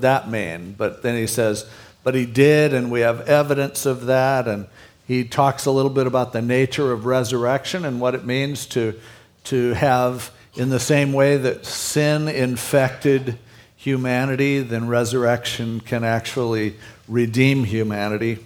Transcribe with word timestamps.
that 0.00 0.28
mean? 0.28 0.74
But 0.76 1.02
then 1.02 1.16
he 1.16 1.28
says, 1.28 1.70
but 2.02 2.16
he 2.16 2.26
did, 2.26 2.74
and 2.74 2.90
we 2.90 3.02
have 3.02 3.28
evidence 3.28 3.86
of 3.86 4.06
that. 4.06 4.48
And 4.48 4.66
he 5.06 5.22
talks 5.22 5.66
a 5.66 5.70
little 5.70 5.90
bit 5.90 6.08
about 6.08 6.32
the 6.32 6.42
nature 6.42 6.90
of 6.90 7.06
resurrection 7.06 7.84
and 7.84 8.00
what 8.00 8.16
it 8.16 8.24
means 8.24 8.66
to, 8.66 8.98
to 9.44 9.74
have, 9.74 10.32
in 10.54 10.70
the 10.70 10.80
same 10.80 11.12
way 11.12 11.36
that 11.36 11.64
sin 11.64 12.26
infected 12.26 13.38
humanity, 13.76 14.62
then 14.62 14.88
resurrection 14.88 15.78
can 15.78 16.02
actually 16.02 16.74
redeem 17.06 17.62
humanity. 17.62 18.44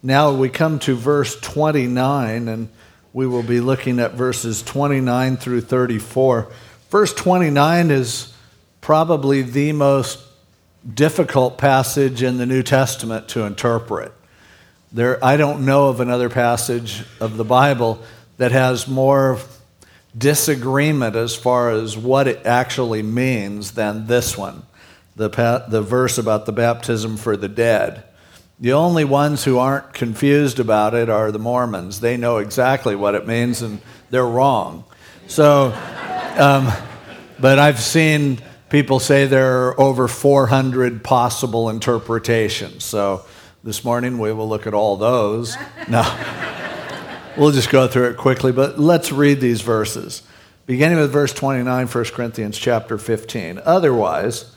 Now 0.00 0.32
we 0.32 0.48
come 0.48 0.78
to 0.80 0.94
verse 0.94 1.40
29, 1.40 2.46
and 2.46 2.68
we 3.12 3.26
will 3.26 3.42
be 3.42 3.58
looking 3.58 3.98
at 3.98 4.12
verses 4.12 4.62
29 4.62 5.38
through 5.38 5.62
34. 5.62 6.52
Verse 6.88 7.12
29 7.14 7.90
is 7.90 8.32
probably 8.80 9.42
the 9.42 9.72
most 9.72 10.27
difficult 10.94 11.58
passage 11.58 12.22
in 12.22 12.38
the 12.38 12.46
New 12.46 12.62
Testament 12.62 13.28
to 13.28 13.44
interpret. 13.44 14.12
There, 14.92 15.22
I 15.24 15.36
don't 15.36 15.66
know 15.66 15.88
of 15.88 16.00
another 16.00 16.28
passage 16.28 17.04
of 17.20 17.36
the 17.36 17.44
Bible 17.44 18.02
that 18.38 18.52
has 18.52 18.88
more 18.88 19.38
disagreement 20.16 21.14
as 21.16 21.34
far 21.34 21.70
as 21.70 21.96
what 21.96 22.26
it 22.26 22.46
actually 22.46 23.02
means 23.02 23.72
than 23.72 24.06
this 24.06 24.36
one, 24.36 24.62
the, 25.16 25.28
the 25.68 25.82
verse 25.82 26.16
about 26.16 26.46
the 26.46 26.52
baptism 26.52 27.16
for 27.16 27.36
the 27.36 27.48
dead. 27.48 28.04
The 28.60 28.72
only 28.72 29.04
ones 29.04 29.44
who 29.44 29.58
aren't 29.58 29.92
confused 29.92 30.58
about 30.58 30.94
it 30.94 31.08
are 31.08 31.30
the 31.30 31.38
Mormons. 31.38 32.00
They 32.00 32.16
know 32.16 32.38
exactly 32.38 32.96
what 32.96 33.14
it 33.14 33.26
means 33.26 33.62
and 33.62 33.80
they're 34.10 34.26
wrong. 34.26 34.84
So, 35.28 35.72
um, 36.38 36.72
but 37.38 37.58
I've 37.58 37.80
seen 37.80 38.40
people 38.70 39.00
say 39.00 39.26
there 39.26 39.68
are 39.68 39.80
over 39.80 40.08
400 40.08 41.02
possible 41.02 41.68
interpretations. 41.70 42.84
So 42.84 43.24
this 43.64 43.84
morning 43.84 44.18
we 44.18 44.32
will 44.32 44.48
look 44.48 44.66
at 44.66 44.74
all 44.74 44.96
those. 44.96 45.56
No, 45.88 46.04
we'll 47.38 47.50
just 47.50 47.70
go 47.70 47.88
through 47.88 48.10
it 48.10 48.18
quickly, 48.18 48.52
but 48.52 48.78
let's 48.78 49.10
read 49.10 49.40
these 49.40 49.62
verses. 49.62 50.22
Beginning 50.66 50.98
with 50.98 51.10
verse 51.10 51.32
29, 51.32 51.86
1 51.86 52.04
Corinthians 52.06 52.58
chapter 52.58 52.98
15. 52.98 53.58
Otherwise, 53.64 54.52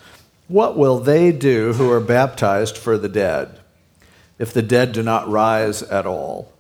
what 0.50 0.78
will 0.78 1.00
they 1.00 1.32
do 1.32 1.72
who 1.72 1.90
are 1.90 2.02
baptized 2.02 2.78
for 2.78 2.98
the 2.98 3.08
dead, 3.08 3.62
if 4.38 4.52
the 4.52 4.62
dead 4.62 4.92
do 4.92 5.02
not 5.04 5.30
rise 5.30 5.84
at 5.84 6.06
all? 6.06 6.52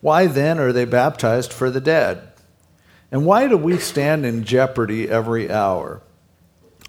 Why 0.00 0.28
then 0.28 0.60
are 0.60 0.72
they 0.72 0.84
baptized 0.84 1.52
for 1.52 1.68
the 1.68 1.80
dead? 1.80 2.28
And 3.10 3.26
why 3.26 3.48
do 3.48 3.56
we 3.56 3.78
stand 3.78 4.24
in 4.24 4.44
jeopardy 4.44 5.08
every 5.08 5.50
hour? 5.50 6.00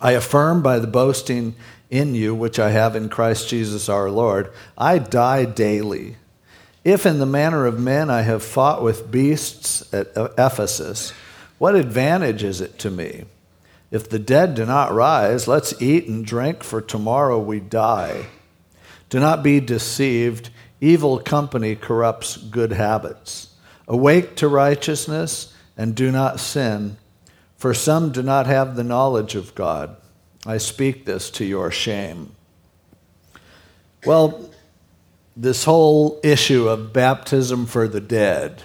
I 0.03 0.11
affirm 0.11 0.61
by 0.61 0.79
the 0.79 0.87
boasting 0.87 1.55
in 1.89 2.13
you 2.13 2.35
which 2.35 2.59
I 2.59 2.71
have 2.71 2.93
in 2.93 3.07
Christ 3.07 3.47
Jesus 3.47 3.87
our 3.87 4.11
Lord, 4.11 4.51
I 4.77 4.99
die 4.99 5.45
daily. 5.45 6.17
If 6.83 7.05
in 7.05 7.19
the 7.19 7.25
manner 7.25 7.65
of 7.65 7.79
men 7.79 8.09
I 8.09 8.23
have 8.23 8.43
fought 8.43 8.83
with 8.83 9.09
beasts 9.09 9.81
at 9.93 10.11
Ephesus, 10.37 11.13
what 11.57 11.75
advantage 11.75 12.43
is 12.43 12.59
it 12.59 12.77
to 12.79 12.91
me? 12.91 13.23
If 13.91 14.09
the 14.09 14.19
dead 14.19 14.55
do 14.55 14.65
not 14.65 14.91
rise, 14.91 15.47
let's 15.47 15.81
eat 15.81 16.07
and 16.07 16.25
drink, 16.25 16.63
for 16.63 16.81
tomorrow 16.81 17.39
we 17.39 17.61
die. 17.61 18.25
Do 19.09 19.21
not 19.21 19.41
be 19.41 19.61
deceived. 19.61 20.49
Evil 20.81 21.19
company 21.19 21.77
corrupts 21.77 22.35
good 22.35 22.73
habits. 22.73 23.53
Awake 23.87 24.35
to 24.37 24.49
righteousness 24.49 25.55
and 25.77 25.95
do 25.95 26.11
not 26.11 26.41
sin 26.41 26.97
for 27.63 27.73
some 27.73 28.11
do 28.11 28.21
not 28.21 28.45
have 28.45 28.75
the 28.75 28.83
knowledge 28.83 29.35
of 29.35 29.55
God. 29.55 29.95
I 30.45 30.57
speak 30.57 31.05
this 31.05 31.29
to 31.29 31.45
your 31.45 31.71
shame. 31.71 32.35
Well, 34.05 34.49
this 35.37 35.63
whole 35.63 36.19
issue 36.25 36.67
of 36.67 36.91
baptism 36.91 37.65
for 37.67 37.87
the 37.87 38.01
dead, 38.01 38.63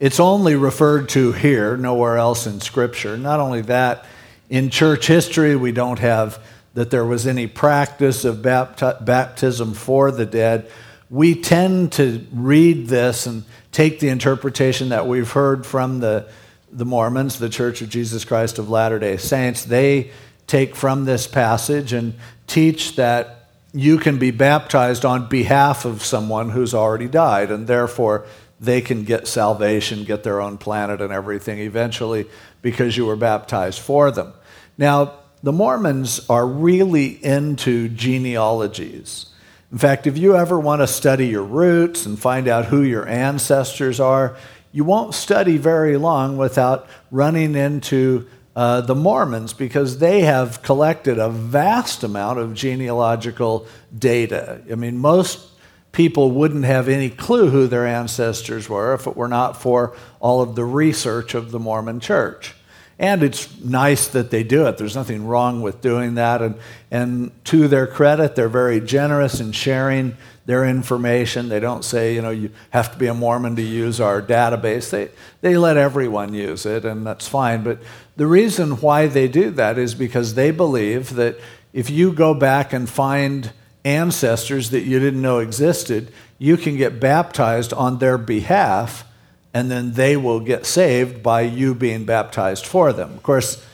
it's 0.00 0.18
only 0.18 0.56
referred 0.56 1.10
to 1.10 1.30
here, 1.30 1.76
nowhere 1.76 2.16
else 2.16 2.44
in 2.44 2.60
Scripture. 2.60 3.16
Not 3.16 3.38
only 3.38 3.60
that, 3.60 4.04
in 4.50 4.68
church 4.68 5.06
history, 5.06 5.54
we 5.54 5.70
don't 5.70 6.00
have 6.00 6.44
that 6.74 6.90
there 6.90 7.04
was 7.04 7.28
any 7.28 7.46
practice 7.46 8.24
of 8.24 8.42
baptism 8.42 9.74
for 9.74 10.10
the 10.10 10.26
dead. 10.26 10.68
We 11.08 11.36
tend 11.40 11.92
to 11.92 12.26
read 12.32 12.88
this 12.88 13.26
and 13.26 13.44
take 13.70 14.00
the 14.00 14.08
interpretation 14.08 14.88
that 14.88 15.06
we've 15.06 15.30
heard 15.30 15.64
from 15.64 16.00
the 16.00 16.28
the 16.74 16.84
Mormons, 16.84 17.38
the 17.38 17.48
Church 17.48 17.80
of 17.80 17.88
Jesus 17.88 18.24
Christ 18.24 18.58
of 18.58 18.68
Latter 18.68 18.98
day 18.98 19.16
Saints, 19.16 19.64
they 19.64 20.10
take 20.46 20.74
from 20.74 21.04
this 21.04 21.26
passage 21.26 21.92
and 21.92 22.14
teach 22.46 22.96
that 22.96 23.48
you 23.72 23.96
can 23.96 24.18
be 24.18 24.30
baptized 24.30 25.04
on 25.04 25.28
behalf 25.28 25.84
of 25.84 26.04
someone 26.04 26.50
who's 26.50 26.74
already 26.74 27.08
died, 27.08 27.50
and 27.50 27.66
therefore 27.66 28.26
they 28.60 28.80
can 28.80 29.04
get 29.04 29.26
salvation, 29.26 30.04
get 30.04 30.22
their 30.24 30.40
own 30.40 30.58
planet 30.58 31.00
and 31.00 31.12
everything 31.12 31.60
eventually 31.60 32.26
because 32.60 32.96
you 32.96 33.06
were 33.06 33.16
baptized 33.16 33.80
for 33.80 34.10
them. 34.10 34.32
Now, 34.76 35.14
the 35.42 35.52
Mormons 35.52 36.28
are 36.28 36.46
really 36.46 37.24
into 37.24 37.88
genealogies. 37.88 39.26
In 39.70 39.78
fact, 39.78 40.06
if 40.06 40.16
you 40.16 40.36
ever 40.36 40.58
want 40.58 40.82
to 40.82 40.86
study 40.86 41.26
your 41.26 41.42
roots 41.42 42.06
and 42.06 42.18
find 42.18 42.46
out 42.46 42.66
who 42.66 42.82
your 42.82 43.06
ancestors 43.08 43.98
are, 43.98 44.36
you 44.74 44.82
won't 44.82 45.14
study 45.14 45.56
very 45.56 45.96
long 45.96 46.36
without 46.36 46.88
running 47.12 47.54
into 47.54 48.26
uh, 48.56 48.80
the 48.80 48.94
Mormons 48.96 49.52
because 49.52 49.98
they 49.98 50.22
have 50.22 50.62
collected 50.62 51.16
a 51.16 51.28
vast 51.28 52.02
amount 52.02 52.40
of 52.40 52.54
genealogical 52.54 53.68
data. 53.96 54.60
I 54.68 54.74
mean, 54.74 54.98
most 54.98 55.46
people 55.92 56.32
wouldn't 56.32 56.64
have 56.64 56.88
any 56.88 57.08
clue 57.08 57.50
who 57.50 57.68
their 57.68 57.86
ancestors 57.86 58.68
were 58.68 58.94
if 58.94 59.06
it 59.06 59.16
were 59.16 59.28
not 59.28 59.62
for 59.62 59.96
all 60.18 60.42
of 60.42 60.56
the 60.56 60.64
research 60.64 61.34
of 61.34 61.52
the 61.52 61.60
Mormon 61.60 62.00
church. 62.00 62.52
And 62.98 63.22
it's 63.22 63.60
nice 63.60 64.08
that 64.08 64.32
they 64.32 64.42
do 64.42 64.66
it. 64.66 64.76
There's 64.76 64.96
nothing 64.96 65.24
wrong 65.24 65.62
with 65.62 65.80
doing 65.82 66.16
that. 66.16 66.42
And, 66.42 66.56
and 66.90 67.44
to 67.44 67.68
their 67.68 67.86
credit, 67.86 68.34
they're 68.34 68.48
very 68.48 68.80
generous 68.80 69.38
in 69.38 69.52
sharing 69.52 70.16
their 70.46 70.64
information. 70.64 71.48
They 71.48 71.60
don't 71.60 71.84
say, 71.84 72.14
you 72.14 72.22
know, 72.22 72.30
you 72.30 72.50
have 72.70 72.92
to 72.92 72.98
be 72.98 73.06
a 73.06 73.14
Mormon 73.14 73.56
to 73.56 73.62
use 73.62 74.00
our 74.00 74.20
database. 74.20 74.90
They, 74.90 75.08
they 75.40 75.56
let 75.56 75.76
everyone 75.76 76.34
use 76.34 76.66
it, 76.66 76.84
and 76.84 77.06
that's 77.06 77.26
fine. 77.26 77.62
But 77.62 77.78
the 78.16 78.26
reason 78.26 78.72
why 78.80 79.06
they 79.06 79.28
do 79.28 79.50
that 79.52 79.78
is 79.78 79.94
because 79.94 80.34
they 80.34 80.50
believe 80.50 81.14
that 81.14 81.38
if 81.72 81.90
you 81.90 82.12
go 82.12 82.34
back 82.34 82.72
and 82.72 82.88
find 82.88 83.52
ancestors 83.84 84.70
that 84.70 84.82
you 84.82 84.98
didn't 84.98 85.22
know 85.22 85.38
existed, 85.38 86.12
you 86.38 86.56
can 86.56 86.76
get 86.76 87.00
baptized 87.00 87.72
on 87.72 87.98
their 87.98 88.18
behalf, 88.18 89.04
and 89.52 89.70
then 89.70 89.92
they 89.92 90.16
will 90.16 90.40
get 90.40 90.66
saved 90.66 91.22
by 91.22 91.42
you 91.42 91.74
being 91.74 92.04
baptized 92.04 92.66
for 92.66 92.92
them. 92.92 93.12
Of 93.14 93.22
course, 93.22 93.64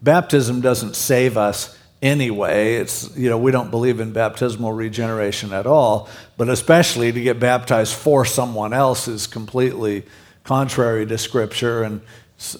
baptism 0.00 0.60
doesn't 0.60 0.96
save 0.96 1.36
us 1.36 1.78
anyway. 2.02 2.74
It's, 2.74 3.16
you 3.16 3.30
know, 3.30 3.38
we 3.38 3.52
don't 3.52 3.70
believe 3.70 4.00
in 4.00 4.12
baptismal 4.12 4.72
regeneration 4.72 5.52
at 5.52 5.66
all, 5.66 6.08
but 6.36 6.48
especially 6.48 7.12
to 7.12 7.20
get 7.22 7.38
baptized 7.38 7.94
for 7.94 8.24
someone 8.24 8.72
else 8.72 9.08
is 9.08 9.26
completely 9.26 10.04
contrary 10.44 11.06
to 11.06 11.16
Scripture 11.16 11.84
and 11.84 12.00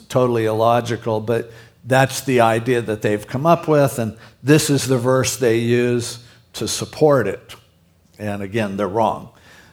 totally 0.08 0.47
illogical. 0.47 1.20
But 1.20 1.50
that's 1.84 2.20
the 2.20 2.41
idea 2.41 2.81
that 2.81 3.02
they've 3.02 3.26
come 3.26 3.44
up 3.44 3.66
with, 3.66 3.98
and 3.98 4.16
this 4.42 4.70
is 4.70 4.86
the 4.86 4.98
verse 4.98 5.36
they 5.36 5.58
use 5.58 6.25
to 6.54 6.69
support 6.69 7.26
it. 7.26 7.56
And 8.19 8.42
again, 8.42 8.76
they're 8.76 8.86
wrong. 8.86 9.31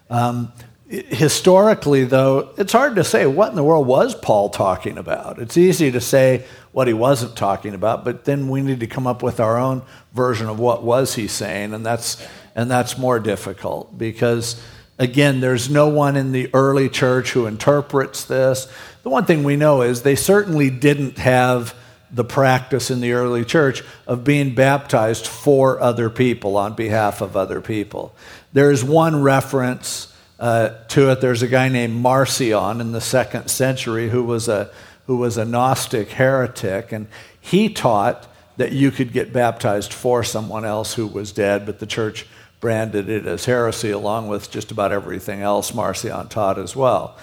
Um, 0.10 0.52
historically, 0.90 2.04
though, 2.04 2.50
it's 2.58 2.74
hard 2.74 2.96
to 2.96 3.04
say 3.04 3.28
what 3.28 3.50
in 3.50 3.56
the 3.56 3.64
world 3.64 3.86
was 3.86 4.16
Paul 4.16 4.50
talking 4.50 4.98
about. 4.98 5.38
It's 5.40 5.56
easy 5.56 5.92
to 5.92 6.02
say 6.02 6.46
what 6.72 6.88
he 6.88 6.94
wasn't 6.94 7.36
talking 7.36 7.76
about, 7.76 8.04
but 8.04 8.26
then 8.26 8.50
we 8.50 8.62
need 8.62 8.80
to 8.80 8.88
come 8.88 9.06
up 9.06 9.22
with 9.22 9.40
our 9.40 9.58
own 9.58 9.84
version 10.14 10.48
of 10.48 10.60
what 10.60 10.84
was 10.84 11.14
he 11.14 11.28
saying, 11.28 11.74
and 11.74 11.86
that's 11.86 12.26
and 12.56 12.70
that's 12.70 12.98
more 12.98 13.20
difficult 13.20 13.98
because 13.98 14.62
again, 14.98 15.40
there's 15.40 15.70
no 15.70 15.88
one 15.88 16.18
in 16.18 16.32
the 16.32 16.50
early 16.54 16.90
church 16.90 17.32
who 17.32 17.46
interprets 17.46 18.26
this. 18.26 18.68
The 19.04 19.10
one 19.10 19.26
thing 19.26 19.44
we 19.44 19.56
know 19.56 19.84
is 19.84 20.02
they 20.02 20.16
certainly 20.16 20.70
didn't 20.72 21.20
have 21.20 21.76
the 22.12 22.24
practice 22.24 22.90
in 22.90 23.00
the 23.00 23.14
early 23.14 23.46
church 23.46 23.84
of 24.08 24.24
being 24.24 24.56
baptized 24.56 25.28
for 25.28 25.80
other 25.80 26.10
people 26.10 26.58
on 26.58 26.74
behalf 26.74 27.22
of 27.22 27.38
other 27.38 27.62
people. 27.62 28.16
There's 28.52 28.84
one 28.84 29.22
reference 29.22 30.09
uh, 30.40 30.70
to 30.90 31.12
it. 31.12 31.22
There's 31.22 31.42
a 31.42 31.48
guy 31.48 31.70
named 31.70 31.96
Marcion 31.96 32.82
in 32.82 32.92
the 32.92 33.02
second 33.02 33.50
century 33.50 34.10
who 34.10 34.24
was 34.24 34.48
a 34.48 34.72
who 35.06 35.18
was 35.18 35.38
a 35.38 35.46
Gnostic 35.46 36.12
heretic, 36.12 36.92
and 36.92 37.08
he 37.42 37.68
taught 37.68 38.28
that 38.58 38.72
you 38.72 38.92
could 38.92 39.12
get 39.12 39.34
baptized 39.34 39.92
for 39.92 40.24
someone 40.24 40.66
else 40.66 40.94
who 40.94 41.08
was 41.08 41.32
dead, 41.32 41.66
but 41.66 41.80
the 41.80 41.88
church 41.88 42.28
branded 42.60 43.10
it 43.10 43.26
as 43.26 43.46
heresy 43.46 43.90
along 43.90 44.28
with 44.28 44.52
just 44.52 44.70
about 44.70 44.92
everything 44.92 45.42
else 45.42 45.74
Marcion 45.74 46.28
taught 46.28 46.60
as 46.60 46.76
well. 46.76 47.18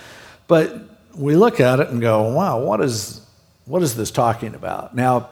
But 0.48 0.80
we 1.14 1.36
look 1.36 1.60
at 1.60 1.78
it 1.78 1.88
and 1.90 2.00
go, 2.00 2.32
wow, 2.32 2.58
what 2.58 2.80
is, 2.80 3.20
what 3.66 3.82
is 3.82 3.94
this 3.94 4.10
talking 4.10 4.54
about? 4.54 4.94
Now, 4.96 5.28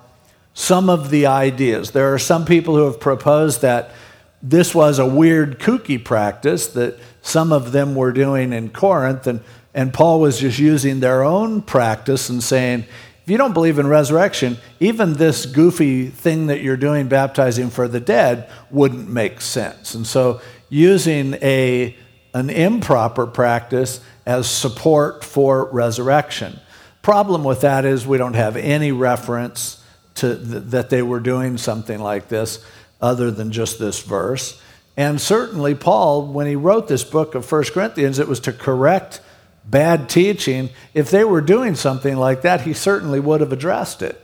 some 0.53 0.89
of 0.89 1.11
the 1.11 1.27
ideas. 1.27 1.91
There 1.91 2.15
are 2.15 2.19
some 2.19 2.45
people 2.45 2.77
who 2.77 2.85
have 2.85 3.01
proposed 3.01 3.63
that 3.63 3.91
this 4.46 4.75
was 4.75 4.99
a 4.99 5.06
weird, 5.06 5.58
kooky 5.58 6.02
practice 6.02 6.67
that 6.69 6.99
some 7.23 7.50
of 7.50 7.73
them 7.73 7.94
were 7.94 8.12
doing 8.12 8.52
in 8.52 8.69
Corinth, 8.69 9.26
and, 9.26 9.41
and 9.73 9.93
Paul 9.93 10.20
was 10.20 10.38
just 10.38 10.58
using 10.58 11.00
their 11.00 11.25
own 11.25 11.62
practice 11.62 12.29
and 12.29 12.43
saying, 12.43 12.85
if 13.23 13.31
you 13.31 13.38
don't 13.38 13.55
believe 13.55 13.79
in 13.79 13.87
resurrection, 13.87 14.58
even 14.81 15.14
this 15.14 15.46
goofy 15.46 16.08
thing 16.08 16.49
that 16.49 16.61
you're 16.61 16.76
doing, 16.76 17.08
baptizing 17.08 17.70
for 17.70 17.88
the 17.88 18.00
dead, 18.00 18.50
wouldn't 18.70 19.08
make 19.08 19.41
sense. 19.41 19.94
And 19.94 20.06
so, 20.06 20.43
using 20.69 21.35
a, 21.35 21.96
an 22.35 22.50
improper 22.50 23.26
practice 23.26 24.00
as 24.26 24.50
support 24.50 25.25
for 25.25 25.70
resurrection. 25.70 26.61
Problem 27.00 27.44
with 27.44 27.62
that 27.62 27.87
is 27.87 28.06
we 28.06 28.19
don't 28.19 28.35
have 28.35 28.56
any 28.56 28.93
reference 28.93 29.82
to 30.17 30.37
th- 30.37 30.64
that 30.67 30.91
they 30.91 31.00
were 31.00 31.20
doing 31.20 31.56
something 31.56 31.99
like 31.99 32.29
this 32.29 32.62
other 33.00 33.31
than 33.31 33.52
just 33.52 33.79
this 33.79 34.02
verse. 34.02 34.61
And 34.96 35.20
certainly, 35.20 35.75
Paul, 35.75 36.26
when 36.26 36.46
he 36.46 36.56
wrote 36.56 36.88
this 36.88 37.05
book 37.05 37.35
of 37.35 37.50
1 37.50 37.64
Corinthians, 37.64 38.19
it 38.19 38.29
was 38.29 38.41
to 38.41 38.52
correct 38.52 39.20
bad 39.64 40.08
teaching. 40.08 40.70
If 40.93 41.11
they 41.11 41.25
were 41.25 41.41
doing 41.41 41.75
something 41.75 42.17
like 42.17 42.43
that, 42.43 42.62
he 42.62 42.73
certainly 42.73 43.20
would 43.20 43.41
have 43.41 43.52
addressed 43.52 44.02
it. 44.02 44.20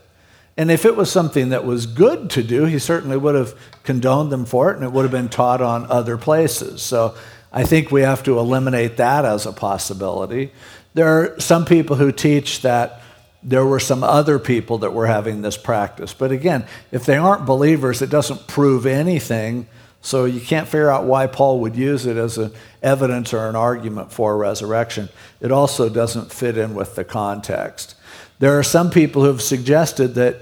And 0.57 0.71
if 0.71 0.85
it 0.85 0.97
was 0.97 1.11
something 1.11 1.51
that 1.51 1.65
was 1.65 1.87
good 1.87 2.31
to 2.31 2.43
do, 2.43 2.65
he 2.65 2.79
certainly 2.79 3.17
would 3.17 3.35
have 3.35 3.55
condoned 3.83 4.31
them 4.31 4.45
for 4.45 4.71
it 4.71 4.77
and 4.77 4.85
it 4.85 4.93
would 4.93 5.03
have 5.03 5.11
been 5.11 5.29
taught 5.29 5.63
on 5.63 5.91
other 5.91 6.19
places. 6.19 6.83
So 6.83 7.15
I 7.53 7.65
think 7.65 7.91
we 7.91 8.03
have 8.03 8.23
to 8.25 8.39
eliminate 8.39 8.99
that 8.99 9.25
as 9.25 9.47
a 9.47 9.53
possibility. 9.53 10.53
There 10.93 11.07
are 11.07 11.41
some 11.41 11.65
people 11.65 11.97
who 11.97 12.13
teach 12.13 12.63
that 12.63 13.01
there 13.43 13.65
were 13.65 13.81
some 13.81 14.05
other 14.05 14.39
people 14.39 14.79
that 14.79 14.93
were 14.93 15.07
having 15.07 15.43
this 15.43 15.57
practice. 15.57 16.13
But 16.13 16.31
again, 16.31 16.67
if 16.93 17.07
they 17.07 17.17
aren't 17.17 17.47
believers, 17.47 18.03
it 18.03 18.11
doesn't 18.11 18.47
prove 18.47 18.85
anything. 18.85 19.67
So 20.03 20.25
you 20.25 20.41
can't 20.41 20.69
figure 20.69 20.91
out 20.91 21.05
why 21.05 21.27
Paul 21.27 21.61
would 21.61 21.77
use 21.77 22.07
it 22.07 22.17
as 22.17 22.39
an 22.39 22.53
evidence 22.83 23.33
or 23.33 23.49
an 23.49 23.57
argument 23.57 24.13
for 24.13 24.37
resurrection. 24.37 25.09
It 25.41 25.53
also 25.53 25.89
doesn't 25.89 26.33
fit 26.33 26.59
in 26.59 26.75
with 26.75 26.95
the 26.95 27.05
context. 27.05 27.95
There 28.39 28.59
are 28.59 28.63
some 28.63 28.91
people 28.91 29.23
who 29.23 29.29
have 29.29 29.43
suggested 29.43 30.15
that 30.15 30.37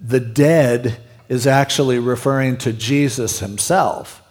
the 0.00 0.20
dead 0.20 1.00
is 1.28 1.46
actually 1.46 1.98
referring 1.98 2.56
to 2.58 2.72
Jesus 2.72 3.40
himself. 3.40 4.22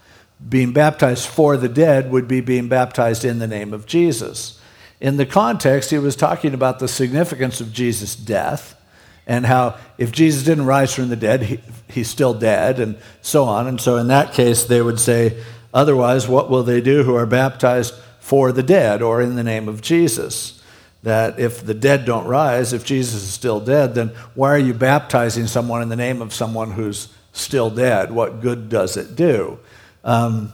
Being 0.48 0.74
baptized 0.74 1.28
for 1.28 1.56
the 1.56 1.70
dead 1.70 2.12
would 2.12 2.28
be 2.28 2.42
being 2.42 2.68
baptized 2.68 3.26
in 3.26 3.40
the 3.40 3.48
name 3.48 3.74
of 3.74 3.86
Jesus 3.86 4.60
in 5.04 5.18
the 5.18 5.26
context, 5.26 5.90
he 5.90 5.98
was 5.98 6.16
talking 6.16 6.54
about 6.54 6.80
the 6.80 6.88
significance 6.88 7.60
of 7.60 7.74
Jesus' 7.74 8.16
death 8.16 8.80
and 9.28 9.46
how 9.46 9.78
if 9.98 10.14
Jesus 10.14 10.44
didn't 10.44 10.66
rise 10.66 10.96
from 10.96 11.10
the 11.10 11.18
dead, 11.18 11.44
he, 11.44 11.60
he's 11.90 12.08
still 12.10 12.34
dead, 12.34 12.80
and 12.80 12.98
so 13.22 13.44
on. 13.44 13.68
And 13.68 13.82
so, 13.82 13.98
in 13.98 14.08
that 14.08 14.32
case, 14.32 14.64
they 14.64 14.82
would 14.82 15.02
say, 15.02 15.44
otherwise, 15.74 16.30
what 16.30 16.50
will 16.50 16.64
they 16.64 16.80
do 16.80 17.04
who 17.04 17.16
are 17.16 17.26
baptized 17.26 17.94
for 18.22 18.54
the 18.54 18.64
dead 18.64 19.02
or 19.02 19.22
in 19.22 19.36
the 19.36 19.44
name 19.44 19.68
of 19.68 19.82
Jesus? 19.82 20.64
That 21.04 21.38
if 21.38 21.66
the 21.66 21.74
dead 21.74 22.06
don't 22.06 22.26
rise, 22.26 22.72
if 22.72 22.86
Jesus 22.86 23.24
is 23.24 23.34
still 23.34 23.60
dead, 23.60 23.96
then 23.96 24.10
why 24.36 24.52
are 24.52 24.58
you 24.58 24.74
baptizing 24.74 25.48
someone 25.48 25.82
in 25.82 25.90
the 25.90 25.98
name 25.98 26.22
of 26.22 26.34
someone 26.34 26.72
who's 26.72 27.10
still 27.34 27.70
dead? 27.70 28.10
What 28.10 28.40
good 28.40 28.70
does 28.70 28.96
it 28.96 29.18
do? 29.18 29.60
Um, 30.06 30.54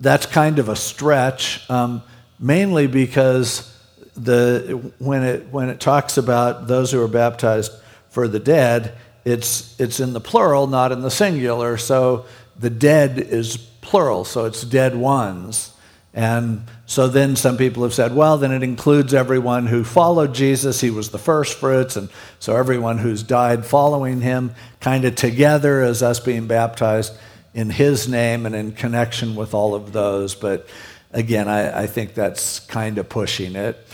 that's 0.00 0.26
kind 0.26 0.58
of 0.58 0.68
a 0.68 0.74
stretch. 0.74 1.68
Um, 1.70 2.02
mainly 2.38 2.86
because 2.86 3.74
the, 4.16 4.92
when, 4.98 5.22
it, 5.22 5.48
when 5.50 5.68
it 5.68 5.80
talks 5.80 6.16
about 6.16 6.66
those 6.66 6.90
who 6.92 7.02
are 7.02 7.08
baptized 7.08 7.72
for 8.10 8.28
the 8.28 8.40
dead, 8.40 8.94
it's, 9.24 9.78
it's 9.80 10.00
in 10.00 10.12
the 10.12 10.20
plural, 10.20 10.66
not 10.66 10.92
in 10.92 11.00
the 11.00 11.10
singular. 11.10 11.76
So 11.76 12.26
the 12.58 12.70
dead 12.70 13.18
is 13.18 13.56
plural, 13.56 14.24
so 14.24 14.44
it's 14.46 14.62
dead 14.62 14.96
ones. 14.96 15.72
And 16.14 16.62
so 16.86 17.06
then 17.06 17.36
some 17.36 17.56
people 17.56 17.82
have 17.82 17.94
said, 17.94 18.14
well, 18.14 18.38
then 18.38 18.50
it 18.50 18.62
includes 18.62 19.14
everyone 19.14 19.66
who 19.66 19.84
followed 19.84 20.34
Jesus. 20.34 20.80
He 20.80 20.90
was 20.90 21.10
the 21.10 21.18
first 21.18 21.58
fruits. 21.58 21.96
And 21.96 22.08
so 22.40 22.56
everyone 22.56 22.98
who's 22.98 23.22
died 23.22 23.64
following 23.64 24.20
him, 24.20 24.54
kind 24.80 25.04
of 25.04 25.14
together 25.14 25.82
as 25.82 26.02
us 26.02 26.18
being 26.18 26.46
baptized 26.46 27.12
in 27.54 27.70
his 27.70 28.08
name 28.08 28.46
and 28.46 28.54
in 28.54 28.72
connection 28.72 29.36
with 29.36 29.54
all 29.54 29.74
of 29.74 29.92
those. 29.92 30.34
But 30.34 30.66
again, 31.12 31.48
I, 31.48 31.82
I 31.82 31.86
think 31.86 32.14
that's 32.14 32.60
kind 32.60 32.98
of 32.98 33.08
pushing 33.08 33.56
it. 33.56 33.84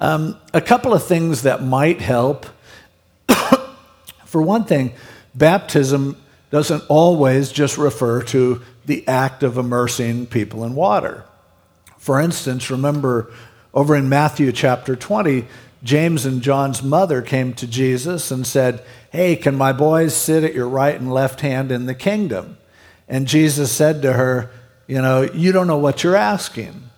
Um, 0.00 0.36
a 0.54 0.60
couple 0.60 0.94
of 0.94 1.04
things 1.04 1.42
that 1.42 1.62
might 1.62 2.00
help. 2.00 2.46
For 4.24 4.40
one 4.40 4.64
thing, 4.64 4.92
baptism 5.34 6.16
doesn't 6.50 6.84
always 6.88 7.52
just 7.52 7.78
refer 7.78 8.22
to 8.22 8.62
the 8.86 9.06
act 9.06 9.42
of 9.42 9.58
immersing 9.58 10.26
people 10.26 10.64
in 10.64 10.74
water. 10.74 11.24
For 11.98 12.20
instance, 12.20 12.70
remember 12.70 13.32
over 13.74 13.94
in 13.94 14.08
Matthew 14.08 14.50
chapter 14.52 14.96
20, 14.96 15.46
James 15.82 16.26
and 16.26 16.42
John's 16.42 16.82
mother 16.82 17.22
came 17.22 17.54
to 17.54 17.66
Jesus 17.66 18.30
and 18.30 18.46
said, 18.46 18.82
Hey, 19.10 19.36
can 19.36 19.56
my 19.56 19.72
boys 19.72 20.14
sit 20.14 20.44
at 20.44 20.54
your 20.54 20.68
right 20.68 20.98
and 20.98 21.12
left 21.12 21.40
hand 21.40 21.70
in 21.70 21.86
the 21.86 21.94
kingdom? 21.94 22.58
And 23.08 23.26
Jesus 23.26 23.72
said 23.72 24.02
to 24.02 24.14
her, 24.14 24.50
you 24.90 25.00
know, 25.00 25.22
you 25.22 25.52
don't 25.52 25.68
know 25.68 25.78
what 25.78 26.02
you're 26.02 26.16
asking. 26.16 26.90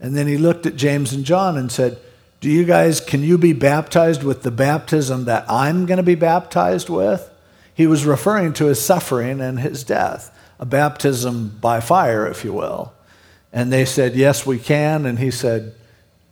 And 0.00 0.16
then 0.16 0.26
he 0.26 0.36
looked 0.36 0.66
at 0.66 0.74
James 0.74 1.12
and 1.12 1.24
John 1.24 1.56
and 1.56 1.70
said, 1.70 1.96
Do 2.40 2.50
you 2.50 2.64
guys, 2.64 3.00
can 3.00 3.22
you 3.22 3.38
be 3.38 3.52
baptized 3.52 4.24
with 4.24 4.42
the 4.42 4.50
baptism 4.50 5.26
that 5.26 5.48
I'm 5.48 5.86
going 5.86 5.98
to 5.98 6.02
be 6.02 6.16
baptized 6.16 6.88
with? 6.88 7.30
He 7.72 7.86
was 7.86 8.04
referring 8.04 8.52
to 8.54 8.64
his 8.64 8.84
suffering 8.84 9.40
and 9.40 9.60
his 9.60 9.84
death, 9.84 10.36
a 10.58 10.66
baptism 10.66 11.56
by 11.60 11.78
fire, 11.78 12.26
if 12.26 12.44
you 12.44 12.52
will. 12.52 12.92
And 13.52 13.72
they 13.72 13.84
said, 13.84 14.16
Yes, 14.16 14.44
we 14.44 14.58
can. 14.58 15.06
And 15.06 15.20
he 15.20 15.30
said, 15.30 15.72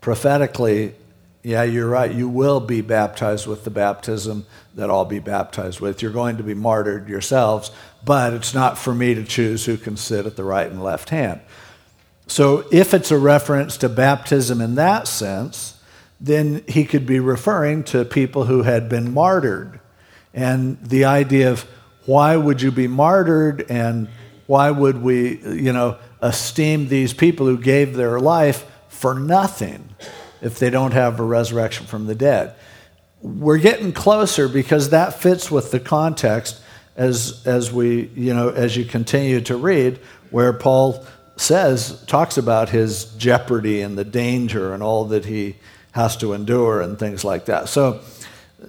prophetically, 0.00 0.96
yeah, 1.44 1.62
you're 1.62 1.88
right. 1.88 2.10
You 2.10 2.26
will 2.26 2.58
be 2.58 2.80
baptized 2.80 3.46
with 3.46 3.64
the 3.64 3.70
baptism 3.70 4.46
that 4.74 4.88
I'll 4.88 5.04
be 5.04 5.18
baptized 5.18 5.78
with. 5.78 6.00
You're 6.00 6.10
going 6.10 6.38
to 6.38 6.42
be 6.42 6.54
martyred 6.54 7.06
yourselves, 7.06 7.70
but 8.02 8.32
it's 8.32 8.54
not 8.54 8.78
for 8.78 8.94
me 8.94 9.14
to 9.14 9.22
choose 9.22 9.66
who 9.66 9.76
can 9.76 9.98
sit 9.98 10.24
at 10.24 10.36
the 10.36 10.42
right 10.42 10.66
and 10.66 10.82
left 10.82 11.10
hand. 11.10 11.42
So 12.26 12.66
if 12.72 12.94
it's 12.94 13.10
a 13.10 13.18
reference 13.18 13.76
to 13.78 13.90
baptism 13.90 14.62
in 14.62 14.76
that 14.76 15.06
sense, 15.06 15.78
then 16.18 16.64
he 16.66 16.86
could 16.86 17.04
be 17.04 17.20
referring 17.20 17.84
to 17.84 18.06
people 18.06 18.46
who 18.46 18.62
had 18.62 18.88
been 18.88 19.12
martyred. 19.12 19.80
And 20.32 20.82
the 20.82 21.04
idea 21.04 21.52
of 21.52 21.66
why 22.06 22.38
would 22.38 22.62
you 22.62 22.70
be 22.70 22.88
martyred 22.88 23.66
and 23.70 24.08
why 24.46 24.70
would 24.70 25.02
we, 25.02 25.40
you 25.44 25.74
know, 25.74 25.98
esteem 26.22 26.88
these 26.88 27.12
people 27.12 27.44
who 27.44 27.58
gave 27.58 27.96
their 27.96 28.18
life 28.18 28.64
for 28.88 29.14
nothing? 29.14 29.94
If 30.40 30.58
they 30.58 30.70
don't 30.70 30.92
have 30.92 31.20
a 31.20 31.24
resurrection 31.24 31.86
from 31.86 32.06
the 32.06 32.14
dead. 32.14 32.54
We're 33.22 33.58
getting 33.58 33.92
closer 33.92 34.48
because 34.48 34.90
that 34.90 35.20
fits 35.20 35.50
with 35.50 35.70
the 35.70 35.80
context 35.80 36.60
as, 36.96 37.42
as 37.46 37.72
we, 37.72 38.10
you 38.14 38.34
know, 38.34 38.50
as 38.50 38.76
you 38.76 38.84
continue 38.84 39.40
to 39.42 39.56
read, 39.56 39.98
where 40.30 40.52
Paul 40.52 41.04
says, 41.36 42.04
talks 42.06 42.36
about 42.36 42.68
his 42.68 43.06
jeopardy 43.16 43.80
and 43.80 43.98
the 43.98 44.04
danger 44.04 44.72
and 44.72 44.82
all 44.82 45.06
that 45.06 45.24
he 45.24 45.56
has 45.92 46.16
to 46.18 46.32
endure 46.32 46.80
and 46.80 46.98
things 46.98 47.24
like 47.24 47.46
that. 47.46 47.68
So 47.68 48.00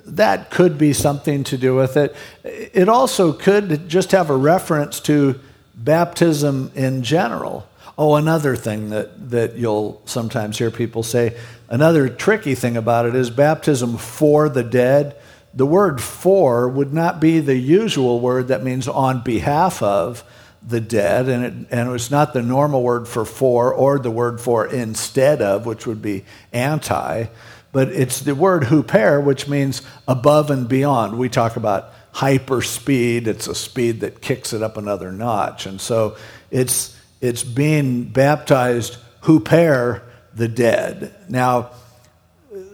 that 0.05 0.49
could 0.49 0.77
be 0.77 0.93
something 0.93 1.43
to 1.45 1.57
do 1.57 1.75
with 1.75 1.97
it. 1.97 2.15
It 2.43 2.89
also 2.89 3.33
could 3.33 3.87
just 3.87 4.11
have 4.11 4.29
a 4.29 4.37
reference 4.37 4.99
to 5.01 5.39
baptism 5.75 6.71
in 6.75 7.03
general. 7.03 7.67
Oh, 7.97 8.15
another 8.15 8.55
thing 8.55 8.89
that, 8.89 9.29
that 9.31 9.55
you'll 9.55 10.01
sometimes 10.05 10.57
hear 10.57 10.69
people 10.69 11.01
say 11.01 11.35
Another 11.67 12.09
tricky 12.09 12.53
thing 12.55 12.77
about 12.77 13.05
it 13.05 13.15
is 13.15 13.29
baptism 13.29 13.97
for 13.97 14.49
the 14.49 14.63
dead. 14.63 15.15
The 15.53 15.65
word 15.65 16.01
for 16.01 16.67
would 16.69 16.93
not 16.93 17.19
be 17.19 17.39
the 17.39 17.55
usual 17.55 18.19
word 18.19 18.49
that 18.49 18.63
means 18.63 18.87
on 18.87 19.23
behalf 19.23 19.81
of 19.81 20.23
the 20.67 20.81
dead, 20.81 21.29
and, 21.29 21.45
it, 21.45 21.53
and 21.71 21.91
it's 21.91 22.09
not 22.09 22.33
the 22.33 22.41
normal 22.41 22.81
word 22.81 23.07
for 23.07 23.23
for 23.23 23.71
or 23.71 23.99
the 23.99 24.11
word 24.11 24.41
for 24.41 24.65
instead 24.65 25.41
of, 25.41 25.65
which 25.65 25.85
would 25.85 26.01
be 26.01 26.25
anti, 26.51 27.25
but 27.71 27.89
it's 27.89 28.21
the 28.21 28.33
word 28.33 28.63
huper, 28.63 29.23
which 29.23 29.47
means 29.47 29.83
above 30.07 30.49
and 30.49 30.67
beyond. 30.67 31.17
We 31.17 31.29
talk 31.29 31.55
about 31.55 31.93
hyper 32.11 32.61
speed, 32.61 33.27
it's 33.27 33.47
a 33.47 33.55
speed 33.55 33.99
that 33.99 34.21
kicks 34.21 34.53
it 34.53 34.63
up 34.63 34.77
another 34.77 35.11
notch. 35.11 35.65
And 35.67 35.79
so 35.79 36.15
it's, 36.49 36.94
it's 37.25 37.43
being 37.43 38.05
baptized 38.05 38.97
huper 39.21 40.01
the 40.35 40.47
dead. 40.47 41.13
Now, 41.27 41.71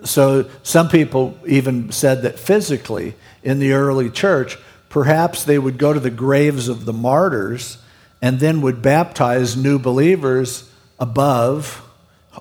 so 0.04 0.50
some 0.64 0.90
people 0.90 1.38
even 1.48 1.92
said 1.92 2.24
that 2.24 2.40
physically 2.40 3.16
in 3.44 3.60
the 3.60 3.74
early 3.74 4.10
church, 4.10 4.58
perhaps 4.90 5.44
they 5.44 5.58
would 5.58 5.78
go 5.78 5.94
to 5.94 6.00
the 6.00 6.10
graves 6.10 6.68
of 6.68 6.86
the 6.86 6.94
martyrs 6.94 7.78
and 8.22 8.40
then 8.40 8.62
would 8.62 8.82
baptize 8.82 9.56
new 9.56 9.80
believers 9.80 10.70
above, 11.00 11.82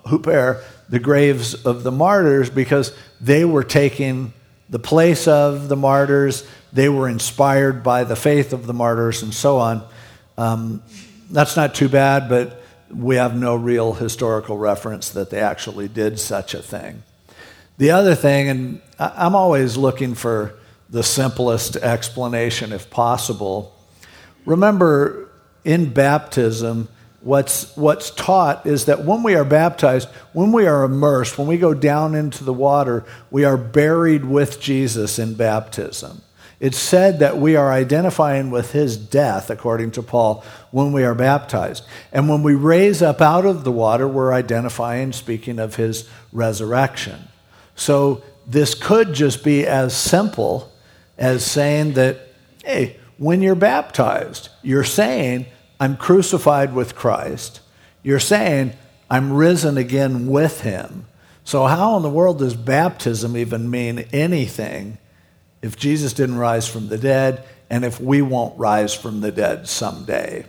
huper, 0.06 0.62
the 0.88 0.98
graves 0.98 1.54
of 1.64 1.82
the 1.82 1.92
martyrs 1.92 2.50
because 2.50 2.92
they 3.20 3.44
were 3.44 3.64
taking 3.64 4.32
the 4.68 4.78
place 4.78 5.26
of 5.28 5.68
the 5.68 5.76
martyrs. 5.76 6.46
They 6.72 6.88
were 6.88 7.08
inspired 7.08 7.82
by 7.82 8.04
the 8.04 8.16
faith 8.16 8.52
of 8.52 8.66
the 8.66 8.74
martyrs 8.74 9.22
and 9.22 9.32
so 9.32 9.58
on. 9.58 9.86
Um, 10.36 10.82
that's 11.30 11.56
not 11.56 11.74
too 11.74 11.88
bad, 11.88 12.28
but 12.28 12.62
we 12.92 13.16
have 13.16 13.36
no 13.36 13.54
real 13.54 13.92
historical 13.94 14.58
reference 14.58 15.10
that 15.10 15.30
they 15.30 15.40
actually 15.40 15.88
did 15.88 16.18
such 16.18 16.54
a 16.54 16.62
thing. 16.62 17.02
The 17.78 17.92
other 17.92 18.14
thing, 18.14 18.48
and 18.48 18.80
I'm 18.98 19.34
always 19.34 19.76
looking 19.76 20.14
for 20.14 20.54
the 20.90 21.02
simplest 21.02 21.76
explanation 21.76 22.72
if 22.72 22.90
possible. 22.90 23.74
Remember, 24.44 25.30
in 25.64 25.92
baptism, 25.92 26.88
what's, 27.20 27.74
what's 27.76 28.10
taught 28.10 28.66
is 28.66 28.86
that 28.86 29.04
when 29.04 29.22
we 29.22 29.34
are 29.34 29.44
baptized, 29.44 30.08
when 30.32 30.52
we 30.52 30.66
are 30.66 30.84
immersed, 30.84 31.38
when 31.38 31.46
we 31.46 31.58
go 31.58 31.72
down 31.74 32.14
into 32.14 32.44
the 32.44 32.52
water, 32.52 33.04
we 33.30 33.44
are 33.44 33.56
buried 33.56 34.24
with 34.24 34.60
Jesus 34.60 35.18
in 35.18 35.34
baptism. 35.34 36.22
It's 36.60 36.78
said 36.78 37.20
that 37.20 37.38
we 37.38 37.56
are 37.56 37.72
identifying 37.72 38.50
with 38.50 38.72
his 38.72 38.98
death, 38.98 39.48
according 39.48 39.92
to 39.92 40.02
Paul, 40.02 40.44
when 40.70 40.92
we 40.92 41.04
are 41.04 41.14
baptized. 41.14 41.84
And 42.12 42.28
when 42.28 42.42
we 42.42 42.54
raise 42.54 43.00
up 43.00 43.22
out 43.22 43.46
of 43.46 43.64
the 43.64 43.72
water, 43.72 44.06
we're 44.06 44.34
identifying, 44.34 45.12
speaking 45.12 45.58
of 45.58 45.76
his 45.76 46.06
resurrection. 46.32 47.28
So 47.74 48.22
this 48.46 48.74
could 48.74 49.14
just 49.14 49.42
be 49.42 49.66
as 49.66 49.96
simple 49.96 50.70
as 51.16 51.46
saying 51.46 51.94
that, 51.94 52.28
hey, 52.62 52.98
when 53.16 53.40
you're 53.40 53.54
baptized, 53.54 54.50
you're 54.62 54.84
saying, 54.84 55.46
I'm 55.80 55.96
crucified 55.96 56.74
with 56.74 56.94
Christ. 56.94 57.60
You're 58.02 58.20
saying, 58.20 58.74
I'm 59.08 59.32
risen 59.32 59.78
again 59.78 60.26
with 60.26 60.60
him. 60.60 61.06
So, 61.42 61.66
how 61.66 61.96
in 61.96 62.02
the 62.02 62.10
world 62.10 62.38
does 62.38 62.54
baptism 62.54 63.36
even 63.36 63.70
mean 63.70 64.00
anything 64.12 64.98
if 65.62 65.76
Jesus 65.76 66.12
didn't 66.12 66.38
rise 66.38 66.66
from 66.66 66.88
the 66.88 66.98
dead 66.98 67.44
and 67.68 67.84
if 67.84 68.00
we 68.00 68.22
won't 68.22 68.58
rise 68.58 68.94
from 68.94 69.20
the 69.20 69.32
dead 69.32 69.68
someday? 69.68 70.46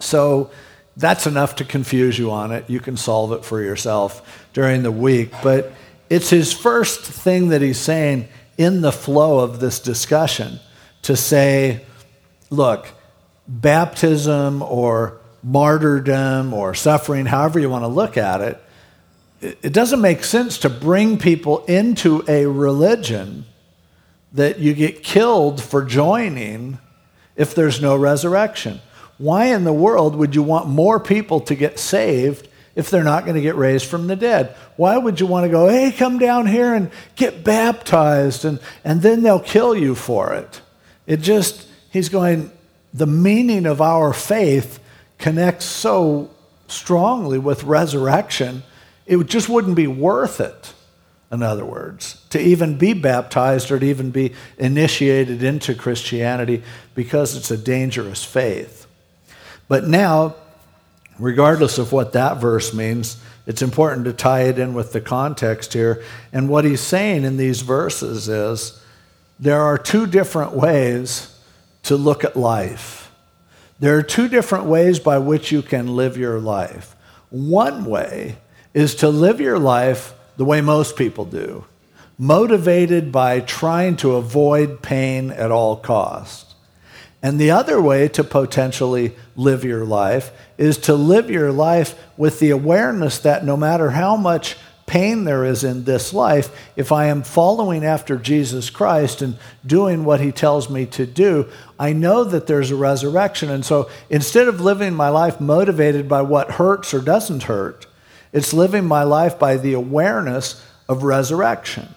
So, 0.00 0.50
that's 0.96 1.26
enough 1.26 1.56
to 1.56 1.64
confuse 1.64 2.18
you 2.18 2.30
on 2.30 2.52
it. 2.52 2.70
You 2.70 2.80
can 2.80 2.96
solve 2.96 3.32
it 3.32 3.44
for 3.44 3.60
yourself 3.60 4.46
during 4.52 4.82
the 4.82 4.92
week. 4.92 5.32
But 5.42 5.72
it's 6.08 6.30
his 6.30 6.52
first 6.52 7.00
thing 7.00 7.48
that 7.48 7.62
he's 7.62 7.78
saying 7.78 8.28
in 8.56 8.80
the 8.80 8.92
flow 8.92 9.40
of 9.40 9.58
this 9.60 9.80
discussion 9.80 10.60
to 11.02 11.16
say, 11.16 11.84
look, 12.50 12.86
baptism 13.48 14.62
or 14.62 15.18
martyrdom 15.42 16.54
or 16.54 16.74
suffering, 16.74 17.26
however 17.26 17.58
you 17.58 17.68
want 17.68 17.84
to 17.84 17.88
look 17.88 18.16
at 18.16 18.40
it, 18.40 18.60
it 19.40 19.72
doesn't 19.72 20.00
make 20.00 20.24
sense 20.24 20.58
to 20.58 20.70
bring 20.70 21.18
people 21.18 21.64
into 21.66 22.24
a 22.28 22.46
religion 22.46 23.44
that 24.34 24.58
you 24.58 24.74
get 24.74 25.02
killed 25.02 25.62
for 25.62 25.84
joining 25.84 26.78
if 27.36 27.54
there's 27.54 27.80
no 27.80 27.96
resurrection. 27.96 28.80
Why 29.16 29.46
in 29.46 29.64
the 29.64 29.72
world 29.72 30.16
would 30.16 30.34
you 30.34 30.42
want 30.42 30.68
more 30.68 31.00
people 31.00 31.40
to 31.40 31.54
get 31.54 31.78
saved 31.78 32.48
if 32.74 32.90
they're 32.90 33.04
not 33.04 33.24
going 33.24 33.36
to 33.36 33.40
get 33.40 33.54
raised 33.54 33.86
from 33.86 34.08
the 34.08 34.16
dead? 34.16 34.54
Why 34.76 34.98
would 34.98 35.20
you 35.20 35.26
want 35.26 35.44
to 35.44 35.50
go, 35.50 35.68
hey, 35.68 35.92
come 35.92 36.18
down 36.18 36.46
here 36.46 36.74
and 36.74 36.90
get 37.14 37.44
baptized 37.44 38.44
and, 38.44 38.58
and 38.82 39.02
then 39.02 39.22
they'll 39.22 39.40
kill 39.40 39.74
you 39.74 39.94
for 39.94 40.34
it? 40.34 40.60
It 41.06 41.18
just, 41.18 41.68
he's 41.90 42.08
going, 42.08 42.50
the 42.92 43.06
meaning 43.06 43.66
of 43.66 43.80
our 43.80 44.12
faith 44.12 44.80
connects 45.18 45.64
so 45.64 46.30
strongly 46.66 47.38
with 47.38 47.62
resurrection, 47.64 48.64
it 49.06 49.24
just 49.26 49.48
wouldn't 49.48 49.76
be 49.76 49.86
worth 49.86 50.40
it, 50.40 50.72
in 51.32 51.42
other 51.42 51.64
words, 51.64 52.24
to 52.30 52.40
even 52.40 52.78
be 52.78 52.92
baptized 52.92 53.70
or 53.70 53.78
to 53.78 53.86
even 53.86 54.10
be 54.10 54.32
initiated 54.58 55.42
into 55.42 55.74
Christianity 55.74 56.62
because 56.94 57.36
it's 57.36 57.50
a 57.50 57.58
dangerous 57.58 58.22
faith. 58.22 58.86
But 59.66 59.86
now, 59.86 60.36
regardless 61.18 61.78
of 61.78 61.92
what 61.92 62.12
that 62.12 62.38
verse 62.38 62.72
means, 62.74 63.20
it's 63.46 63.62
important 63.62 64.04
to 64.06 64.12
tie 64.12 64.42
it 64.42 64.58
in 64.58 64.74
with 64.74 64.92
the 64.92 65.00
context 65.00 65.72
here. 65.72 66.02
And 66.32 66.48
what 66.48 66.64
he's 66.64 66.80
saying 66.80 67.24
in 67.24 67.36
these 67.36 67.62
verses 67.62 68.28
is 68.28 68.80
there 69.38 69.60
are 69.60 69.76
two 69.76 70.06
different 70.06 70.52
ways 70.52 71.38
to 71.84 71.96
look 71.96 72.24
at 72.24 72.36
life. 72.36 73.10
There 73.80 73.98
are 73.98 74.02
two 74.02 74.28
different 74.28 74.64
ways 74.66 74.98
by 74.98 75.18
which 75.18 75.52
you 75.52 75.60
can 75.60 75.96
live 75.96 76.16
your 76.16 76.38
life. 76.38 76.94
One 77.30 77.84
way 77.84 78.38
is 78.72 78.94
to 78.96 79.08
live 79.08 79.40
your 79.40 79.58
life 79.58 80.13
the 80.36 80.44
way 80.44 80.60
most 80.60 80.96
people 80.96 81.24
do, 81.24 81.64
motivated 82.18 83.12
by 83.12 83.40
trying 83.40 83.96
to 83.96 84.16
avoid 84.16 84.82
pain 84.82 85.30
at 85.30 85.50
all 85.50 85.76
costs. 85.76 86.54
And 87.22 87.38
the 87.38 87.52
other 87.52 87.80
way 87.80 88.08
to 88.08 88.22
potentially 88.22 89.16
live 89.34 89.64
your 89.64 89.86
life 89.86 90.30
is 90.58 90.76
to 90.78 90.94
live 90.94 91.30
your 91.30 91.52
life 91.52 91.98
with 92.18 92.38
the 92.38 92.50
awareness 92.50 93.18
that 93.20 93.46
no 93.46 93.56
matter 93.56 93.92
how 93.92 94.14
much 94.14 94.56
pain 94.86 95.24
there 95.24 95.44
is 95.44 95.64
in 95.64 95.84
this 95.84 96.12
life, 96.12 96.54
if 96.76 96.92
I 96.92 97.06
am 97.06 97.22
following 97.22 97.84
after 97.84 98.16
Jesus 98.16 98.68
Christ 98.68 99.22
and 99.22 99.38
doing 99.64 100.04
what 100.04 100.20
he 100.20 100.32
tells 100.32 100.68
me 100.68 100.84
to 100.86 101.06
do, 101.06 101.48
I 101.78 101.94
know 101.94 102.24
that 102.24 102.46
there's 102.46 102.70
a 102.70 102.76
resurrection. 102.76 103.48
And 103.48 103.64
so 103.64 103.88
instead 104.10 104.46
of 104.46 104.60
living 104.60 104.92
my 104.92 105.08
life 105.08 105.40
motivated 105.40 106.08
by 106.08 106.22
what 106.22 106.52
hurts 106.52 106.92
or 106.92 107.00
doesn't 107.00 107.44
hurt, 107.44 107.86
it's 108.34 108.52
living 108.52 108.84
my 108.84 109.04
life 109.04 109.38
by 109.38 109.56
the 109.56 109.72
awareness 109.72 110.62
of 110.88 111.04
resurrection. 111.04 111.88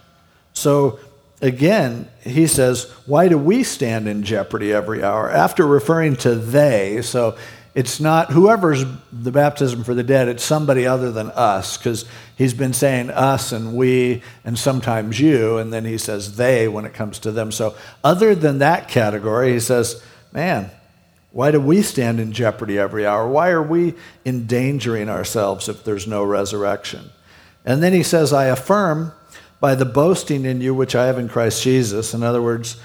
So 0.53 0.99
again, 1.41 2.07
he 2.21 2.47
says, 2.47 2.89
Why 3.05 3.27
do 3.27 3.37
we 3.37 3.63
stand 3.63 4.07
in 4.07 4.23
jeopardy 4.23 4.71
every 4.71 5.03
hour? 5.03 5.29
After 5.29 5.65
referring 5.65 6.15
to 6.17 6.35
they, 6.35 7.01
so 7.01 7.37
it's 7.73 7.99
not 7.99 8.31
whoever's 8.31 8.85
the 9.11 9.31
baptism 9.31 9.83
for 9.83 9.93
the 9.93 10.03
dead, 10.03 10.27
it's 10.27 10.43
somebody 10.43 10.87
other 10.87 11.11
than 11.11 11.29
us, 11.31 11.77
because 11.77 12.05
he's 12.35 12.53
been 12.53 12.73
saying 12.73 13.09
us 13.09 13.51
and 13.51 13.75
we 13.75 14.21
and 14.45 14.57
sometimes 14.57 15.19
you, 15.19 15.57
and 15.57 15.73
then 15.73 15.85
he 15.85 15.97
says 15.97 16.37
they 16.37 16.67
when 16.67 16.85
it 16.85 16.93
comes 16.93 17.19
to 17.19 17.31
them. 17.31 17.51
So, 17.51 17.75
other 18.03 18.35
than 18.35 18.59
that 18.59 18.89
category, 18.89 19.53
he 19.53 19.59
says, 19.59 20.03
man, 20.31 20.71
why 21.37 21.51
do 21.51 21.61
we 21.61 21.83
stand 21.83 22.19
in 22.19 22.31
jeopardy 22.31 22.79
every 22.79 23.05
hour? 23.05 23.27
Why 23.27 23.51
are 23.51 23.61
we 23.61 23.93
endangering 24.25 25.07
ourselves 25.07 25.69
if 25.69 25.83
there's 25.83 26.07
no 26.07 26.23
resurrection? 26.23 27.11
And 27.63 27.83
then 27.83 27.93
he 27.93 28.01
says, 28.01 28.33
I 28.33 28.45
affirm 28.45 29.11
by 29.59 29.75
the 29.75 29.85
boasting 29.85 30.45
in 30.45 30.61
you 30.61 30.73
which 30.73 30.95
I 30.95 31.05
have 31.05 31.19
in 31.19 31.29
Christ 31.29 31.61
Jesus. 31.61 32.15
In 32.15 32.23
other 32.23 32.41
words, 32.41 32.77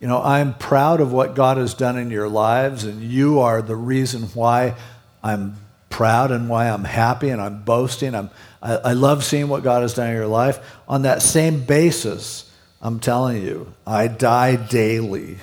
you 0.00 0.08
know, 0.08 0.20
I'm 0.20 0.54
proud 0.54 1.00
of 1.00 1.12
what 1.12 1.36
God 1.36 1.56
has 1.56 1.72
done 1.72 1.96
in 1.96 2.10
your 2.10 2.28
lives, 2.28 2.82
and 2.82 3.00
you 3.00 3.38
are 3.38 3.62
the 3.62 3.76
reason 3.76 4.22
why 4.34 4.74
I'm 5.22 5.54
proud 5.88 6.32
and 6.32 6.48
why 6.48 6.68
I'm 6.68 6.82
happy 6.82 7.28
and 7.28 7.40
I'm 7.40 7.62
boasting. 7.62 8.16
I'm, 8.16 8.30
I, 8.60 8.74
I 8.74 8.92
love 8.94 9.22
seeing 9.22 9.46
what 9.46 9.62
God 9.62 9.82
has 9.82 9.94
done 9.94 10.08
in 10.08 10.16
your 10.16 10.26
life. 10.26 10.58
On 10.88 11.02
that 11.02 11.22
same 11.22 11.62
basis, 11.62 12.50
I'm 12.82 12.98
telling 12.98 13.40
you, 13.40 13.72
I 13.86 14.08
die 14.08 14.56
daily. 14.56 15.36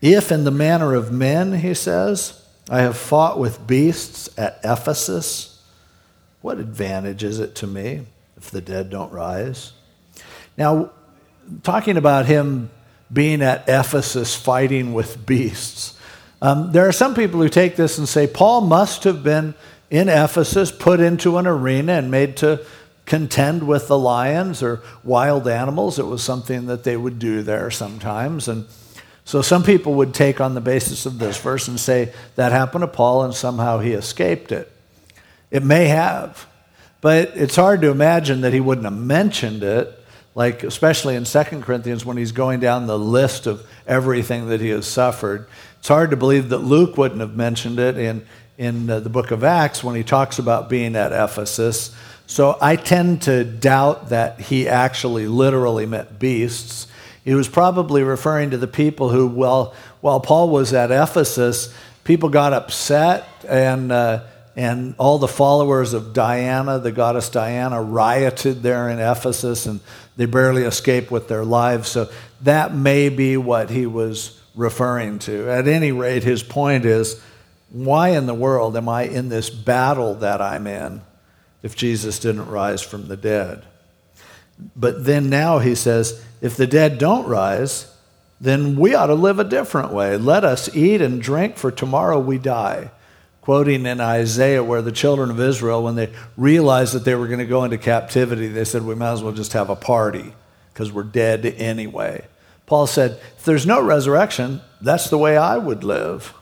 If 0.00 0.32
in 0.32 0.44
the 0.44 0.50
manner 0.50 0.94
of 0.94 1.12
men, 1.12 1.58
he 1.58 1.74
says, 1.74 2.42
I 2.68 2.80
have 2.82 2.96
fought 2.96 3.38
with 3.38 3.66
beasts 3.66 4.28
at 4.38 4.60
Ephesus, 4.64 5.62
what 6.40 6.58
advantage 6.58 7.22
is 7.22 7.38
it 7.38 7.54
to 7.56 7.66
me 7.66 8.06
if 8.36 8.50
the 8.50 8.60
dead 8.60 8.88
don't 8.90 9.12
rise? 9.12 9.72
Now, 10.56 10.90
talking 11.62 11.96
about 11.96 12.26
him 12.26 12.70
being 13.12 13.42
at 13.42 13.68
Ephesus 13.68 14.36
fighting 14.36 14.94
with 14.94 15.26
beasts. 15.26 15.98
Um, 16.40 16.72
there 16.72 16.86
are 16.88 16.92
some 16.92 17.14
people 17.14 17.40
who 17.40 17.48
take 17.48 17.76
this 17.76 17.98
and 17.98 18.08
say 18.08 18.26
Paul 18.26 18.62
must 18.62 19.04
have 19.04 19.22
been 19.22 19.54
in 19.90 20.08
Ephesus, 20.08 20.70
put 20.70 21.00
into 21.00 21.36
an 21.36 21.46
arena, 21.46 21.94
and 21.94 22.10
made 22.10 22.36
to 22.38 22.64
contend 23.04 23.66
with 23.66 23.88
the 23.88 23.98
lions 23.98 24.62
or 24.62 24.82
wild 25.02 25.48
animals. 25.48 25.98
It 25.98 26.06
was 26.06 26.22
something 26.22 26.66
that 26.66 26.84
they 26.84 26.96
would 26.96 27.18
do 27.18 27.42
there 27.42 27.70
sometimes. 27.70 28.46
And 28.46 28.66
so 29.30 29.42
some 29.42 29.62
people 29.62 29.94
would 29.94 30.12
take 30.12 30.40
on 30.40 30.54
the 30.54 30.60
basis 30.60 31.06
of 31.06 31.20
this 31.20 31.38
verse 31.40 31.68
and 31.68 31.78
say 31.78 32.12
that 32.34 32.50
happened 32.50 32.82
to 32.82 32.88
Paul 32.88 33.22
and 33.22 33.32
somehow 33.32 33.78
he 33.78 33.92
escaped 33.92 34.50
it. 34.50 34.68
It 35.52 35.62
may 35.62 35.86
have, 35.86 36.48
but 37.00 37.36
it's 37.36 37.54
hard 37.54 37.80
to 37.82 37.92
imagine 37.92 38.40
that 38.40 38.52
he 38.52 38.58
wouldn't 38.58 38.86
have 38.86 38.92
mentioned 38.92 39.62
it 39.62 39.96
like 40.34 40.64
especially 40.64 41.14
in 41.14 41.22
2 41.22 41.44
Corinthians 41.60 42.04
when 42.04 42.16
he's 42.16 42.32
going 42.32 42.58
down 42.58 42.88
the 42.88 42.98
list 42.98 43.46
of 43.46 43.64
everything 43.86 44.48
that 44.48 44.60
he 44.60 44.70
has 44.70 44.84
suffered. 44.88 45.46
It's 45.78 45.86
hard 45.86 46.10
to 46.10 46.16
believe 46.16 46.48
that 46.48 46.58
Luke 46.58 46.96
wouldn't 46.96 47.20
have 47.20 47.36
mentioned 47.36 47.78
it 47.78 47.96
in, 47.96 48.26
in 48.58 48.90
uh, 48.90 48.98
the 48.98 49.10
book 49.10 49.30
of 49.30 49.44
Acts 49.44 49.84
when 49.84 49.94
he 49.94 50.02
talks 50.02 50.40
about 50.40 50.68
being 50.68 50.96
at 50.96 51.12
Ephesus. 51.12 51.94
So 52.26 52.58
I 52.60 52.74
tend 52.74 53.22
to 53.22 53.44
doubt 53.44 54.08
that 54.08 54.40
he 54.40 54.66
actually 54.66 55.28
literally 55.28 55.86
meant 55.86 56.18
beasts. 56.18 56.88
He 57.24 57.34
was 57.34 57.48
probably 57.48 58.02
referring 58.02 58.50
to 58.50 58.56
the 58.56 58.66
people 58.66 59.10
who, 59.10 59.26
well, 59.26 59.74
while 60.00 60.20
Paul 60.20 60.48
was 60.48 60.72
at 60.72 60.90
Ephesus, 60.90 61.74
people 62.04 62.28
got 62.28 62.52
upset 62.52 63.26
and 63.48 63.92
uh, 63.92 64.24
and 64.56 64.94
all 64.98 65.18
the 65.18 65.28
followers 65.28 65.94
of 65.94 66.12
Diana, 66.12 66.78
the 66.78 66.92
goddess 66.92 67.28
Diana, 67.28 67.80
rioted 67.82 68.62
there 68.62 68.88
in 68.90 68.98
Ephesus 68.98 69.64
and 69.66 69.80
they 70.16 70.26
barely 70.26 70.64
escaped 70.64 71.10
with 71.10 71.28
their 71.28 71.44
lives. 71.44 71.88
So 71.88 72.10
that 72.42 72.74
may 72.74 73.08
be 73.08 73.36
what 73.36 73.70
he 73.70 73.86
was 73.86 74.38
referring 74.54 75.18
to. 75.20 75.48
At 75.48 75.68
any 75.68 75.92
rate, 75.92 76.24
his 76.24 76.42
point 76.42 76.84
is 76.84 77.22
why 77.70 78.10
in 78.10 78.26
the 78.26 78.34
world 78.34 78.76
am 78.76 78.88
I 78.88 79.04
in 79.04 79.28
this 79.28 79.48
battle 79.48 80.16
that 80.16 80.40
I'm 80.40 80.66
in 80.66 81.02
if 81.62 81.76
Jesus 81.76 82.18
didn't 82.18 82.48
rise 82.48 82.82
from 82.82 83.08
the 83.08 83.16
dead? 83.16 83.64
But 84.76 85.04
then 85.04 85.30
now 85.30 85.58
he 85.60 85.74
says, 85.74 86.22
if 86.40 86.56
the 86.56 86.66
dead 86.66 86.98
don't 86.98 87.26
rise, 87.26 87.92
then 88.40 88.76
we 88.76 88.94
ought 88.94 89.06
to 89.06 89.14
live 89.14 89.38
a 89.38 89.44
different 89.44 89.92
way. 89.92 90.16
Let 90.16 90.44
us 90.44 90.74
eat 90.74 91.02
and 91.02 91.20
drink, 91.20 91.56
for 91.56 91.70
tomorrow 91.70 92.18
we 92.18 92.38
die. 92.38 92.90
Quoting 93.42 93.84
in 93.86 94.00
Isaiah, 94.00 94.64
where 94.64 94.82
the 94.82 94.92
children 94.92 95.30
of 95.30 95.40
Israel, 95.40 95.82
when 95.82 95.96
they 95.96 96.12
realized 96.36 96.94
that 96.94 97.04
they 97.04 97.14
were 97.14 97.26
going 97.26 97.40
to 97.40 97.46
go 97.46 97.64
into 97.64 97.78
captivity, 97.78 98.48
they 98.48 98.64
said, 98.64 98.82
We 98.82 98.94
might 98.94 99.12
as 99.12 99.22
well 99.22 99.32
just 99.32 99.52
have 99.52 99.70
a 99.70 99.76
party 99.76 100.32
because 100.72 100.92
we're 100.92 101.02
dead 101.02 101.44
anyway. 101.44 102.26
Paul 102.66 102.86
said, 102.86 103.18
If 103.36 103.44
there's 103.44 103.66
no 103.66 103.82
resurrection, 103.82 104.60
that's 104.80 105.10
the 105.10 105.18
way 105.18 105.36
I 105.36 105.58
would 105.58 105.84
live. 105.84 106.32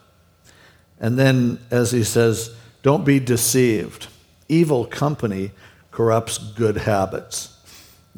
And 1.01 1.19
then, 1.19 1.59
as 1.71 1.93
he 1.93 2.05
says, 2.05 2.55
don't 2.83 3.05
be 3.05 3.21
deceived. 3.21 4.09
Evil 4.49 4.85
company 4.85 5.53
corrupts 5.91 6.39
good 6.39 6.79
habits. 6.79 7.58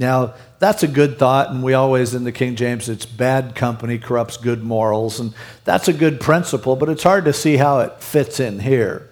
Now, 0.01 0.33
that's 0.61 0.83
a 0.83 0.89
good 0.89 1.19
thought, 1.19 1.51
and 1.51 1.63
we 1.63 1.75
always, 1.75 2.15
in 2.15 2.25
the 2.25 2.33
King 2.33 2.57
James, 2.57 2.89
it's 2.89 3.05
bad 3.05 3.55
company 3.55 3.99
corrupts 3.99 4.39
good 4.39 4.65
morals, 4.65 5.21
and 5.21 5.35
that's 5.65 5.89
a 5.89 5.93
good 5.93 6.21
principle, 6.21 6.75
but 6.75 6.89
it's 6.89 7.03
hard 7.03 7.27
to 7.27 7.35
see 7.35 7.59
how 7.59 7.81
it 7.81 8.03
fits 8.03 8.41
in 8.41 8.61
here. 8.61 9.11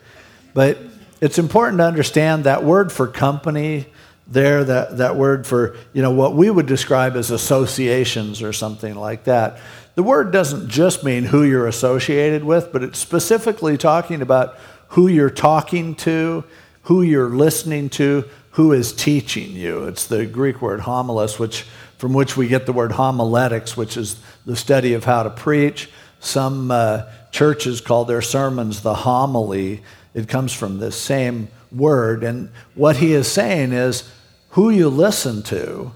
But 0.55 0.79
it's 1.21 1.39
important 1.39 1.79
to 1.81 1.85
understand 1.85 2.45
that 2.45 2.65
word 2.65 2.91
for 2.91 3.07
company 3.07 3.85
there, 4.27 4.65
that, 4.65 4.97
that 4.97 5.17
word 5.17 5.47
for, 5.47 5.77
you 5.93 6.01
know, 6.01 6.11
what 6.11 6.35
we 6.35 6.49
would 6.49 6.67
describe 6.67 7.17
as 7.17 7.31
associations 7.31 8.43
or 8.43 8.55
something 8.55 8.95
like 8.95 9.25
that. 9.25 9.59
The 9.95 10.03
word 10.03 10.33
doesn't 10.33 10.71
just 10.71 11.05
mean 11.05 11.25
who 11.25 11.43
you're 11.43 11.67
associated 11.67 12.45
with, 12.45 12.73
but 12.73 12.83
it's 12.83 12.99
specifically 12.99 13.77
talking 13.77 14.23
about 14.23 14.57
who 14.89 15.09
you're 15.09 15.29
talking 15.29 15.97
to, 15.97 16.45
who 16.85 17.03
you're 17.03 17.29
listening 17.29 17.91
to, 17.91 18.25
who 18.59 18.73
is 18.73 18.93
teaching 18.93 19.53
you. 19.53 19.85
It's 19.85 20.07
the 20.09 20.27
Greek 20.27 20.61
word 20.61 20.81
homilos, 20.81 21.39
which, 21.39 21.63
from 21.97 22.13
which 22.13 22.37
we 22.37 22.49
get 22.49 22.67
the 22.67 22.73
word 22.73 22.91
homiletics, 22.91 23.77
which 23.77 23.97
is 23.97 24.21
the 24.47 24.57
study 24.57 24.95
of 24.95 25.05
how 25.05 25.23
to 25.23 25.31
preach. 25.31 25.89
Some 26.19 26.73
uh, 26.73 27.05
churches 27.31 27.81
call 27.81 28.05
their 28.05 28.21
sermons 28.21 28.81
the 28.81 28.95
homily. 28.95 29.85
It 30.13 30.29
comes 30.29 30.53
from 30.53 30.81
this 30.81 30.97
same 31.01 31.47
word. 31.71 32.25
And 32.25 32.51
what 32.75 32.97
he 32.97 33.13
is 33.13 33.31
saying 33.31 33.71
is 33.73 34.11
who 34.51 34.71
you 34.71 34.89
listen 34.89 35.45
to, 35.45 35.93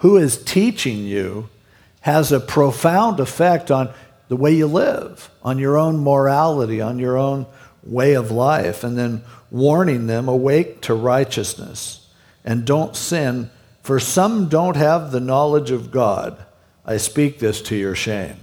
who 0.00 0.18
is 0.18 0.44
teaching 0.44 1.06
you, 1.06 1.48
has 2.02 2.32
a 2.32 2.38
profound 2.38 3.18
effect 3.18 3.70
on 3.70 3.88
the 4.28 4.36
way 4.36 4.52
you 4.52 4.66
live, 4.66 5.30
on 5.42 5.58
your 5.58 5.78
own 5.78 6.00
morality, 6.00 6.82
on 6.82 6.98
your 6.98 7.16
own 7.16 7.46
way 7.82 8.12
of 8.12 8.30
life. 8.30 8.84
And 8.84 8.98
then 8.98 9.22
warning 9.54 10.08
them, 10.08 10.28
Awake 10.28 10.80
to 10.80 10.92
righteousness 10.94 12.08
and 12.44 12.64
don't 12.64 12.96
sin, 12.96 13.48
for 13.82 14.00
some 14.00 14.48
don't 14.48 14.74
have 14.74 15.12
the 15.12 15.20
knowledge 15.20 15.70
of 15.70 15.92
God. 15.92 16.44
I 16.84 16.96
speak 16.96 17.38
this 17.38 17.62
to 17.62 17.76
your 17.76 17.94
shame. 17.94 18.36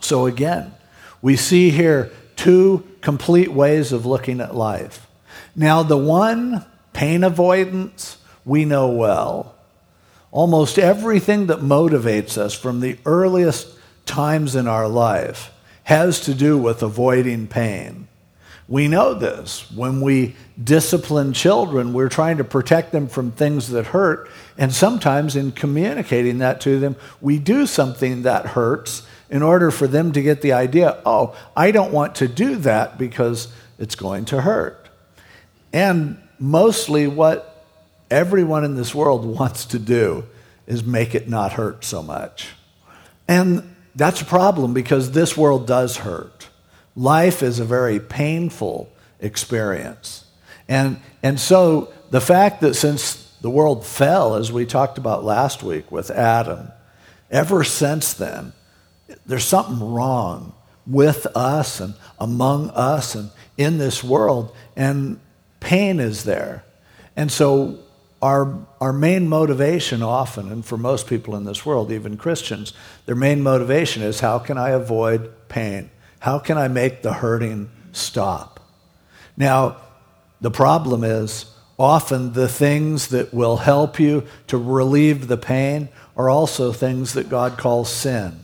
So 0.00 0.26
again, 0.26 0.74
we 1.22 1.36
see 1.36 1.70
here 1.70 2.10
two 2.34 2.86
complete 3.00 3.52
ways 3.52 3.92
of 3.92 4.04
looking 4.04 4.40
at 4.40 4.54
life. 4.54 5.06
Now, 5.54 5.84
the 5.84 5.96
one, 5.96 6.64
pain 6.92 7.22
avoidance, 7.22 8.18
we 8.44 8.64
know 8.64 8.88
well. 8.88 9.54
Almost 10.32 10.78
everything 10.78 11.46
that 11.46 11.60
motivates 11.60 12.36
us 12.36 12.52
from 12.54 12.80
the 12.80 12.98
earliest 13.06 13.68
times 14.06 14.56
in 14.56 14.66
our 14.66 14.88
life 14.88 15.52
has 15.84 16.20
to 16.22 16.34
do 16.34 16.58
with 16.58 16.82
avoiding 16.82 17.46
pain. 17.46 18.08
We 18.70 18.86
know 18.86 19.14
this. 19.14 19.68
When 19.72 20.00
we 20.00 20.36
discipline 20.62 21.32
children, 21.32 21.92
we're 21.92 22.08
trying 22.08 22.36
to 22.36 22.44
protect 22.44 22.92
them 22.92 23.08
from 23.08 23.32
things 23.32 23.70
that 23.70 23.86
hurt. 23.86 24.30
And 24.56 24.72
sometimes, 24.72 25.34
in 25.34 25.50
communicating 25.50 26.38
that 26.38 26.60
to 26.60 26.78
them, 26.78 26.94
we 27.20 27.40
do 27.40 27.66
something 27.66 28.22
that 28.22 28.46
hurts 28.46 29.02
in 29.28 29.42
order 29.42 29.72
for 29.72 29.88
them 29.88 30.12
to 30.12 30.22
get 30.22 30.40
the 30.40 30.52
idea 30.52 31.02
oh, 31.04 31.36
I 31.56 31.72
don't 31.72 31.92
want 31.92 32.14
to 32.16 32.28
do 32.28 32.56
that 32.56 32.96
because 32.96 33.48
it's 33.80 33.96
going 33.96 34.26
to 34.26 34.40
hurt. 34.40 34.88
And 35.72 36.22
mostly, 36.38 37.08
what 37.08 37.66
everyone 38.08 38.64
in 38.64 38.76
this 38.76 38.94
world 38.94 39.24
wants 39.38 39.64
to 39.66 39.80
do 39.80 40.26
is 40.68 40.84
make 40.84 41.16
it 41.16 41.28
not 41.28 41.54
hurt 41.54 41.84
so 41.84 42.04
much. 42.04 42.50
And 43.26 43.74
that's 43.96 44.20
a 44.20 44.24
problem 44.24 44.74
because 44.74 45.10
this 45.10 45.36
world 45.36 45.66
does 45.66 45.96
hurt. 45.96 46.39
Life 46.96 47.42
is 47.42 47.58
a 47.58 47.64
very 47.64 48.00
painful 48.00 48.90
experience. 49.20 50.24
And, 50.68 51.00
and 51.22 51.38
so 51.38 51.92
the 52.10 52.20
fact 52.20 52.60
that 52.60 52.74
since 52.74 53.32
the 53.40 53.50
world 53.50 53.86
fell, 53.86 54.34
as 54.34 54.52
we 54.52 54.66
talked 54.66 54.98
about 54.98 55.24
last 55.24 55.62
week 55.62 55.90
with 55.90 56.10
Adam, 56.10 56.70
ever 57.30 57.64
since 57.64 58.12
then, 58.12 58.52
there's 59.26 59.44
something 59.44 59.92
wrong 59.92 60.54
with 60.86 61.26
us 61.36 61.80
and 61.80 61.94
among 62.18 62.70
us 62.70 63.14
and 63.14 63.30
in 63.56 63.78
this 63.78 64.02
world, 64.02 64.54
and 64.76 65.20
pain 65.60 66.00
is 66.00 66.24
there. 66.24 66.64
And 67.14 67.30
so, 67.30 67.78
our, 68.22 68.66
our 68.80 68.92
main 68.92 69.28
motivation 69.28 70.02
often, 70.02 70.50
and 70.50 70.64
for 70.64 70.76
most 70.76 71.06
people 71.06 71.34
in 71.36 71.44
this 71.44 71.64
world, 71.64 71.90
even 71.90 72.16
Christians, 72.16 72.72
their 73.06 73.14
main 73.14 73.42
motivation 73.42 74.02
is 74.02 74.20
how 74.20 74.38
can 74.38 74.58
I 74.58 74.70
avoid 74.70 75.30
pain? 75.48 75.90
How 76.20 76.38
can 76.38 76.56
I 76.56 76.68
make 76.68 77.02
the 77.02 77.14
hurting 77.14 77.70
stop? 77.92 78.60
Now, 79.36 79.78
the 80.40 80.50
problem 80.50 81.02
is 81.02 81.46
often 81.78 82.34
the 82.34 82.48
things 82.48 83.08
that 83.08 83.32
will 83.32 83.56
help 83.56 83.98
you 83.98 84.26
to 84.46 84.58
relieve 84.58 85.28
the 85.28 85.36
pain 85.36 85.88
are 86.16 86.28
also 86.28 86.72
things 86.72 87.14
that 87.14 87.30
God 87.30 87.56
calls 87.58 87.90
sin. 87.90 88.38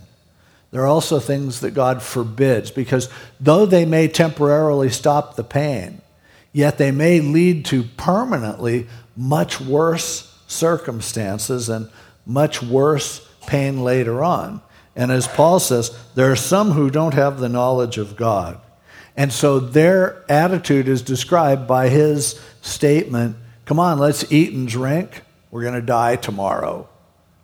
They're 0.71 0.87
also 0.87 1.21
things 1.21 1.61
that 1.61 1.73
God 1.73 2.03
forbids 2.03 2.71
because 2.71 3.09
though 3.39 3.67
they 3.67 3.85
may 3.85 4.09
temporarily 4.09 4.91
stop 4.91 5.37
the 5.37 5.45
pain, 5.45 6.01
yet 6.53 6.79
they 6.79 6.91
may 6.91 7.21
lead 7.21 7.67
to 7.67 7.85
permanently 7.97 8.87
much 9.17 9.61
worse 9.61 10.35
circumstances 10.47 11.69
and 11.69 11.91
much 12.25 12.63
worse 12.63 13.27
pain 13.47 13.83
later 13.83 14.25
on. 14.25 14.61
And 14.97 15.13
as 15.13 15.29
Paul 15.29 15.61
says, 15.61 15.97
there 16.15 16.33
are 16.33 16.37
some 16.37 16.73
who 16.73 16.91
don't 16.91 17.15
have 17.15 17.39
the 17.39 17.51
knowledge 17.51 17.99
of 17.99 18.17
God. 18.17 18.59
And 19.17 19.33
so 19.33 19.61
their 19.61 20.25
attitude 20.29 20.89
is 20.89 21.03
described 21.03 21.69
by 21.69 21.89
his 21.89 22.41
statement 22.63 23.37
come 23.67 23.81
on, 23.81 23.99
let's 23.99 24.31
eat 24.33 24.53
and 24.53 24.67
drink. 24.69 25.23
We're 25.51 25.63
going 25.63 25.75
to 25.75 25.83
die 25.83 26.17
tomorrow. 26.17 26.89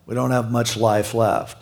We 0.05 0.15
don't 0.15 0.31
have 0.31 0.51
much 0.51 0.77
life 0.77 1.13
left. 1.13 1.61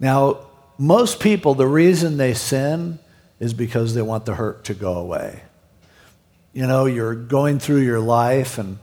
Now, 0.00 0.46
most 0.78 1.20
people, 1.20 1.54
the 1.54 1.66
reason 1.66 2.16
they 2.16 2.34
sin 2.34 2.98
is 3.38 3.52
because 3.52 3.94
they 3.94 4.02
want 4.02 4.24
the 4.24 4.34
hurt 4.34 4.64
to 4.64 4.74
go 4.74 4.94
away. 4.94 5.42
You 6.52 6.66
know, 6.66 6.86
you're 6.86 7.14
going 7.14 7.58
through 7.58 7.82
your 7.82 8.00
life 8.00 8.58
and 8.58 8.78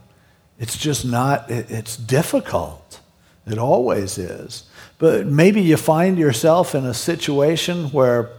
it's 0.58 0.78
just 0.78 1.04
not, 1.04 1.50
it's 1.50 1.96
difficult. 1.96 3.00
It 3.46 3.58
always 3.58 4.18
is. 4.18 4.64
But 4.98 5.26
maybe 5.26 5.60
you 5.60 5.76
find 5.76 6.18
yourself 6.18 6.74
in 6.74 6.84
a 6.84 6.94
situation 6.94 7.90
where, 7.90 8.30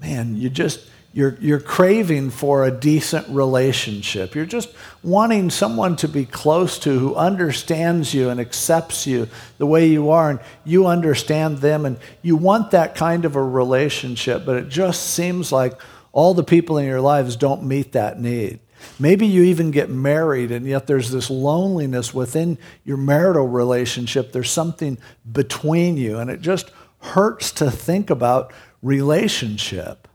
man, 0.00 0.36
you 0.36 0.48
just, 0.48 0.88
you're, 1.12 1.36
you're 1.40 1.58
craving 1.58 2.30
for 2.30 2.64
a 2.64 2.70
decent 2.70 3.26
relationship. 3.28 4.34
You're 4.34 4.46
just 4.46 4.72
wanting 5.02 5.50
someone 5.50 5.96
to 5.96 6.08
be 6.08 6.24
close 6.24 6.78
to 6.80 6.98
who 6.98 7.14
understands 7.16 8.14
you 8.14 8.28
and 8.28 8.38
accepts 8.38 9.06
you 9.06 9.28
the 9.56 9.66
way 9.66 9.86
you 9.86 10.10
are, 10.10 10.30
and 10.30 10.40
you 10.64 10.86
understand 10.86 11.58
them, 11.58 11.84
and 11.84 11.98
you 12.22 12.36
want 12.36 12.70
that 12.70 12.94
kind 12.94 13.24
of 13.24 13.34
a 13.34 13.42
relationship, 13.42 14.44
but 14.44 14.56
it 14.56 14.68
just 14.68 15.14
seems 15.14 15.50
like 15.50 15.72
all 16.12 16.34
the 16.34 16.44
people 16.44 16.78
in 16.78 16.86
your 16.86 17.00
lives 17.00 17.34
don't 17.34 17.64
meet 17.64 17.92
that 17.92 18.20
need. 18.20 18.60
Maybe 18.98 19.26
you 19.26 19.42
even 19.44 19.70
get 19.70 19.90
married, 19.90 20.50
and 20.50 20.66
yet 20.66 20.86
there's 20.86 21.10
this 21.10 21.30
loneliness 21.30 22.12
within 22.12 22.58
your 22.84 22.96
marital 22.96 23.46
relationship. 23.46 24.32
There's 24.32 24.50
something 24.50 24.98
between 25.30 25.96
you, 25.96 26.18
and 26.18 26.30
it 26.30 26.40
just 26.40 26.70
hurts 27.00 27.52
to 27.52 27.70
think 27.70 28.10
about 28.10 28.52
relationship. 28.82 30.08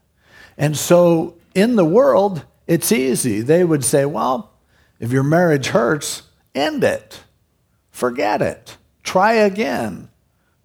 And 0.58 0.78
so 0.78 1.36
in 1.56 1.76
the 1.76 1.86
world, 1.86 2.43
it's 2.67 2.91
easy. 2.91 3.41
They 3.41 3.63
would 3.63 3.84
say, 3.84 4.06
well, 4.06 4.52
if 4.99 5.12
your 5.12 5.23
marriage 5.23 5.67
hurts, 5.67 6.23
end 6.56 6.84
it, 6.84 7.23
forget 7.91 8.41
it, 8.41 8.78
try 9.04 9.34
again. 9.34 10.10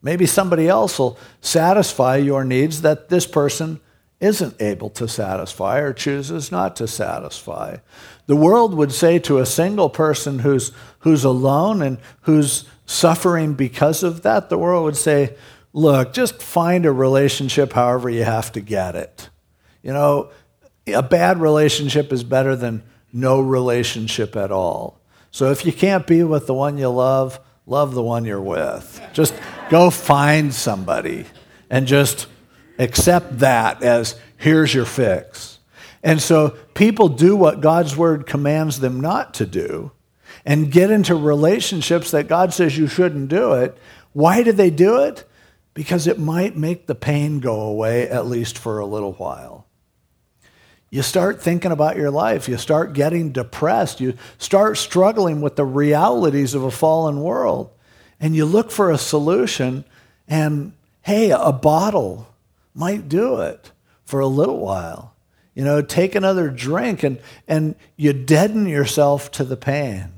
Maybe 0.01 0.27
somebody 0.27 0.69
else 0.69 0.99
will 0.99 1.19
satisfy 1.41 2.17
your 2.17 2.45
needs 2.45 2.83
that 2.83 3.09
this 3.09 3.27
person 3.27 3.81
isn't 4.21 4.61
able 4.61 4.91
to 4.91 5.07
satisfy 5.07 5.79
or 5.79 5.93
chooses 5.93 6.51
not 6.51 6.75
to 6.77 6.89
satisfy. 6.89 7.77
The 8.27 8.37
world 8.37 8.75
would 8.75 8.93
say 8.93 9.19
to 9.21 9.39
a 9.39 9.47
single 9.47 9.89
person 9.89 10.41
who's, 10.41 10.73
who's 11.01 11.25
alone 11.25 11.83
and 11.83 11.99
who's 12.23 12.65
suffering 12.85 13.55
because 13.55 14.03
of 14.03 14.23
that, 14.23 14.49
the 14.49 14.59
world 14.59 14.85
would 14.85 14.97
say, 14.97 15.37
look, 15.73 16.13
just 16.13 16.43
find 16.43 16.85
a 16.85 16.93
relationship 16.93 17.73
however 17.73 18.11
you 18.11 18.25
have 18.25 18.51
to 18.53 18.61
get 18.61 18.97
it. 18.97 19.31
You 19.83 19.93
know, 19.93 20.31
a 20.87 21.03
bad 21.03 21.41
relationship 21.41 22.13
is 22.13 22.25
better 22.25 22.57
than 22.57 22.83
no 23.13 23.41
relationship 23.41 24.35
at 24.37 24.51
all. 24.51 25.01
So 25.31 25.51
if 25.51 25.65
you 25.65 25.73
can't 25.73 26.07
be 26.07 26.25
with 26.25 26.47
the 26.47 26.55
one 26.55 26.79
you 26.79 26.89
love, 26.89 27.39
love 27.67 27.95
the 27.95 28.03
one 28.03 28.25
you're 28.25 28.41
with. 28.41 29.01
Just 29.13 29.35
go 29.71 29.91
find 29.91 30.53
somebody 30.53 31.27
and 31.71 31.87
just 31.87 32.27
accept 32.79 33.41
that 33.41 33.83
as 33.83 34.19
here's 34.37 34.73
your 34.73 34.85
fix. 34.85 35.59
And 36.03 36.23
so 36.23 36.51
people 36.75 37.09
do 37.09 37.37
what 37.37 37.61
God's 37.61 37.97
word 37.97 38.27
commands 38.27 38.81
them 38.81 39.01
not 39.01 39.35
to 39.35 39.47
do 39.47 39.93
and 40.45 40.71
get 40.71 40.91
into 40.91 41.15
relationships 41.15 42.13
that 42.13 42.29
God 42.29 42.55
says 42.55 42.79
you 42.79 42.87
shouldn't 42.87 43.29
do 43.29 43.53
it. 43.55 43.77
Why 44.13 44.43
do 44.43 44.53
they 44.53 44.71
do 44.71 45.03
it? 45.03 45.29
Because 45.75 46.07
it 46.07 46.19
might 46.19 46.57
make 46.57 46.87
the 46.87 46.95
pain 46.95 47.41
go 47.41 47.61
away, 47.61 48.09
at 48.09 48.27
least 48.27 48.59
for 48.59 48.79
a 48.79 48.87
little 48.87 49.13
while. 49.13 49.67
You 50.91 51.03
start 51.03 51.43
thinking 51.43 51.73
about 51.73 51.97
your 51.97 52.11
life. 52.11 52.49
You 52.49 52.57
start 52.57 52.95
getting 52.95 53.31
depressed. 53.31 54.01
You 54.01 54.15
start 54.39 54.79
struggling 54.79 55.41
with 55.41 55.57
the 55.57 55.65
realities 55.65 56.55
of 56.55 56.65
a 56.65 56.71
fallen 56.71 57.21
world. 57.21 57.71
And 58.19 58.35
you 58.35 58.47
look 58.47 58.71
for 58.71 58.91
a 58.91 58.99
solution, 58.99 59.85
and 60.27 60.73
hey, 61.03 61.31
a 61.31 61.53
bottle 61.53 62.27
might 62.79 63.09
do 63.09 63.41
it 63.41 63.73
for 64.05 64.21
a 64.21 64.27
little 64.29 64.61
while. 64.61 65.15
You 65.55 65.65
know, 65.65 65.83
take 65.83 66.15
another 66.15 66.49
drink 66.49 67.03
and, 67.03 67.21
and 67.49 67.75
you 67.97 68.13
deaden 68.13 68.67
yourself 68.67 69.33
to 69.33 69.45
the 69.45 69.57
pain. 69.57 70.13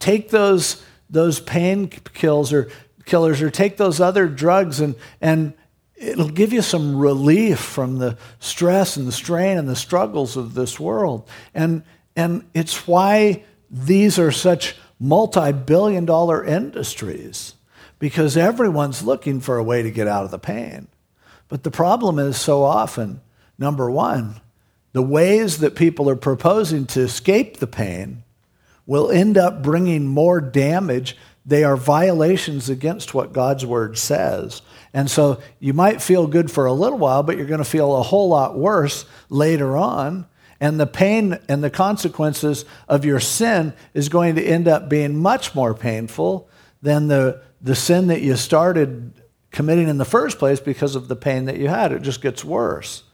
Take 0.00 0.30
those, 0.30 0.82
those 1.08 1.38
pain 1.38 1.88
kills 1.88 2.52
or 2.52 2.68
killers 3.04 3.40
or 3.40 3.50
take 3.50 3.76
those 3.76 4.00
other 4.00 4.26
drugs 4.26 4.80
and, 4.80 4.96
and 5.20 5.54
it'll 5.94 6.28
give 6.28 6.52
you 6.52 6.62
some 6.62 6.96
relief 6.96 7.60
from 7.60 7.98
the 7.98 8.18
stress 8.40 8.96
and 8.96 9.06
the 9.06 9.12
strain 9.12 9.56
and 9.56 9.68
the 9.68 9.76
struggles 9.76 10.36
of 10.36 10.54
this 10.54 10.80
world. 10.80 11.28
And, 11.54 11.84
and 12.16 12.44
it's 12.52 12.88
why 12.88 13.44
these 13.70 14.18
are 14.18 14.32
such 14.32 14.74
multi 14.98 15.52
billion 15.52 16.04
dollar 16.04 16.44
industries 16.44 17.54
because 18.00 18.36
everyone's 18.36 19.04
looking 19.04 19.38
for 19.38 19.58
a 19.58 19.62
way 19.62 19.82
to 19.82 19.90
get 19.92 20.08
out 20.08 20.24
of 20.24 20.32
the 20.32 20.38
pain. 20.40 20.88
But 21.52 21.64
the 21.64 21.70
problem 21.70 22.18
is 22.18 22.38
so 22.38 22.62
often, 22.62 23.20
number 23.58 23.90
one, 23.90 24.40
the 24.94 25.02
ways 25.02 25.58
that 25.58 25.74
people 25.74 26.08
are 26.08 26.16
proposing 26.16 26.86
to 26.86 27.02
escape 27.02 27.58
the 27.58 27.66
pain 27.66 28.22
will 28.86 29.10
end 29.10 29.36
up 29.36 29.62
bringing 29.62 30.06
more 30.06 30.40
damage. 30.40 31.14
They 31.44 31.62
are 31.62 31.76
violations 31.76 32.70
against 32.70 33.12
what 33.12 33.34
God's 33.34 33.66
word 33.66 33.98
says. 33.98 34.62
And 34.94 35.10
so 35.10 35.42
you 35.60 35.74
might 35.74 36.00
feel 36.00 36.26
good 36.26 36.50
for 36.50 36.64
a 36.64 36.72
little 36.72 36.96
while, 36.96 37.22
but 37.22 37.36
you're 37.36 37.44
going 37.44 37.58
to 37.58 37.64
feel 37.66 37.96
a 37.96 38.02
whole 38.02 38.30
lot 38.30 38.56
worse 38.56 39.04
later 39.28 39.76
on. 39.76 40.24
And 40.58 40.80
the 40.80 40.86
pain 40.86 41.38
and 41.50 41.62
the 41.62 41.68
consequences 41.68 42.64
of 42.88 43.04
your 43.04 43.20
sin 43.20 43.74
is 43.92 44.08
going 44.08 44.36
to 44.36 44.42
end 44.42 44.68
up 44.68 44.88
being 44.88 45.18
much 45.18 45.54
more 45.54 45.74
painful 45.74 46.48
than 46.80 47.08
the, 47.08 47.42
the 47.60 47.74
sin 47.74 48.06
that 48.06 48.22
you 48.22 48.36
started 48.36 49.12
committing 49.52 49.88
in 49.88 49.98
the 49.98 50.04
first 50.04 50.38
place 50.38 50.58
because 50.58 50.96
of 50.96 51.08
the 51.08 51.16
pain 51.16 51.44
that 51.44 51.58
you 51.58 51.68
had. 51.68 51.92
It 51.92 52.02
just 52.02 52.22
gets 52.22 52.44
worse. 52.44 53.04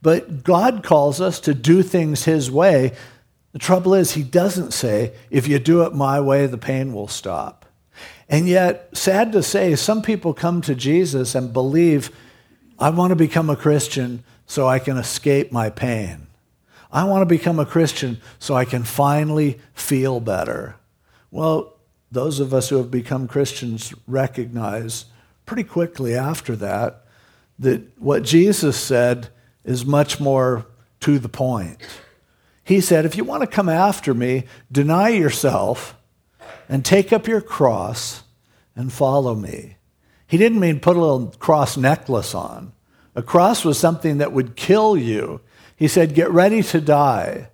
But 0.00 0.42
God 0.42 0.82
calls 0.82 1.20
us 1.20 1.38
to 1.40 1.54
do 1.54 1.82
things 1.82 2.24
His 2.24 2.50
way. 2.50 2.92
The 3.52 3.58
trouble 3.58 3.94
is, 3.94 4.12
He 4.12 4.22
doesn't 4.22 4.72
say, 4.72 5.12
if 5.30 5.46
you 5.46 5.58
do 5.58 5.82
it 5.82 5.94
my 5.94 6.20
way, 6.20 6.46
the 6.46 6.58
pain 6.58 6.92
will 6.92 7.08
stop. 7.08 7.66
And 8.28 8.48
yet, 8.48 8.96
sad 8.96 9.32
to 9.32 9.42
say, 9.42 9.76
some 9.76 10.02
people 10.02 10.32
come 10.32 10.62
to 10.62 10.74
Jesus 10.74 11.34
and 11.34 11.52
believe, 11.52 12.10
I 12.78 12.90
want 12.90 13.10
to 13.10 13.16
become 13.16 13.50
a 13.50 13.56
Christian 13.56 14.24
so 14.46 14.66
I 14.66 14.78
can 14.78 14.96
escape 14.96 15.52
my 15.52 15.68
pain. 15.68 16.26
I 16.90 17.04
want 17.04 17.22
to 17.22 17.26
become 17.26 17.58
a 17.58 17.66
Christian 17.66 18.20
so 18.38 18.54
I 18.54 18.64
can 18.64 18.84
finally 18.84 19.58
feel 19.74 20.20
better. 20.20 20.76
Well, 21.30 21.74
those 22.10 22.40
of 22.40 22.52
us 22.52 22.68
who 22.68 22.76
have 22.76 22.90
become 22.90 23.26
Christians 23.28 23.94
recognize 24.06 25.06
pretty 25.52 25.68
quickly 25.68 26.14
after 26.14 26.56
that 26.56 27.04
that 27.58 27.82
what 27.98 28.22
Jesus 28.22 28.74
said 28.74 29.28
is 29.66 29.84
much 29.84 30.18
more 30.18 30.64
to 31.00 31.18
the 31.18 31.28
point. 31.28 31.76
He 32.64 32.80
said, 32.80 33.04
If 33.04 33.18
you 33.18 33.24
want 33.24 33.42
to 33.42 33.46
come 33.46 33.68
after 33.68 34.14
me, 34.14 34.44
deny 34.72 35.10
yourself 35.10 35.94
and 36.70 36.82
take 36.82 37.12
up 37.12 37.26
your 37.26 37.42
cross 37.42 38.22
and 38.74 38.90
follow 38.90 39.34
me. 39.34 39.76
He 40.26 40.38
didn't 40.38 40.58
mean 40.58 40.80
put 40.80 40.96
a 40.96 41.00
little 41.00 41.34
cross 41.38 41.76
necklace 41.76 42.34
on. 42.34 42.72
A 43.14 43.22
cross 43.22 43.62
was 43.62 43.76
something 43.76 44.16
that 44.16 44.32
would 44.32 44.56
kill 44.56 44.96
you. 44.96 45.42
He 45.76 45.86
said, 45.86 46.14
Get 46.14 46.30
ready 46.30 46.62
to 46.62 46.80
die. 46.80 47.50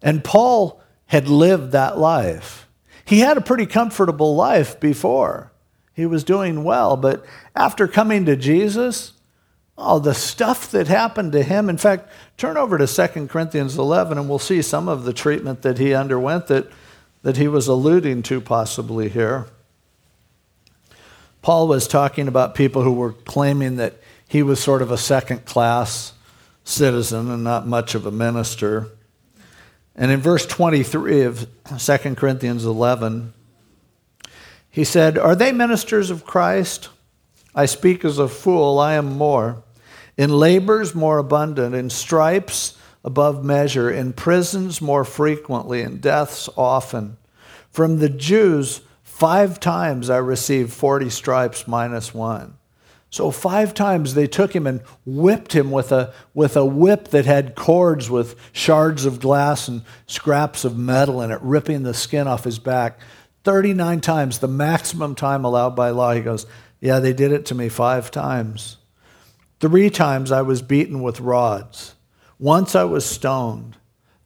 And 0.00 0.22
Paul 0.22 0.80
had 1.06 1.26
lived 1.26 1.72
that 1.72 1.98
life. 1.98 2.68
He 3.04 3.18
had 3.18 3.36
a 3.36 3.40
pretty 3.40 3.66
comfortable 3.66 4.36
life 4.36 4.78
before. 4.78 5.51
He 5.94 6.06
was 6.06 6.24
doing 6.24 6.64
well, 6.64 6.96
but 6.96 7.24
after 7.54 7.86
coming 7.86 8.24
to 8.24 8.36
Jesus, 8.36 9.12
Oh, 9.78 9.98
the 9.98 10.14
stuff 10.14 10.70
that 10.72 10.86
happened 10.86 11.32
to 11.32 11.42
him. 11.42 11.68
In 11.68 11.78
fact, 11.78 12.08
turn 12.36 12.56
over 12.56 12.78
to 12.78 12.86
2 12.86 13.26
Corinthians 13.28 13.78
11 13.78 14.18
and 14.18 14.28
we'll 14.28 14.38
see 14.38 14.62
some 14.62 14.88
of 14.88 15.04
the 15.04 15.12
treatment 15.12 15.62
that 15.62 15.78
he 15.78 15.94
underwent 15.94 16.46
that, 16.48 16.70
that 17.22 17.36
he 17.36 17.48
was 17.48 17.68
alluding 17.68 18.22
to 18.24 18.40
possibly 18.40 19.08
here. 19.08 19.46
Paul 21.40 21.66
was 21.66 21.88
talking 21.88 22.28
about 22.28 22.54
people 22.54 22.82
who 22.82 22.92
were 22.92 23.12
claiming 23.12 23.76
that 23.76 23.94
he 24.28 24.42
was 24.42 24.62
sort 24.62 24.82
of 24.82 24.90
a 24.90 24.98
second 24.98 25.44
class 25.44 26.12
citizen 26.64 27.30
and 27.30 27.42
not 27.42 27.66
much 27.66 27.94
of 27.94 28.06
a 28.06 28.12
minister. 28.12 28.88
And 29.96 30.10
in 30.10 30.20
verse 30.20 30.46
23 30.46 31.22
of 31.22 31.48
2 31.76 32.14
Corinthians 32.14 32.64
11, 32.64 33.32
he 34.72 34.84
said, 34.84 35.18
Are 35.18 35.36
they 35.36 35.52
ministers 35.52 36.10
of 36.10 36.24
Christ? 36.24 36.88
I 37.54 37.66
speak 37.66 38.04
as 38.04 38.18
a 38.18 38.26
fool, 38.26 38.78
I 38.78 38.94
am 38.94 39.18
more. 39.18 39.62
In 40.16 40.30
labors 40.30 40.94
more 40.94 41.18
abundant, 41.18 41.74
in 41.74 41.90
stripes 41.90 42.78
above 43.04 43.44
measure, 43.44 43.90
in 43.90 44.14
prisons 44.14 44.80
more 44.80 45.04
frequently, 45.04 45.82
in 45.82 45.98
deaths 45.98 46.48
often. 46.56 47.18
From 47.70 47.98
the 47.98 48.08
Jews, 48.08 48.80
five 49.02 49.60
times 49.60 50.08
I 50.08 50.16
received 50.16 50.72
40 50.72 51.10
stripes 51.10 51.68
minus 51.68 52.14
one. 52.14 52.56
So 53.10 53.30
five 53.30 53.74
times 53.74 54.14
they 54.14 54.26
took 54.26 54.56
him 54.56 54.66
and 54.66 54.80
whipped 55.04 55.54
him 55.54 55.70
with 55.70 55.92
a, 55.92 56.14
with 56.32 56.56
a 56.56 56.64
whip 56.64 57.08
that 57.08 57.26
had 57.26 57.54
cords 57.54 58.08
with 58.08 58.36
shards 58.52 59.04
of 59.04 59.20
glass 59.20 59.68
and 59.68 59.82
scraps 60.06 60.64
of 60.64 60.78
metal 60.78 61.20
in 61.20 61.30
it, 61.30 61.42
ripping 61.42 61.82
the 61.82 61.92
skin 61.92 62.26
off 62.26 62.44
his 62.44 62.58
back. 62.58 62.98
39 63.44 64.00
times, 64.00 64.38
the 64.38 64.48
maximum 64.48 65.14
time 65.14 65.44
allowed 65.44 65.74
by 65.74 65.90
law. 65.90 66.12
He 66.12 66.20
goes, 66.20 66.46
yeah, 66.80 66.98
they 66.98 67.12
did 67.12 67.32
it 67.32 67.46
to 67.46 67.54
me 67.54 67.68
five 67.68 68.10
times. 68.10 68.76
Three 69.60 69.90
times 69.90 70.32
I 70.32 70.42
was 70.42 70.62
beaten 70.62 71.02
with 71.02 71.20
rods. 71.20 71.94
Once 72.38 72.74
I 72.74 72.84
was 72.84 73.06
stoned. 73.06 73.76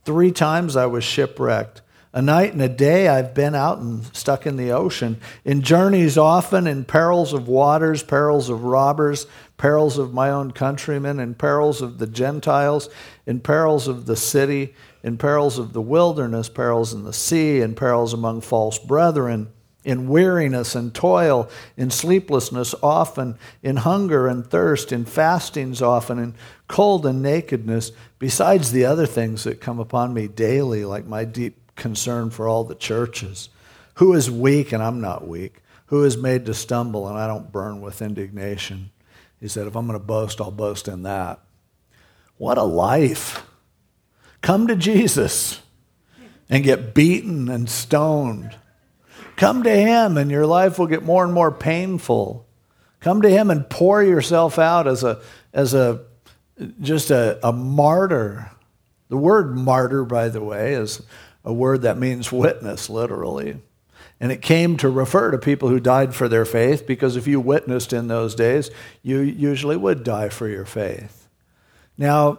Three 0.05 0.33
times 0.33 0.77
I 0.77 0.87
was 0.87 1.05
shipwrecked. 1.05 1.83
A 2.15 2.23
night 2.23 2.55
and 2.55 2.63
a 2.63 2.69
day 2.69 3.09
I've 3.09 3.35
been 3.35 3.55
out 3.55 3.77
and 3.77 4.07
stuck 4.17 4.47
in 4.47 4.57
the 4.57 4.73
ocean, 4.73 5.21
in 5.45 5.61
journeys 5.61 6.17
often, 6.17 6.67
in 6.67 6.87
perils 6.87 7.35
of 7.35 7.47
waters, 7.47 8.03
perils 8.03 8.49
of 8.49 8.65
robbers, 8.65 9.27
perils 9.59 9.99
of 9.99 10.15
my 10.15 10.31
own 10.31 10.53
countrymen, 10.53 11.21
in 11.21 11.35
perils 11.35 11.83
of 11.83 11.99
the 11.99 12.07
Gentiles, 12.07 12.89
in 13.27 13.41
perils 13.41 13.87
of 13.87 14.07
the 14.07 14.17
city, 14.17 14.75
in 15.07 15.17
perils 15.17 15.59
of 15.59 15.73
the 15.73 15.81
wilderness, 15.81 16.51
perils 16.51 16.93
in 16.93 17.05
the 17.05 17.13
sea, 17.13 17.61
in 17.61 17.75
perils 17.75 18.13
among 18.13 18.43
false 18.43 18.79
brethren 18.79 19.49
in 19.87 20.09
weariness 20.09 20.75
and 20.75 20.93
toil, 20.93 21.49
in 21.77 21.89
sleeplessness 21.91 22.75
often, 22.83 23.39
in 23.63 23.77
hunger 23.77 24.27
and 24.27 24.45
thirst, 24.45 24.91
in 24.91 25.05
fastings 25.05 25.81
often, 25.81 26.19
in 26.19 26.35
cold 26.67 27.07
and 27.07 27.23
nakedness, 27.23 27.93
besides 28.19 28.73
the 28.73 28.85
other 28.85 29.07
things 29.07 29.45
that 29.45 29.61
come 29.61 29.79
upon 29.79 30.13
me 30.13 30.27
daily, 30.27 30.85
like 30.85 31.07
my 31.07 31.25
deep 31.25 31.57
concern 31.77 32.29
for 32.31 32.49
all 32.49 32.65
the 32.65 32.75
churches. 32.75 33.49
Who 33.95 34.13
is 34.13 34.29
weak 34.29 34.73
and 34.73 34.83
I'm 34.83 35.01
not 35.01 35.29
weak? 35.29 35.63
Who 35.87 36.03
is 36.03 36.17
made 36.17 36.47
to 36.47 36.55
stumble 36.55 37.07
and 37.07 37.17
I 37.17 37.29
don't 37.29 37.53
burn 37.53 37.81
with 37.81 38.03
indignation? 38.03 38.91
He 39.39 39.47
said, 39.47 39.69
If 39.69 39.77
I'm 39.77 39.87
going 39.87 39.97
to 39.97 40.05
boast, 40.05 40.41
I'll 40.41 40.51
boast 40.51 40.89
in 40.89 41.05
that. 41.05 41.39
What 42.39 42.59
a 42.59 42.65
life! 42.65 43.47
Come 44.43 44.67
to 44.69 44.77
Jesus 44.77 45.61
and 46.49 46.63
get 46.63 46.95
beaten 46.95 47.49
and 47.49 47.69
stoned 47.69 48.57
Come 49.37 49.63
to 49.65 49.71
Him, 49.71 50.17
and 50.17 50.31
your 50.31 50.47
life 50.47 50.79
will 50.79 50.87
get 50.87 51.03
more 51.03 51.23
and 51.23 51.33
more 51.33 51.53
painful. 51.53 52.47
Come 53.01 53.23
to 53.23 53.29
Him 53.29 53.51
and 53.51 53.69
pour 53.69 54.03
yourself 54.03 54.59
out 54.59 54.89
as 54.89 55.05
a, 55.05 55.21
as 55.53 55.75
a 55.75 56.01
just 56.81 57.11
a, 57.11 57.39
a 57.47 57.53
martyr. 57.53 58.51
The 59.09 59.19
word 59.19 59.55
martyr, 59.55 60.05
by 60.05 60.31
the 60.31 60.43
way, 60.43 60.73
is 60.73 61.03
a 61.45 61.53
word 61.53 61.83
that 61.83 61.99
means 61.99 62.33
witness, 62.33 62.89
literally. 62.89 63.61
And 64.19 64.33
it 64.33 64.41
came 64.41 64.79
to 64.79 64.89
refer 64.89 65.31
to 65.31 65.39
people 65.39 65.69
who 65.69 65.79
died 65.79 66.15
for 66.15 66.29
their 66.29 66.47
faith 66.47 66.87
because 66.87 67.17
if 67.17 67.27
you 67.27 67.39
witnessed 67.39 67.93
in 67.93 68.09
those 68.09 68.35
days, 68.35 68.71
you 69.03 69.21
usually 69.21 69.77
would 69.77 70.03
die 70.03 70.31
for 70.31 70.49
your 70.49 70.65
faith. 70.65 71.29
Now, 71.99 72.39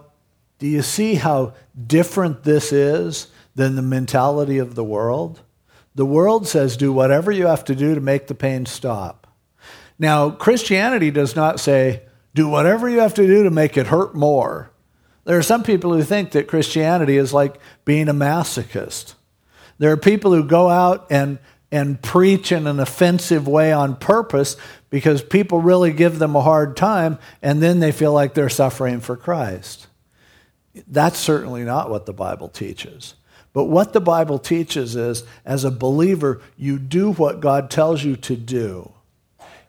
do 0.60 0.68
you 0.68 0.82
see 0.82 1.16
how 1.16 1.54
different 1.86 2.44
this 2.44 2.72
is 2.72 3.28
than 3.56 3.76
the 3.76 3.82
mentality 3.82 4.58
of 4.58 4.76
the 4.76 4.84
world? 4.84 5.42
The 5.96 6.06
world 6.06 6.48
says, 6.48 6.78
do 6.78 6.94
whatever 6.94 7.32
you 7.32 7.48
have 7.48 7.66
to 7.66 7.76
do 7.76 7.96
to 7.96 8.02
make 8.02 8.28
the 8.28 8.36
pain 8.36 8.66
stop. 8.66 9.28
Now, 10.00 10.30
Christianity 10.30 11.10
does 11.12 11.36
not 11.36 11.60
say, 11.60 12.04
do 12.36 12.48
whatever 12.48 12.88
you 12.88 13.00
have 13.00 13.16
to 13.16 13.26
do 13.26 13.44
to 13.44 13.50
make 13.50 13.78
it 13.78 13.88
hurt 13.88 14.14
more. 14.14 14.72
There 15.26 15.38
are 15.38 15.44
some 15.44 15.64
people 15.64 15.94
who 15.94 16.04
think 16.04 16.32
that 16.32 16.48
Christianity 16.48 17.18
is 17.18 17.34
like 17.34 17.60
being 17.84 18.08
a 18.08 18.14
masochist. 18.14 19.16
There 19.80 19.92
are 19.92 19.98
people 19.98 20.34
who 20.34 20.44
go 20.44 20.70
out 20.70 21.08
and, 21.10 21.40
and 21.72 22.02
preach 22.02 22.52
in 22.52 22.68
an 22.68 22.80
offensive 22.80 23.48
way 23.48 23.74
on 23.74 23.96
purpose 23.96 24.56
because 24.90 25.22
people 25.22 25.60
really 25.60 25.92
give 25.92 26.20
them 26.20 26.36
a 26.36 26.42
hard 26.42 26.78
time 26.78 27.18
and 27.42 27.62
then 27.62 27.80
they 27.80 27.92
feel 27.92 28.14
like 28.14 28.36
they're 28.36 28.50
suffering 28.50 29.00
for 29.00 29.18
Christ. 29.18 29.88
That's 30.88 31.18
certainly 31.18 31.64
not 31.64 31.90
what 31.90 32.06
the 32.06 32.14
Bible 32.14 32.50
teaches. 32.50 33.16
But 33.54 33.66
what 33.66 33.94
the 33.94 34.02
Bible 34.02 34.38
teaches 34.38 34.96
is, 34.96 35.24
as 35.44 35.64
a 35.64 35.72
believer, 35.72 36.42
you 36.58 36.78
do 36.78 37.12
what 37.14 37.40
God 37.40 37.72
tells 37.72 38.04
you 38.04 38.16
to 38.18 38.36
do. 38.36 38.92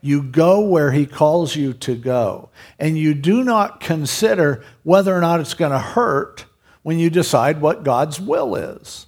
You 0.01 0.23
go 0.23 0.61
where 0.61 0.93
He 0.93 1.07
calls 1.07 1.57
you 1.57 1.73
to 1.73 1.97
go. 1.97 2.51
And 2.79 2.99
you 2.99 3.15
do 3.15 3.43
not 3.43 3.81
consider 3.81 4.63
whether 4.83 5.17
or 5.17 5.21
not 5.21 5.41
it's 5.41 5.55
going 5.55 5.73
to 5.73 5.79
hurt 5.79 6.45
when 6.83 6.99
you 6.99 7.11
decide 7.11 7.61
what 7.61 7.85
God's 7.85 8.21
will 8.21 8.55
is. 8.55 9.07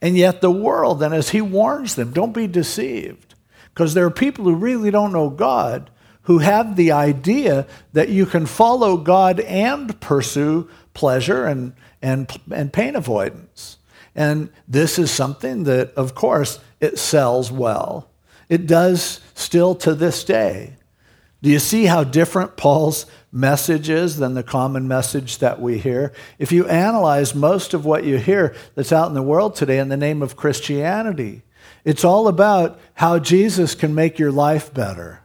And 0.00 0.16
yet, 0.16 0.40
the 0.40 0.50
world, 0.50 1.02
and 1.02 1.14
as 1.14 1.30
He 1.30 1.40
warns 1.40 1.94
them, 1.94 2.12
don't 2.12 2.32
be 2.32 2.46
deceived. 2.46 3.34
Because 3.72 3.94
there 3.94 4.06
are 4.06 4.10
people 4.10 4.44
who 4.44 4.54
really 4.54 4.90
don't 4.90 5.12
know 5.12 5.30
God 5.30 5.90
who 6.24 6.38
have 6.38 6.76
the 6.76 6.92
idea 6.92 7.66
that 7.92 8.08
you 8.08 8.26
can 8.26 8.46
follow 8.46 8.96
God 8.96 9.40
and 9.40 9.98
pursue 10.00 10.68
pleasure 10.92 11.44
and, 11.44 11.74
and, 12.02 12.30
and 12.50 12.72
pain 12.72 12.96
avoidance. 12.96 13.78
And 14.14 14.50
this 14.68 14.98
is 14.98 15.10
something 15.10 15.64
that, 15.64 15.92
of 15.94 16.14
course, 16.14 16.60
it 16.80 16.98
sells 16.98 17.50
well. 17.50 18.10
It 18.48 18.66
does 18.66 19.20
still 19.34 19.74
to 19.76 19.94
this 19.94 20.24
day. 20.24 20.74
Do 21.42 21.50
you 21.50 21.58
see 21.58 21.86
how 21.86 22.04
different 22.04 22.56
Paul's 22.56 23.04
message 23.30 23.90
is 23.90 24.16
than 24.16 24.32
the 24.32 24.42
common 24.42 24.88
message 24.88 25.38
that 25.38 25.60
we 25.60 25.78
hear? 25.78 26.12
If 26.38 26.52
you 26.52 26.66
analyze 26.68 27.34
most 27.34 27.74
of 27.74 27.84
what 27.84 28.04
you 28.04 28.16
hear 28.16 28.54
that's 28.74 28.92
out 28.92 29.08
in 29.08 29.14
the 29.14 29.22
world 29.22 29.56
today 29.56 29.78
in 29.78 29.88
the 29.88 29.96
name 29.96 30.22
of 30.22 30.36
Christianity, 30.36 31.42
it's 31.84 32.04
all 32.04 32.28
about 32.28 32.80
how 32.94 33.18
Jesus 33.18 33.74
can 33.74 33.94
make 33.94 34.18
your 34.18 34.32
life 34.32 34.72
better. 34.72 35.23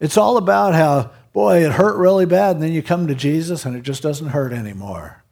It's 0.00 0.16
all 0.16 0.36
about 0.36 0.74
how, 0.74 1.10
boy, 1.32 1.64
it 1.64 1.72
hurt 1.72 1.96
really 1.96 2.26
bad, 2.26 2.56
and 2.56 2.62
then 2.62 2.72
you 2.72 2.82
come 2.82 3.06
to 3.06 3.14
Jesus 3.14 3.64
and 3.64 3.76
it 3.76 3.82
just 3.82 4.02
doesn't 4.02 4.28
hurt 4.28 4.52
anymore. 4.52 5.22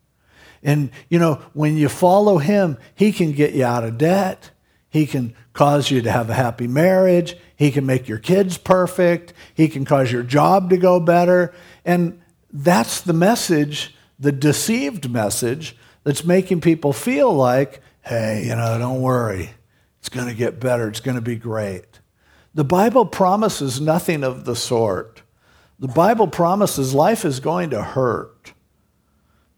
And, 0.63 0.91
you 1.09 1.19
know, 1.19 1.43
when 1.53 1.77
you 1.77 1.89
follow 1.89 2.39
him, 2.39 2.79
he 2.95 3.13
can 3.13 3.33
get 3.33 3.53
you 3.53 3.65
out 3.65 3.85
of 3.85 3.99
debt. 3.99 4.51
He 4.89 5.07
can 5.07 5.35
cause 5.53 5.91
you 5.91 6.01
to 6.03 6.11
have 6.11 6.31
a 6.31 6.35
happy 6.35 6.67
marriage. 6.67 7.37
He 7.57 7.71
can 7.71 7.85
make 7.85 8.09
your 8.09 8.19
kids 8.19 8.57
perfect. 8.57 9.35
He 9.55 9.69
can 9.69 9.85
cause 9.85 10.11
your 10.11 10.23
job 10.23 10.71
to 10.71 10.77
go 10.77 11.01
better. 11.01 11.53
And 11.85 12.21
that's 12.51 13.01
the 13.01 13.13
message, 13.13 13.95
the 14.19 14.33
deceived 14.33 15.11
message, 15.11 15.77
that's 16.05 16.25
making 16.25 16.61
people 16.61 16.93
feel 16.93 17.33
like, 17.33 17.81
hey, 18.03 18.45
you 18.47 18.55
know, 18.55 18.79
don't 18.79 19.03
worry. 19.03 19.51
It's 19.99 20.09
going 20.09 20.29
to 20.29 20.35
get 20.35 20.61
better. 20.61 20.89
It's 20.89 21.01
going 21.01 21.17
to 21.17 21.23
be 21.23 21.37
great. 21.37 21.94
The 22.55 22.65
Bible 22.65 23.05
promises 23.05 23.81
nothing 23.81 24.23
of 24.23 24.45
the 24.45 24.55
sort. 24.55 25.23
The 25.81 25.89
Bible 25.89 26.29
promises 26.29 26.95
life 26.95 27.25
is 27.25 27.41
going 27.41 27.71
to 27.71 27.83
hurt. 27.83 28.53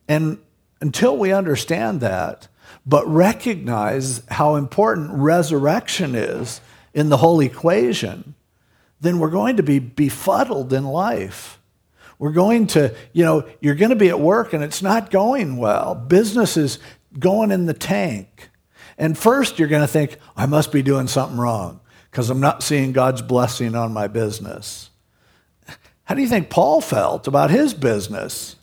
And 0.09 0.39
until 0.81 1.17
we 1.17 1.31
understand 1.31 2.01
that, 2.01 2.49
but 2.87 3.07
recognize 3.07 4.23
how 4.29 4.57
important 4.57 5.11
resurrection 5.13 6.15
is 6.15 6.63
in 6.95 7.11
the 7.11 7.19
whole 7.19 7.41
equation, 7.41 8.35
then 9.01 9.19
we're 9.19 9.31
going 9.31 9.59
to 9.59 9.63
be 9.63 9.79
befuddled 9.79 10.73
in 10.73 10.85
life. 10.85 11.61
We're 12.19 12.33
going 12.33 12.67
to, 12.69 12.95
you 13.13 13.25
know, 13.25 13.47
you're 13.61 13.75
going 13.75 13.91
to 13.91 13.97
be 13.97 14.09
at 14.09 14.19
work 14.19 14.55
and 14.55 14.65
it's 14.65 14.81
not 14.81 15.11
going 15.11 15.59
well. 15.59 15.95
Business 15.95 16.57
is 16.57 16.79
going 17.19 17.51
in 17.51 17.67
the 17.67 17.75
tank. 17.75 18.49
And 18.97 19.19
first 19.19 19.59
you're 19.59 19.69
going 19.69 19.83
to 19.83 19.89
think, 19.89 20.17
I 20.35 20.47
must 20.47 20.73
be 20.73 20.81
doing 20.81 21.09
something 21.09 21.37
wrong 21.37 21.81
because 22.17 22.31
I'm 22.31 22.41
not 22.41 22.63
seeing 22.63 22.93
God's 22.93 23.21
blessing 23.21 23.75
on 23.75 23.93
my 23.93 24.07
business. 24.07 24.89
How 26.05 26.15
do 26.15 26.23
you 26.23 26.29
think 26.29 26.49
Paul 26.49 26.81
felt 26.81 27.29
about 27.29 27.51
his 27.51 27.75
business? 27.75 28.57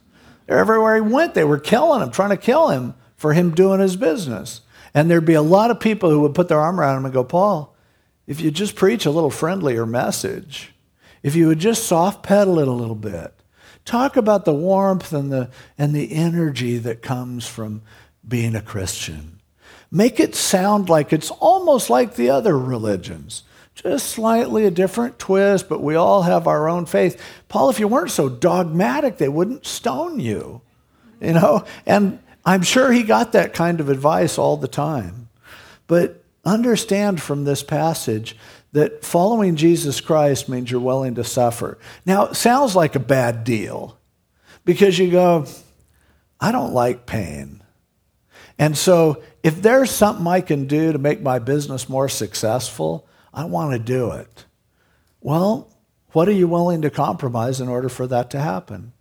Everywhere 0.50 0.96
he 0.96 1.02
went, 1.02 1.36
they 1.36 1.44
were 1.44 1.60
killing 1.60 2.02
him, 2.02 2.10
trying 2.10 2.32
to 2.32 2.38
kill 2.38 2.70
him 2.70 2.96
for 3.16 3.34
him 3.34 3.54
doing 3.54 3.80
his 3.80 3.96
business. 3.96 4.62
And 4.96 5.08
there'd 5.08 5.24
be 5.24 5.36
a 5.36 5.44
lot 5.44 5.70
of 5.70 5.80
people 5.80 6.10
who 6.10 6.22
would 6.22 6.34
put 6.34 6.48
their 6.48 6.60
arm 6.60 6.80
around 6.80 6.98
him 6.98 7.06
and 7.06 7.14
go, 7.14 7.24
Paul, 7.24 7.76
if 8.26 8.42
you 8.42 8.50
just 8.50 8.76
preach 8.76 9.06
a 9.06 9.12
little 9.12 9.30
friendlier 9.30 9.86
message, 9.86 10.74
if 11.22 11.36
you 11.36 11.46
would 11.46 11.60
just 11.60 11.86
soft 11.86 12.24
pedal 12.24 12.58
it 12.58 12.68
a 12.68 12.72
little 12.72 12.96
bit, 12.96 13.36
talk 13.86 14.18
about 14.18 14.46
the 14.46 14.54
warmth 14.56 15.14
and 15.14 15.32
the, 15.32 15.52
and 15.78 15.94
the 15.94 16.12
energy 16.12 16.80
that 16.80 17.04
comes 17.04 17.46
from 17.46 17.84
being 18.28 18.56
a 18.56 18.64
Christian. 18.64 19.33
Make 19.94 20.20
it 20.20 20.36
sound 20.36 20.90
like 20.90 21.14
it's 21.14 21.32
almost 21.32 21.90
like 21.90 22.16
the 22.16 22.32
other 22.32 22.58
religions 22.58 23.44
just 23.76 24.08
slightly 24.08 24.66
a 24.66 24.72
different 24.72 25.18
twist, 25.18 25.68
but 25.68 25.82
we 25.82 25.96
all 25.96 26.24
have 26.24 26.48
our 26.48 26.70
own 26.70 26.86
faith. 26.86 27.22
Paul, 27.48 27.70
if 27.70 27.80
you 27.80 27.88
weren't 27.88 28.12
so 28.12 28.30
dogmatic, 28.30 29.18
they 29.18 29.30
wouldn't 29.30 29.66
stone 29.66 30.20
you, 30.20 30.62
you 31.20 31.34
know? 31.34 31.66
And 31.86 32.20
I'm 32.46 32.62
sure 32.62 32.92
he 32.92 33.04
got 33.04 33.32
that 33.32 33.54
kind 33.54 33.80
of 33.80 33.90
advice 33.90 34.38
all 34.38 34.58
the 34.58 34.68
time. 34.68 35.30
But 35.88 36.24
understand 36.46 37.22
from 37.22 37.46
this 37.46 37.64
passage 37.64 38.38
that 38.74 39.04
following 39.04 39.56
Jesus 39.56 40.02
Christ 40.02 40.50
means 40.50 40.70
you're 40.70 40.80
willing 40.80 41.16
to 41.16 41.24
suffer. 41.24 41.78
Now, 42.06 42.26
it 42.26 42.36
sounds 42.36 42.76
like 42.76 42.96
a 42.96 43.00
bad 43.00 43.44
deal 43.44 43.98
because 44.66 45.00
you 45.00 45.10
go, 45.10 45.46
I 46.40 46.52
don't 46.52 46.74
like 46.74 47.06
pain. 47.06 47.63
And 48.64 48.78
so, 48.78 49.22
if 49.44 49.62
there's 49.62 49.92
something 49.92 50.26
I 50.26 50.40
can 50.40 50.68
do 50.68 50.94
to 50.94 50.98
make 50.98 51.20
my 51.20 51.38
business 51.38 51.90
more 51.90 52.08
successful, 52.08 53.06
I 53.34 53.44
want 53.44 53.74
to 53.74 53.78
do 53.78 54.12
it. 54.12 54.46
Well, 55.20 55.70
what 56.14 56.30
are 56.30 56.34
you 56.34 56.48
willing 56.48 56.82
to 56.84 56.90
compromise 56.90 57.60
in 57.60 57.68
order 57.68 57.90
for 57.90 58.08
that 58.08 58.30
to 58.30 58.40
happen? 58.40 58.94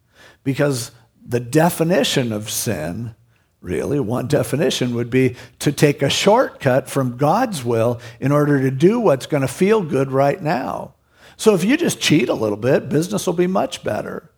Because 0.43 0.91
the 1.25 1.39
definition 1.39 2.33
of 2.33 2.51
sin, 2.51 3.15
really, 3.61 4.01
one 4.01 4.27
definition 4.27 4.97
would 4.97 5.11
be 5.11 5.37
to 5.61 5.71
take 5.71 6.03
a 6.03 6.11
shortcut 6.11 6.91
from 6.91 7.17
God's 7.17 7.63
will 7.63 8.01
in 8.19 8.33
order 8.33 8.61
to 8.63 8.71
do 8.73 8.99
what's 8.99 9.27
going 9.27 9.43
to 9.43 9.47
feel 9.47 9.81
good 9.81 10.11
right 10.11 10.43
now. 10.43 10.95
So 11.37 11.55
if 11.55 11.63
you 11.63 11.77
just 11.77 12.01
cheat 12.01 12.29
a 12.29 12.35
little 12.35 12.59
bit, 12.59 12.89
business 12.89 13.27
will 13.27 13.35
be 13.35 13.47
much 13.47 13.85
better. 13.85 14.29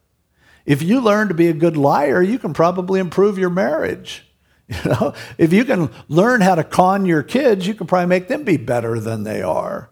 If 0.66 0.82
you 0.82 1.00
learn 1.00 1.28
to 1.28 1.34
be 1.34 1.48
a 1.48 1.54
good 1.54 1.78
liar, 1.78 2.20
you 2.20 2.38
can 2.38 2.52
probably 2.52 3.00
improve 3.00 3.38
your 3.38 3.48
marriage. 3.48 4.22
You 4.84 4.90
know, 4.90 5.14
if 5.36 5.52
you 5.52 5.64
can 5.66 5.90
learn 6.08 6.40
how 6.40 6.54
to 6.54 6.64
con 6.64 7.04
your 7.04 7.22
kids, 7.22 7.66
you 7.66 7.74
can 7.74 7.86
probably 7.86 8.06
make 8.06 8.28
them 8.28 8.44
be 8.44 8.56
better 8.56 8.98
than 8.98 9.24
they 9.24 9.42
are. 9.42 9.90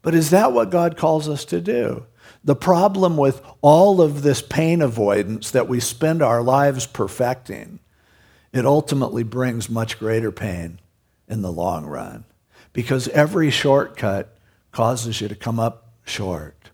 But 0.00 0.14
is 0.14 0.30
that 0.30 0.52
what 0.52 0.70
God 0.70 0.96
calls 0.96 1.28
us 1.28 1.44
to 1.46 1.60
do? 1.60 2.06
The 2.42 2.56
problem 2.56 3.16
with 3.16 3.42
all 3.60 4.00
of 4.00 4.22
this 4.22 4.40
pain 4.40 4.80
avoidance 4.80 5.50
that 5.50 5.68
we 5.68 5.80
spend 5.80 6.22
our 6.22 6.42
lives 6.42 6.86
perfecting, 6.86 7.80
it 8.52 8.64
ultimately 8.64 9.22
brings 9.22 9.68
much 9.68 9.98
greater 9.98 10.32
pain 10.32 10.80
in 11.28 11.42
the 11.42 11.52
long 11.52 11.84
run 11.84 12.24
because 12.72 13.08
every 13.08 13.50
shortcut 13.50 14.38
causes 14.70 15.20
you 15.20 15.28
to 15.28 15.34
come 15.34 15.58
up 15.58 15.92
short. 16.04 16.70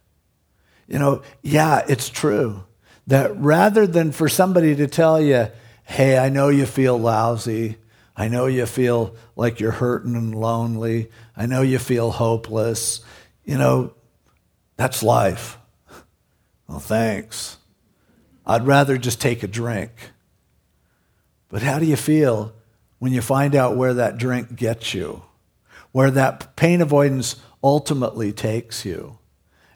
You 0.87 0.98
know, 0.98 1.22
yeah, 1.42 1.85
it's 1.88 2.09
true 2.09 2.64
that 3.07 3.37
rather 3.37 3.87
than 3.87 4.12
for 4.12 4.28
somebody 4.28 4.76
to 4.76 4.87
tell 4.87 5.20
you, 5.20 5.48
hey, 5.85 6.18
I 6.18 6.29
know 6.29 6.49
you 6.49 6.66
feel 6.66 6.99
lousy. 6.99 7.77
I 8.16 8.29
know 8.29 8.47
you 8.47 8.66
feel 8.66 9.16
like 9.37 9.61
you're 9.61 9.73
hurting 9.73 10.14
and 10.14 10.35
lonely. 10.35 11.11
I 11.37 11.47
know 11.47 11.62
you 11.62 11.79
feel 11.79 12.11
hopeless. 12.11 13.01
You 13.45 13.59
know, 13.59 13.95
that's 14.77 15.03
life. 15.03 15.59
Well, 16.68 16.79
thanks. 16.79 17.59
I'd 18.47 18.66
rather 18.66 18.99
just 18.99 19.21
take 19.21 19.42
a 19.42 19.49
drink. 19.49 19.90
But 21.49 21.62
how 21.62 21.79
do 21.79 21.87
you 21.87 21.97
feel 21.97 22.53
when 22.99 23.12
you 23.12 23.21
find 23.21 23.55
out 23.55 23.77
where 23.77 23.95
that 23.95 24.18
drink 24.18 24.57
gets 24.57 24.95
you? 24.95 25.23
Where 25.92 26.11
that 26.11 26.57
pain 26.57 26.81
avoidance 26.81 27.37
ultimately 27.62 28.33
takes 28.33 28.85
you? 28.85 29.18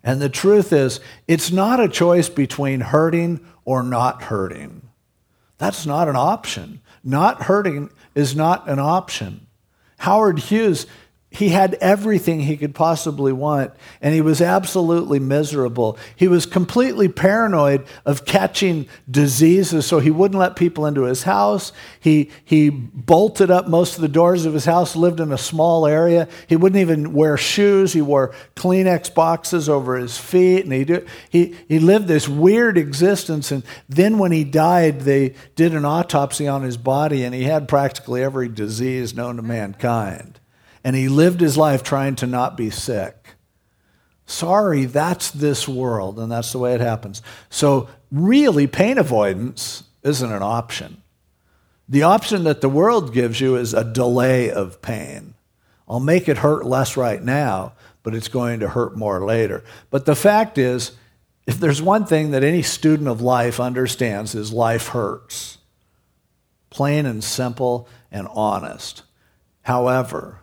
And 0.03 0.23
the 0.23 0.29
truth 0.29 0.73
is, 0.73 1.01
it's 1.27 1.51
not 1.51 1.81
a 1.81 1.89
choice 1.89 2.29
between 2.29 2.81
hurting 2.81 3.45
or 3.65 3.83
not 3.83 4.23
hurting. 4.23 4.86
That's 5.59 5.87
not 5.87 6.09
an 6.09 6.17
option. 6.17 6.81
Not 7.03 7.45
hurting 7.45 7.91
is 8.15 8.37
not 8.37 8.69
an 8.69 8.79
option. 8.79 9.47
Howard 9.99 10.39
Hughes 10.39 10.87
he 11.31 11.49
had 11.51 11.75
everything 11.81 12.41
he 12.41 12.57
could 12.57 12.75
possibly 12.75 13.33
want, 13.33 13.73
and 14.01 14.15
he 14.15 14.21
was 14.21 14.41
absolutely 14.41 15.19
miserable. 15.19 15.99
He 16.15 16.29
was 16.29 16.47
completely 16.47 17.09
paranoid 17.09 17.85
of 18.07 18.25
catching 18.25 18.87
diseases, 19.11 19.87
so 19.87 19.99
he 19.99 20.11
wouldn't 20.11 20.39
let 20.39 20.57
people 20.57 20.87
into 20.87 21.03
his 21.03 21.25
house. 21.25 21.73
He, 21.99 22.31
he 22.45 22.71
bolted 22.71 23.51
up 23.51 23.67
most 23.67 23.97
of 23.97 24.03
the 24.03 24.09
doors 24.09 24.47
of 24.47 24.55
his 24.55 24.65
house, 24.65 24.95
lived 24.95 25.21
in 25.21 25.33
a 25.33 25.37
small 25.37 25.87
area. 25.87 26.29
He 26.47 26.57
wouldn't 26.57 26.81
even 26.81 27.13
wear 27.13 27.37
shoes. 27.37 27.93
He 27.93 28.03
wore 28.03 28.33
Kleenex 28.55 29.13
boxes 29.13 29.69
over 29.69 29.97
his 29.97 30.17
feet, 30.17 30.65
and 30.65 30.73
he, 30.73 30.85
do, 30.85 31.05
he, 31.29 31.57
he 31.69 31.81
lived 31.81 32.07
this 32.07 32.29
weird 32.29 32.79
existence. 32.79 33.51
And 33.51 33.65
then 33.89 34.19
when 34.19 34.33
he 34.33 34.45
died, 34.45 35.01
they 35.01 35.35
did 35.57 35.75
an 35.75 35.85
autopsy 35.85 36.47
on 36.47 36.63
his 36.63 36.77
body, 36.77 37.25
and 37.25 37.35
he 37.35 37.45
had 37.45 37.69
practically 37.69 38.23
every 38.23 38.49
disease 38.49 39.13
known 39.13 39.37
to 39.37 39.43
mankind 39.43 40.41
and 40.87 40.95
he 40.95 41.09
lived 41.09 41.41
his 41.41 41.59
life 41.59 41.83
trying 41.83 42.15
to 42.15 42.29
not 42.29 42.57
be 42.57 42.71
sick. 42.71 43.35
Sorry, 44.25 44.85
that's 44.85 45.33
this 45.33 45.67
world, 45.67 46.17
and 46.17 46.31
that's 46.31 46.53
the 46.53 46.61
way 46.61 46.75
it 46.75 46.81
happens. 46.81 47.23
So, 47.51 47.89
really, 48.13 48.69
pain 48.69 48.97
avoidance 48.97 49.83
isn't 50.05 50.31
an 50.31 50.45
option. 50.45 51.03
The 51.89 52.05
option 52.05 52.45
that 52.45 52.61
the 52.61 52.69
world 52.69 53.13
gives 53.13 53.41
you 53.41 53.57
is 53.57 53.75
a 53.75 53.83
delay 53.83 54.49
of 54.49 54.81
pain. 54.81 55.35
I'll 55.89 55.99
make 55.99 56.29
it 56.29 56.39
hurt 56.39 56.65
less 56.65 56.97
right 56.97 57.21
now, 57.21 57.73
but 58.05 58.15
it's 58.15 58.29
going 58.29 58.61
to 58.61 58.69
hurt 58.69 58.97
more 58.97 59.25
later. 59.25 59.65
But 59.91 60.07
the 60.07 60.15
fact 60.15 60.57
is, 60.57 60.93
if 61.49 61.59
there's 61.59 61.83
one 61.83 62.07
thing 62.07 62.31
that 62.31 62.45
any 62.45 62.63
student 62.63 63.09
of 63.09 63.21
life 63.21 63.59
understands 63.59 64.37
is 64.37 64.53
life 64.53 64.87
hurts. 64.87 65.59
Plain 66.71 67.07
and 67.07 67.25
simple 67.25 67.89
and 68.13 68.29
honest. 68.31 69.03
However, 69.63 70.43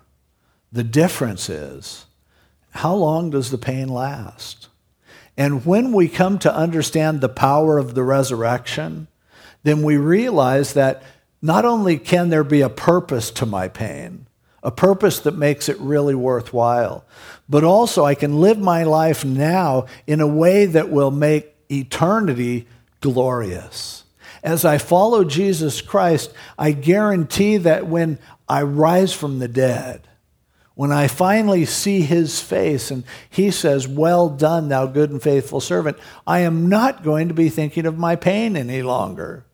the 0.74 0.84
difference 0.84 1.50
is 1.50 2.06
how 2.72 2.96
long 2.96 3.30
does 3.30 3.52
the 3.52 3.58
pain 3.58 3.88
last? 3.88 4.68
And 5.38 5.66
when 5.66 5.94
we 5.94 6.10
come 6.10 6.40
to 6.40 6.54
understand 6.54 7.22
the 7.22 7.30
power 7.30 7.78
of 7.78 7.94
the 7.94 8.04
resurrection, 8.04 9.08
then 9.62 9.84
we 9.84 9.98
realize 9.98 10.74
that 10.74 11.04
not 11.42 11.64
only 11.64 11.98
can 11.98 12.30
there 12.30 12.44
be 12.44 12.62
a 12.62 12.70
purpose 12.70 13.30
to 13.32 13.46
my 13.46 13.68
pain, 13.68 14.26
a 14.64 14.72
purpose 14.72 15.20
that 15.20 15.38
makes 15.38 15.70
it 15.70 15.80
really 15.80 16.16
worthwhile, 16.16 17.06
but 17.48 17.64
also 17.64 18.04
I 18.04 18.16
can 18.16 18.42
live 18.42 18.58
my 18.58 18.84
life 18.84 19.24
now 19.24 19.86
in 20.08 20.22
a 20.22 20.28
way 20.28 20.66
that 20.66 20.90
will 20.90 21.12
make 21.12 21.54
eternity 21.70 22.68
glorious. 23.02 24.06
As 24.44 24.66
I 24.66 24.80
follow 24.80 25.24
Jesus 25.24 25.82
Christ, 25.82 26.34
I 26.58 26.72
guarantee 26.72 27.58
that 27.58 27.86
when 27.86 28.18
I 28.50 28.64
rise 28.64 29.14
from 29.14 29.40
the 29.40 29.48
dead, 29.48 30.08
when 30.76 30.92
I 30.92 31.08
finally 31.08 31.66
see 31.66 32.02
his 32.02 32.42
face 32.42 32.90
and 32.90 33.04
he 33.30 33.52
says, 33.52 33.88
Well 33.88 34.30
done, 34.30 34.70
thou 34.70 34.88
good 34.88 35.12
and 35.12 35.22
faithful 35.22 35.62
servant, 35.62 35.98
I 36.26 36.40
am 36.40 36.68
not 36.68 37.04
going 37.04 37.28
to 37.28 37.34
be 37.34 37.50
thinking 37.50 37.86
of 37.86 37.98
my 37.98 38.16
pain 38.16 38.58
any 38.58 38.82
longer. 38.82 39.46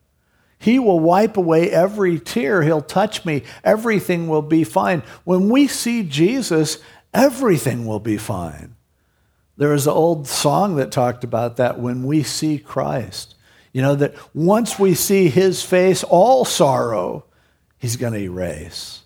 He 0.59 0.77
will 0.77 0.99
wipe 0.99 1.37
away 1.37 1.71
every 1.71 2.19
tear. 2.19 2.61
He'll 2.61 2.81
touch 2.81 3.25
me. 3.25 3.43
Everything 3.63 4.27
will 4.27 4.41
be 4.41 4.63
fine. 4.63 5.03
When 5.23 5.49
we 5.49 5.67
see 5.67 6.03
Jesus, 6.03 6.79
everything 7.13 7.85
will 7.85 8.01
be 8.01 8.17
fine. 8.17 8.75
There 9.55 9.69
was 9.69 9.87
an 9.87 9.93
old 9.93 10.27
song 10.27 10.75
that 10.75 10.91
talked 10.91 11.23
about 11.23 11.57
that 11.57 11.79
when 11.79 12.03
we 12.03 12.23
see 12.23 12.57
Christ. 12.59 13.35
You 13.73 13.81
know, 13.81 13.95
that 13.95 14.15
once 14.33 14.79
we 14.79 14.95
see 14.95 15.29
his 15.29 15.63
face, 15.63 16.03
all 16.03 16.43
sorrow 16.43 17.25
he's 17.77 17.95
going 17.95 18.13
to 18.13 18.19
erase. 18.19 19.03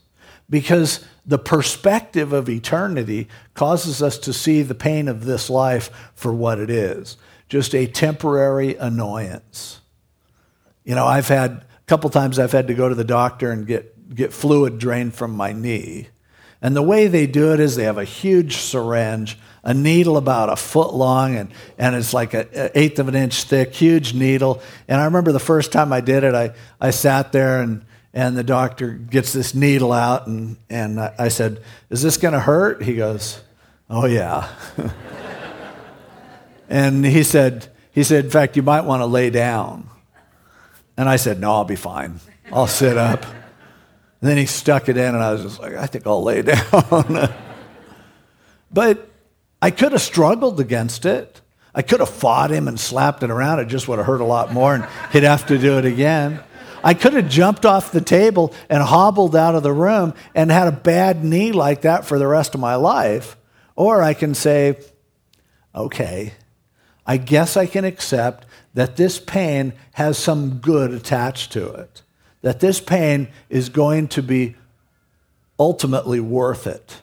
Because 0.49 1.05
the 1.25 1.39
perspective 1.39 2.33
of 2.33 2.49
eternity 2.49 3.27
causes 3.53 4.03
us 4.03 4.17
to 4.19 4.33
see 4.33 4.61
the 4.61 4.75
pain 4.75 5.07
of 5.07 5.25
this 5.25 5.49
life 5.49 5.89
for 6.15 6.33
what 6.33 6.59
it 6.59 6.69
is 6.69 7.17
just 7.53 7.75
a 7.75 7.85
temporary 7.85 8.75
annoyance. 8.77 9.79
You 10.83 10.95
know, 10.95 11.05
I've 11.05 11.27
had 11.27 11.51
a 11.51 11.65
couple 11.85 12.09
times 12.09 12.39
I've 12.39 12.51
had 12.51 12.67
to 12.69 12.73
go 12.73 12.89
to 12.89 12.95
the 12.95 13.03
doctor 13.03 13.51
and 13.51 13.67
get, 13.67 14.15
get 14.15 14.33
fluid 14.33 14.79
drained 14.79 15.13
from 15.13 15.37
my 15.37 15.53
knee. 15.53 16.07
And 16.63 16.75
the 16.75 16.81
way 16.81 17.05
they 17.05 17.27
do 17.27 17.53
it 17.53 17.59
is 17.59 17.75
they 17.75 17.83
have 17.83 17.99
a 17.99 18.05
huge 18.05 18.55
syringe, 18.55 19.37
a 19.63 19.71
needle 19.71 20.17
about 20.17 20.49
a 20.49 20.55
foot 20.55 20.95
long, 20.95 21.35
and, 21.35 21.51
and 21.77 21.95
it's 21.95 22.11
like 22.11 22.33
an 22.33 22.47
eighth 22.73 22.97
of 22.97 23.07
an 23.07 23.13
inch 23.13 23.43
thick, 23.43 23.75
huge 23.75 24.15
needle. 24.15 24.59
And 24.87 24.99
I 24.99 25.05
remember 25.05 25.31
the 25.31 25.39
first 25.39 25.71
time 25.71 25.93
I 25.93 26.01
did 26.01 26.23
it, 26.23 26.33
I, 26.33 26.53
I 26.81 26.89
sat 26.89 27.33
there 27.33 27.61
and 27.61 27.85
and 28.13 28.37
the 28.37 28.43
doctor 28.43 28.91
gets 28.91 29.33
this 29.33 29.55
needle 29.55 29.91
out, 29.91 30.27
and, 30.27 30.57
and 30.69 30.99
I 30.99 31.29
said, 31.29 31.61
Is 31.89 32.03
this 32.03 32.17
going 32.17 32.33
to 32.33 32.39
hurt? 32.39 32.83
He 32.83 32.95
goes, 32.95 33.41
Oh, 33.89 34.05
yeah. 34.05 34.49
and 36.69 37.03
he 37.05 37.23
said, 37.23 37.67
he 37.91 38.03
said, 38.03 38.25
In 38.25 38.31
fact, 38.31 38.55
you 38.55 38.61
might 38.61 38.81
want 38.81 39.01
to 39.01 39.05
lay 39.07 39.29
down. 39.29 39.89
And 40.95 41.09
I 41.09 41.15
said, 41.15 41.39
No, 41.39 41.53
I'll 41.53 41.65
be 41.65 41.75
fine. 41.75 42.19
I'll 42.51 42.67
sit 42.67 42.97
up. 42.97 43.25
And 43.25 44.29
then 44.29 44.37
he 44.37 44.45
stuck 44.45 44.89
it 44.89 44.95
in, 44.95 45.15
and 45.15 45.23
I 45.23 45.33
was 45.33 45.41
just 45.41 45.59
like, 45.59 45.73
I 45.73 45.87
think 45.87 46.05
I'll 46.05 46.23
lay 46.23 46.41
down. 46.43 47.33
but 48.71 49.09
I 49.61 49.71
could 49.71 49.91
have 49.91 50.01
struggled 50.01 50.59
against 50.59 51.05
it. 51.05 51.41
I 51.75 51.81
could 51.81 51.99
have 51.99 52.09
fought 52.09 52.51
him 52.51 52.67
and 52.67 52.79
slapped 52.79 53.23
it 53.23 53.31
around. 53.31 53.59
It 53.59 53.65
just 53.65 53.87
would 53.87 53.97
have 53.97 54.05
hurt 54.05 54.21
a 54.21 54.25
lot 54.25 54.53
more, 54.53 54.75
and 54.75 54.85
he'd 55.11 55.23
have 55.23 55.47
to 55.47 55.57
do 55.57 55.79
it 55.79 55.85
again. 55.85 56.39
I 56.83 56.93
could 56.93 57.13
have 57.13 57.29
jumped 57.29 57.65
off 57.65 57.91
the 57.91 58.01
table 58.01 58.53
and 58.69 58.83
hobbled 58.83 59.35
out 59.35 59.55
of 59.55 59.63
the 59.63 59.71
room 59.71 60.13
and 60.35 60.51
had 60.51 60.67
a 60.67 60.73
bad 60.73 61.23
knee 61.23 61.51
like 61.51 61.81
that 61.81 62.05
for 62.05 62.19
the 62.19 62.27
rest 62.27 62.53
of 62.53 62.59
my 62.61 62.75
life. 62.75 63.37
Or 63.75 64.01
I 64.03 64.13
can 64.13 64.35
say, 64.35 64.77
okay, 65.73 66.33
I 67.05 67.17
guess 67.17 67.55
I 67.55 67.65
can 67.65 67.85
accept 67.85 68.45
that 68.73 68.97
this 68.97 69.19
pain 69.19 69.73
has 69.93 70.17
some 70.17 70.57
good 70.57 70.91
attached 70.91 71.51
to 71.53 71.67
it, 71.73 72.01
that 72.41 72.59
this 72.59 72.81
pain 72.81 73.29
is 73.49 73.69
going 73.69 74.07
to 74.09 74.23
be 74.23 74.55
ultimately 75.59 76.19
worth 76.19 76.67
it. 76.67 77.01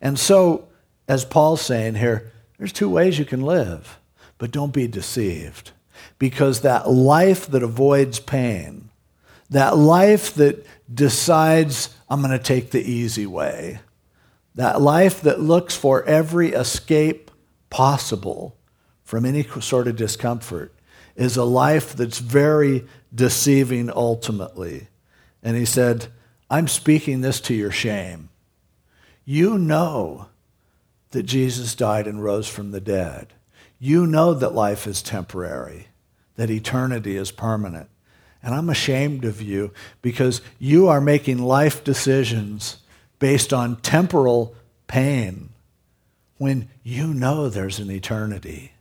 And 0.00 0.18
so, 0.18 0.68
as 1.06 1.24
Paul's 1.24 1.60
saying 1.60 1.96
here, 1.96 2.32
there's 2.58 2.72
two 2.72 2.88
ways 2.88 3.18
you 3.18 3.24
can 3.24 3.42
live, 3.42 3.98
but 4.38 4.50
don't 4.50 4.72
be 4.72 4.88
deceived. 4.88 5.72
Because 6.18 6.60
that 6.60 6.88
life 6.88 7.46
that 7.48 7.62
avoids 7.62 8.18
pain, 8.18 8.90
that 9.52 9.76
life 9.76 10.34
that 10.34 10.66
decides, 10.92 11.94
I'm 12.08 12.20
going 12.20 12.36
to 12.36 12.42
take 12.42 12.70
the 12.70 12.82
easy 12.82 13.26
way. 13.26 13.80
That 14.54 14.80
life 14.80 15.22
that 15.22 15.40
looks 15.40 15.74
for 15.74 16.04
every 16.04 16.48
escape 16.50 17.30
possible 17.70 18.56
from 19.04 19.24
any 19.24 19.44
sort 19.60 19.88
of 19.88 19.96
discomfort 19.96 20.74
is 21.16 21.36
a 21.36 21.44
life 21.44 21.94
that's 21.94 22.18
very 22.18 22.86
deceiving 23.14 23.90
ultimately. 23.90 24.88
And 25.42 25.56
he 25.56 25.64
said, 25.64 26.06
I'm 26.50 26.68
speaking 26.68 27.20
this 27.20 27.40
to 27.42 27.54
your 27.54 27.70
shame. 27.70 28.28
You 29.24 29.58
know 29.58 30.26
that 31.10 31.24
Jesus 31.24 31.74
died 31.74 32.06
and 32.06 32.22
rose 32.22 32.48
from 32.48 32.70
the 32.70 32.80
dead. 32.80 33.34
You 33.78 34.06
know 34.06 34.34
that 34.34 34.54
life 34.54 34.86
is 34.86 35.02
temporary, 35.02 35.88
that 36.36 36.50
eternity 36.50 37.16
is 37.16 37.30
permanent. 37.30 37.90
And 38.42 38.54
I'm 38.54 38.68
ashamed 38.68 39.24
of 39.24 39.40
you 39.40 39.72
because 40.00 40.42
you 40.58 40.88
are 40.88 41.00
making 41.00 41.38
life 41.38 41.84
decisions 41.84 42.78
based 43.18 43.52
on 43.52 43.80
temporal 43.80 44.54
pain 44.88 45.50
when 46.38 46.68
you 46.82 47.14
know 47.14 47.48
there's 47.48 47.78
an 47.78 47.90
eternity. 47.90 48.72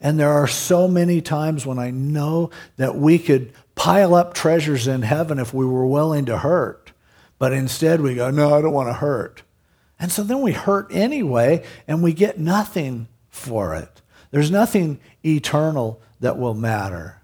And 0.00 0.18
there 0.18 0.32
are 0.32 0.46
so 0.46 0.88
many 0.88 1.20
times 1.20 1.66
when 1.66 1.78
I 1.78 1.90
know 1.90 2.50
that 2.76 2.96
we 2.96 3.18
could 3.18 3.52
pile 3.74 4.14
up 4.14 4.32
treasures 4.32 4.86
in 4.86 5.02
heaven 5.02 5.38
if 5.38 5.52
we 5.52 5.66
were 5.66 5.86
willing 5.86 6.24
to 6.26 6.38
hurt. 6.38 6.92
But 7.38 7.52
instead 7.52 8.00
we 8.00 8.14
go, 8.14 8.30
no, 8.30 8.54
I 8.54 8.62
don't 8.62 8.72
want 8.72 8.88
to 8.88 8.94
hurt. 8.94 9.42
And 10.00 10.10
so 10.10 10.22
then 10.22 10.40
we 10.40 10.52
hurt 10.52 10.88
anyway 10.90 11.64
and 11.86 12.02
we 12.02 12.12
get 12.12 12.38
nothing 12.38 13.08
for 13.28 13.74
it. 13.74 14.00
There's 14.30 14.50
nothing 14.50 14.98
eternal 15.24 16.00
that 16.20 16.38
will 16.38 16.54
matter 16.54 17.18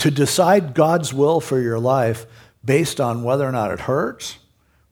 to 0.00 0.10
decide 0.10 0.74
God's 0.74 1.14
will 1.14 1.40
for 1.40 1.60
your 1.60 1.78
life 1.78 2.26
based 2.64 3.00
on 3.00 3.22
whether 3.22 3.46
or 3.46 3.52
not 3.52 3.70
it 3.70 3.80
hurts, 3.80 4.38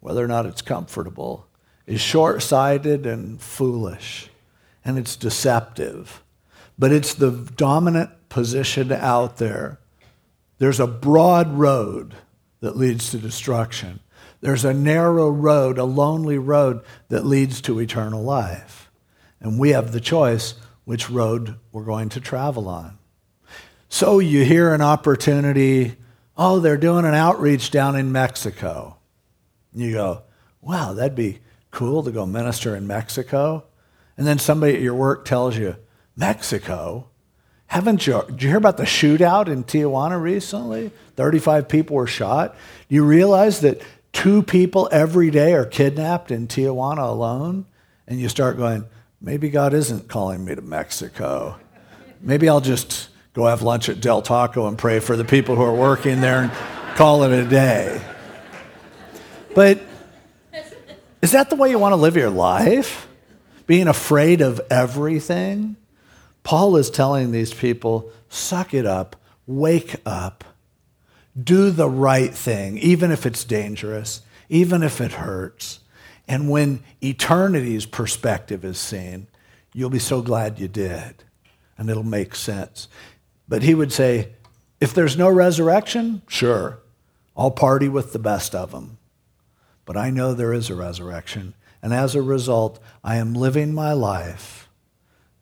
whether 0.00 0.24
or 0.24 0.28
not 0.28 0.46
it's 0.46 0.62
comfortable, 0.62 1.46
is 1.86 2.00
short 2.00 2.42
sighted 2.42 3.06
and 3.06 3.40
foolish. 3.40 4.30
And 4.84 4.98
it's 4.98 5.16
deceptive. 5.16 6.22
But 6.78 6.92
it's 6.92 7.14
the 7.14 7.30
dominant 7.30 8.10
position 8.28 8.92
out 8.92 9.38
there. 9.38 9.80
There's 10.58 10.80
a 10.80 10.86
broad 10.86 11.54
road 11.54 12.14
that 12.60 12.76
leads 12.76 13.10
to 13.10 13.18
destruction. 13.18 14.00
There's 14.40 14.64
a 14.64 14.74
narrow 14.74 15.30
road, 15.30 15.78
a 15.78 15.84
lonely 15.84 16.38
road 16.38 16.82
that 17.08 17.26
leads 17.26 17.60
to 17.62 17.80
eternal 17.80 18.22
life. 18.22 18.90
And 19.40 19.58
we 19.58 19.70
have 19.70 19.92
the 19.92 20.00
choice 20.00 20.54
which 20.84 21.10
road 21.10 21.56
we're 21.72 21.84
going 21.84 22.08
to 22.10 22.20
travel 22.20 22.68
on. 22.68 22.98
So 23.88 24.18
you 24.18 24.44
hear 24.44 24.74
an 24.74 24.82
opportunity, 24.82 25.96
oh, 26.36 26.60
they're 26.60 26.76
doing 26.76 27.04
an 27.04 27.14
outreach 27.14 27.70
down 27.70 27.96
in 27.96 28.12
Mexico. 28.12 28.96
You 29.74 29.92
go, 29.92 30.22
wow, 30.60 30.92
that'd 30.92 31.14
be 31.14 31.40
cool 31.70 32.02
to 32.02 32.10
go 32.10 32.26
minister 32.26 32.76
in 32.76 32.86
Mexico. 32.86 33.64
And 34.16 34.26
then 34.26 34.38
somebody 34.38 34.74
at 34.74 34.82
your 34.82 34.94
work 34.94 35.24
tells 35.24 35.56
you, 35.56 35.76
Mexico? 36.16 37.08
Haven't 37.66 38.06
you, 38.06 38.22
did 38.28 38.42
you 38.42 38.48
hear 38.48 38.58
about 38.58 38.76
the 38.76 38.84
shootout 38.84 39.46
in 39.46 39.62
Tijuana 39.62 40.20
recently? 40.20 40.90
35 41.16 41.68
people 41.68 41.96
were 41.96 42.06
shot. 42.06 42.56
Do 42.88 42.94
you 42.94 43.04
realize 43.04 43.60
that 43.60 43.80
two 44.12 44.42
people 44.42 44.88
every 44.90 45.30
day 45.30 45.52
are 45.52 45.66
kidnapped 45.66 46.30
in 46.30 46.48
Tijuana 46.48 47.08
alone? 47.08 47.66
And 48.06 48.18
you 48.18 48.28
start 48.28 48.56
going, 48.56 48.86
maybe 49.20 49.50
God 49.50 49.74
isn't 49.74 50.08
calling 50.08 50.44
me 50.44 50.54
to 50.54 50.62
Mexico. 50.62 51.56
Maybe 52.20 52.48
I'll 52.48 52.62
just 52.62 53.10
go 53.38 53.46
have 53.46 53.62
lunch 53.62 53.88
at 53.88 54.00
Del 54.00 54.20
Taco 54.20 54.66
and 54.66 54.76
pray 54.76 54.98
for 54.98 55.14
the 55.16 55.24
people 55.24 55.54
who 55.54 55.62
are 55.62 55.74
working 55.74 56.20
there 56.20 56.42
and 56.42 56.52
call 56.96 57.22
it 57.22 57.30
a 57.30 57.48
day. 57.48 58.00
But 59.54 59.80
is 61.22 61.30
that 61.30 61.48
the 61.48 61.56
way 61.56 61.70
you 61.70 61.78
want 61.78 61.92
to 61.92 61.96
live 61.96 62.16
your 62.16 62.30
life? 62.30 63.06
Being 63.66 63.86
afraid 63.86 64.40
of 64.40 64.60
everything? 64.70 65.76
Paul 66.42 66.76
is 66.76 66.90
telling 66.90 67.30
these 67.30 67.54
people 67.54 68.10
suck 68.28 68.74
it 68.74 68.86
up, 68.86 69.14
wake 69.46 69.96
up, 70.04 70.42
do 71.40 71.70
the 71.70 71.88
right 71.88 72.34
thing, 72.34 72.76
even 72.78 73.12
if 73.12 73.24
it's 73.24 73.44
dangerous, 73.44 74.22
even 74.48 74.82
if 74.82 75.00
it 75.00 75.12
hurts. 75.12 75.78
And 76.26 76.50
when 76.50 76.82
eternity's 77.00 77.86
perspective 77.86 78.64
is 78.64 78.78
seen, 78.78 79.28
you'll 79.72 79.90
be 79.90 80.00
so 80.00 80.22
glad 80.22 80.58
you 80.58 80.66
did, 80.66 81.22
and 81.76 81.88
it'll 81.88 82.02
make 82.02 82.34
sense. 82.34 82.88
But 83.48 83.62
he 83.62 83.74
would 83.74 83.92
say, 83.92 84.34
if 84.80 84.94
there's 84.94 85.16
no 85.16 85.28
resurrection, 85.28 86.22
sure, 86.28 86.80
I'll 87.36 87.50
party 87.50 87.88
with 87.88 88.12
the 88.12 88.18
best 88.18 88.54
of 88.54 88.72
them. 88.72 88.98
But 89.84 89.96
I 89.96 90.10
know 90.10 90.34
there 90.34 90.52
is 90.52 90.68
a 90.68 90.74
resurrection, 90.74 91.54
and 91.82 91.94
as 91.94 92.14
a 92.14 92.22
result, 92.22 92.78
I 93.02 93.16
am 93.16 93.34
living 93.34 93.72
my 93.72 93.92
life 93.92 94.68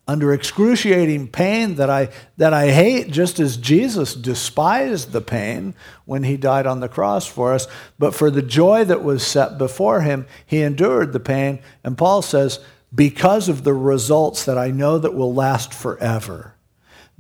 under 0.09 0.33
excruciating 0.33 1.29
pain 1.29 1.75
that 1.77 1.91
I, 1.91 2.11
that 2.37 2.53
I 2.53 2.71
hate, 2.71 3.11
just 3.11 3.41
as 3.41 3.57
Jesus 3.57 4.15
despised 4.15 5.11
the 5.11 5.21
pain 5.21 5.75
when 6.05 6.23
he 6.23 6.37
died 6.37 6.67
on 6.67 6.79
the 6.81 6.89
cross 6.89 7.27
for 7.27 7.53
us. 7.53 7.67
But 7.99 8.15
for 8.15 8.31
the 8.31 8.43
joy 8.43 8.85
that 8.85 9.03
was 9.03 9.27
set 9.27 9.59
before 9.59 10.03
him, 10.03 10.27
he 10.45 10.63
endured 10.63 11.13
the 11.13 11.21
pain. 11.21 11.59
And 11.83 11.99
Paul 11.99 12.23
says, 12.23 12.61
because 12.95 13.49
of 13.49 13.65
the 13.65 13.75
results 13.75 14.45
that 14.45 14.57
I 14.57 14.71
know 14.71 14.99
that 14.99 15.15
will 15.15 15.35
last 15.35 15.75
forever, 15.75 16.55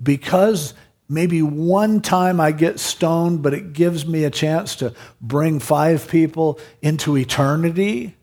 because 0.02 0.74
maybe 1.08 1.42
one 1.42 2.00
time 2.00 2.40
I 2.40 2.52
get 2.52 2.80
stoned, 2.80 3.42
but 3.42 3.54
it 3.54 3.72
gives 3.72 4.06
me 4.06 4.24
a 4.24 4.30
chance 4.30 4.76
to 4.76 4.94
bring 5.20 5.60
five 5.60 6.08
people 6.08 6.58
into 6.82 7.16
eternity, 7.16 8.16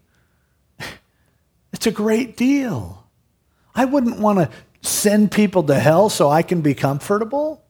it's 1.71 1.87
a 1.87 1.91
great 1.91 2.37
deal. 2.37 3.07
I 3.75 3.85
wouldn't 3.85 4.19
want 4.19 4.39
to 4.39 4.49
send 4.87 5.31
people 5.31 5.63
to 5.63 5.79
hell 5.79 6.09
so 6.09 6.29
I 6.29 6.43
can 6.43 6.61
be 6.61 6.75
comfortable. 6.75 7.63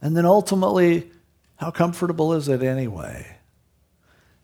And 0.00 0.16
then 0.16 0.24
ultimately, 0.24 1.10
how 1.56 1.70
comfortable 1.70 2.32
is 2.32 2.48
it 2.48 2.62
anyway? 2.62 3.36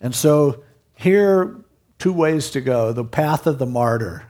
And 0.01 0.15
so 0.15 0.63
here, 0.95 1.57
two 1.99 2.13
ways 2.13 2.51
to 2.51 2.61
go 2.61 2.93
the 2.93 3.05
path 3.05 3.47
of 3.47 3.59
the 3.59 3.67
martyr, 3.67 4.27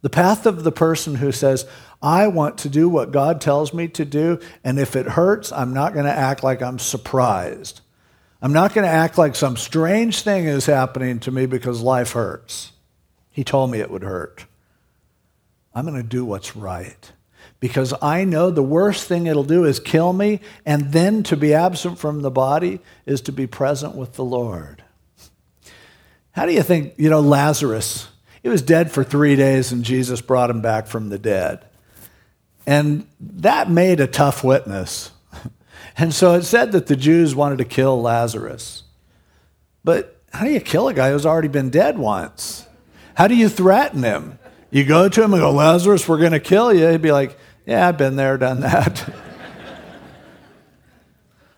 the 0.00 0.10
path 0.10 0.46
of 0.46 0.64
the 0.64 0.72
person 0.72 1.16
who 1.16 1.32
says, 1.32 1.66
I 2.04 2.26
want 2.26 2.58
to 2.58 2.68
do 2.68 2.86
what 2.86 3.12
God 3.12 3.40
tells 3.40 3.72
me 3.72 3.88
to 3.88 4.04
do, 4.04 4.38
and 4.62 4.78
if 4.78 4.94
it 4.94 5.06
hurts, 5.06 5.50
I'm 5.50 5.72
not 5.72 5.94
going 5.94 6.04
to 6.04 6.12
act 6.12 6.44
like 6.44 6.60
I'm 6.60 6.78
surprised. 6.78 7.80
I'm 8.42 8.52
not 8.52 8.74
going 8.74 8.84
to 8.84 8.92
act 8.92 9.16
like 9.16 9.34
some 9.34 9.56
strange 9.56 10.20
thing 10.20 10.44
is 10.44 10.66
happening 10.66 11.18
to 11.20 11.30
me 11.30 11.46
because 11.46 11.80
life 11.80 12.12
hurts. 12.12 12.72
He 13.30 13.42
told 13.42 13.70
me 13.70 13.78
it 13.80 13.90
would 13.90 14.02
hurt. 14.02 14.44
I'm 15.74 15.86
going 15.86 15.96
to 15.96 16.06
do 16.06 16.26
what's 16.26 16.54
right. 16.54 17.10
Because 17.58 17.94
I 18.02 18.24
know 18.24 18.50
the 18.50 18.62
worst 18.62 19.08
thing 19.08 19.26
it'll 19.26 19.42
do 19.42 19.64
is 19.64 19.80
kill 19.80 20.12
me, 20.12 20.40
and 20.66 20.92
then 20.92 21.22
to 21.22 21.38
be 21.38 21.54
absent 21.54 21.98
from 21.98 22.20
the 22.20 22.30
body 22.30 22.80
is 23.06 23.22
to 23.22 23.32
be 23.32 23.46
present 23.46 23.94
with 23.94 24.12
the 24.12 24.24
Lord. 24.24 24.84
How 26.32 26.44
do 26.44 26.52
you 26.52 26.62
think, 26.62 26.92
you 26.98 27.08
know, 27.08 27.20
Lazarus? 27.20 28.08
He 28.42 28.50
was 28.50 28.60
dead 28.60 28.92
for 28.92 29.02
three 29.04 29.36
days, 29.36 29.72
and 29.72 29.82
Jesus 29.82 30.20
brought 30.20 30.50
him 30.50 30.60
back 30.60 30.86
from 30.86 31.08
the 31.08 31.18
dead. 31.18 31.64
And 32.66 33.06
that 33.20 33.70
made 33.70 34.00
a 34.00 34.06
tough 34.06 34.44
witness. 34.44 35.10
And 35.96 36.12
so 36.12 36.34
it 36.34 36.42
said 36.42 36.72
that 36.72 36.88
the 36.88 36.96
Jews 36.96 37.36
wanted 37.36 37.58
to 37.58 37.64
kill 37.64 38.02
Lazarus. 38.02 38.82
But 39.84 40.20
how 40.32 40.44
do 40.44 40.50
you 40.50 40.58
kill 40.58 40.88
a 40.88 40.94
guy 40.94 41.12
who's 41.12 41.24
already 41.24 41.46
been 41.46 41.70
dead 41.70 41.96
once? 41.96 42.66
How 43.14 43.28
do 43.28 43.36
you 43.36 43.48
threaten 43.48 44.02
him? 44.02 44.40
You 44.72 44.84
go 44.84 45.08
to 45.08 45.22
him 45.22 45.32
and 45.34 45.40
go, 45.40 45.52
Lazarus, 45.52 46.08
we're 46.08 46.18
going 46.18 46.32
to 46.32 46.40
kill 46.40 46.74
you. 46.74 46.88
He'd 46.88 47.00
be 47.00 47.12
like, 47.12 47.38
Yeah, 47.64 47.86
I've 47.86 47.96
been 47.96 48.16
there, 48.16 48.36
done 48.36 48.58
that. 48.60 49.08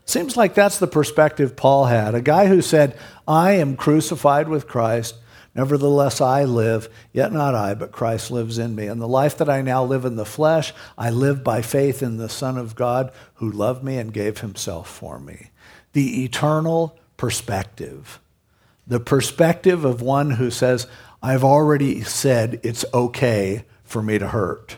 Seems 0.04 0.36
like 0.36 0.54
that's 0.54 0.78
the 0.78 0.86
perspective 0.86 1.56
Paul 1.56 1.86
had. 1.86 2.14
A 2.14 2.20
guy 2.20 2.46
who 2.46 2.60
said, 2.60 2.96
I 3.26 3.52
am 3.52 3.74
crucified 3.74 4.48
with 4.48 4.68
Christ. 4.68 5.14
Nevertheless, 5.56 6.20
I 6.20 6.44
live, 6.44 6.90
yet 7.14 7.32
not 7.32 7.54
I, 7.54 7.72
but 7.72 7.90
Christ 7.90 8.30
lives 8.30 8.58
in 8.58 8.74
me. 8.74 8.88
And 8.88 9.00
the 9.00 9.08
life 9.08 9.38
that 9.38 9.48
I 9.48 9.62
now 9.62 9.82
live 9.82 10.04
in 10.04 10.16
the 10.16 10.26
flesh, 10.26 10.74
I 10.98 11.08
live 11.08 11.42
by 11.42 11.62
faith 11.62 12.02
in 12.02 12.18
the 12.18 12.28
Son 12.28 12.58
of 12.58 12.76
God 12.76 13.10
who 13.36 13.50
loved 13.50 13.82
me 13.82 13.96
and 13.96 14.12
gave 14.12 14.40
himself 14.40 14.86
for 14.86 15.18
me. 15.18 15.48
The 15.94 16.24
eternal 16.24 16.98
perspective. 17.16 18.20
The 18.86 19.00
perspective 19.00 19.86
of 19.86 20.02
one 20.02 20.32
who 20.32 20.50
says, 20.50 20.86
I've 21.22 21.42
already 21.42 22.02
said 22.02 22.60
it's 22.62 22.84
okay 22.92 23.64
for 23.82 24.02
me 24.02 24.18
to 24.18 24.28
hurt. 24.28 24.76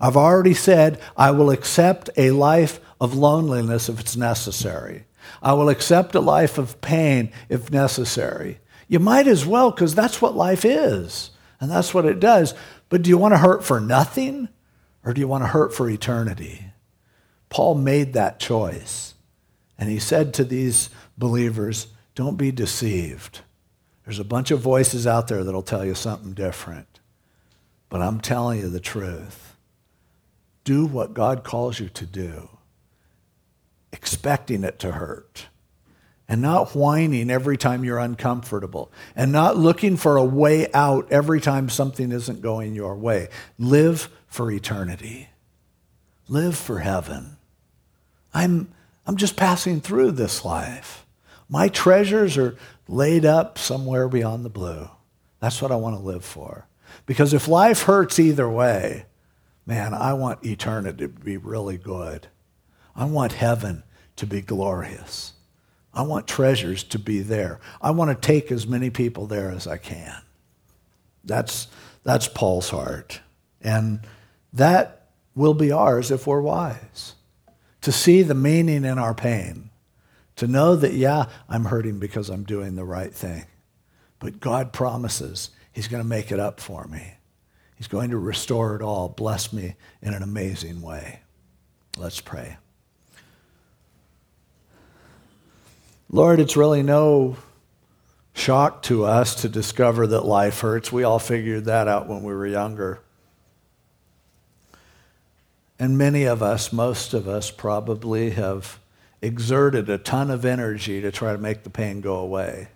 I've 0.00 0.16
already 0.16 0.54
said 0.54 0.98
I 1.14 1.30
will 1.32 1.50
accept 1.50 2.08
a 2.16 2.30
life 2.30 2.80
of 3.02 3.14
loneliness 3.14 3.90
if 3.90 4.00
it's 4.00 4.16
necessary. 4.16 5.04
I 5.42 5.52
will 5.52 5.68
accept 5.68 6.14
a 6.14 6.20
life 6.20 6.56
of 6.56 6.80
pain 6.80 7.32
if 7.50 7.70
necessary. 7.70 8.60
You 8.90 8.98
might 8.98 9.28
as 9.28 9.46
well, 9.46 9.70
because 9.70 9.94
that's 9.94 10.20
what 10.20 10.34
life 10.34 10.64
is, 10.64 11.30
and 11.60 11.70
that's 11.70 11.94
what 11.94 12.04
it 12.04 12.18
does. 12.18 12.54
But 12.88 13.02
do 13.02 13.08
you 13.08 13.16
want 13.16 13.34
to 13.34 13.38
hurt 13.38 13.62
for 13.62 13.78
nothing, 13.78 14.48
or 15.04 15.14
do 15.14 15.20
you 15.20 15.28
want 15.28 15.44
to 15.44 15.48
hurt 15.48 15.72
for 15.72 15.88
eternity? 15.88 16.72
Paul 17.50 17.76
made 17.76 18.14
that 18.14 18.40
choice. 18.40 19.14
And 19.78 19.88
he 19.88 20.00
said 20.00 20.34
to 20.34 20.44
these 20.44 20.90
believers, 21.16 21.86
Don't 22.16 22.34
be 22.34 22.50
deceived. 22.50 23.42
There's 24.04 24.18
a 24.18 24.24
bunch 24.24 24.50
of 24.50 24.58
voices 24.58 25.06
out 25.06 25.28
there 25.28 25.44
that'll 25.44 25.62
tell 25.62 25.84
you 25.84 25.94
something 25.94 26.32
different. 26.32 26.98
But 27.90 28.02
I'm 28.02 28.20
telling 28.20 28.58
you 28.58 28.68
the 28.68 28.80
truth. 28.80 29.54
Do 30.64 30.84
what 30.84 31.14
God 31.14 31.44
calls 31.44 31.78
you 31.78 31.88
to 31.90 32.06
do, 32.06 32.48
expecting 33.92 34.64
it 34.64 34.80
to 34.80 34.90
hurt, 34.90 35.46
and 36.30 36.40
not 36.40 36.76
whining 36.76 37.28
every 37.28 37.58
time 37.58 37.84
you're 37.84 37.98
uncomfortable, 37.98 38.92
and 39.16 39.32
not 39.32 39.56
looking 39.56 39.96
for 39.96 40.16
a 40.16 40.24
way 40.24 40.70
out 40.72 41.10
every 41.10 41.40
time 41.40 41.68
something 41.68 42.12
isn't 42.12 42.40
going 42.40 42.72
your 42.72 42.94
way. 42.94 43.28
Live 43.58 44.08
for 44.28 44.48
eternity, 44.48 45.28
live 46.28 46.56
for 46.56 46.78
heaven. 46.78 47.36
I'm, 48.32 48.72
I'm 49.08 49.16
just 49.16 49.36
passing 49.36 49.80
through 49.80 50.12
this 50.12 50.44
life. 50.44 51.04
My 51.48 51.66
treasures 51.66 52.38
are 52.38 52.56
laid 52.86 53.24
up 53.24 53.58
somewhere 53.58 54.08
beyond 54.08 54.44
the 54.44 54.50
blue. 54.50 54.88
That's 55.40 55.60
what 55.60 55.72
I 55.72 55.76
want 55.76 55.96
to 55.96 56.02
live 56.02 56.24
for. 56.24 56.68
Because 57.06 57.34
if 57.34 57.48
life 57.48 57.82
hurts 57.82 58.20
either 58.20 58.48
way, 58.48 59.06
man, 59.66 59.94
I 59.94 60.12
want 60.12 60.46
eternity 60.46 60.98
to 60.98 61.08
be 61.08 61.36
really 61.36 61.76
good. 61.76 62.28
I 62.94 63.06
want 63.06 63.32
heaven 63.32 63.82
to 64.14 64.28
be 64.28 64.42
glorious. 64.42 65.32
I 65.92 66.02
want 66.02 66.28
treasures 66.28 66.84
to 66.84 66.98
be 66.98 67.20
there. 67.20 67.60
I 67.82 67.90
want 67.90 68.10
to 68.10 68.26
take 68.26 68.52
as 68.52 68.66
many 68.66 68.90
people 68.90 69.26
there 69.26 69.50
as 69.50 69.66
I 69.66 69.76
can. 69.76 70.22
That's, 71.24 71.68
that's 72.04 72.28
Paul's 72.28 72.70
heart. 72.70 73.20
And 73.60 74.00
that 74.52 75.08
will 75.34 75.54
be 75.54 75.72
ours 75.72 76.10
if 76.10 76.26
we're 76.26 76.40
wise. 76.40 77.14
To 77.82 77.92
see 77.92 78.22
the 78.22 78.34
meaning 78.34 78.84
in 78.84 78.98
our 78.98 79.14
pain 79.14 79.70
to 80.36 80.46
know 80.46 80.76
that, 80.76 80.92
yeah, 80.92 81.26
I'm 81.48 81.66
hurting 81.66 81.98
because 81.98 82.28
I'm 82.28 82.44
doing 82.44 82.74
the 82.74 82.84
right 82.84 83.12
thing. 83.12 83.44
But 84.18 84.40
God 84.40 84.72
promises 84.72 85.50
He's 85.72 85.88
going 85.88 86.02
to 86.02 86.08
make 86.08 86.32
it 86.32 86.40
up 86.40 86.60
for 86.60 86.86
me. 86.86 87.14
He's 87.76 87.88
going 87.88 88.10
to 88.10 88.18
restore 88.18 88.76
it 88.76 88.82
all, 88.82 89.08
bless 89.08 89.52
me 89.52 89.76
in 90.02 90.12
an 90.12 90.22
amazing 90.22 90.82
way. 90.82 91.20
Let's 91.96 92.20
pray. 92.20 92.58
Lord, 96.12 96.40
it's 96.40 96.56
really 96.56 96.82
no 96.82 97.36
shock 98.32 98.82
to 98.82 99.04
us 99.04 99.36
to 99.42 99.48
discover 99.48 100.08
that 100.08 100.24
life 100.24 100.60
hurts. 100.60 100.90
We 100.90 101.04
all 101.04 101.20
figured 101.20 101.66
that 101.66 101.86
out 101.86 102.08
when 102.08 102.24
we 102.24 102.34
were 102.34 102.48
younger. 102.48 103.00
And 105.78 105.96
many 105.96 106.24
of 106.24 106.42
us, 106.42 106.72
most 106.72 107.14
of 107.14 107.28
us 107.28 107.52
probably 107.52 108.30
have 108.30 108.80
exerted 109.22 109.88
a 109.88 109.98
ton 109.98 110.30
of 110.32 110.44
energy 110.44 111.00
to 111.00 111.12
try 111.12 111.32
to 111.32 111.38
make 111.38 111.62
the 111.62 111.70
pain 111.70 112.00
go 112.00 112.16
away. 112.16 112.68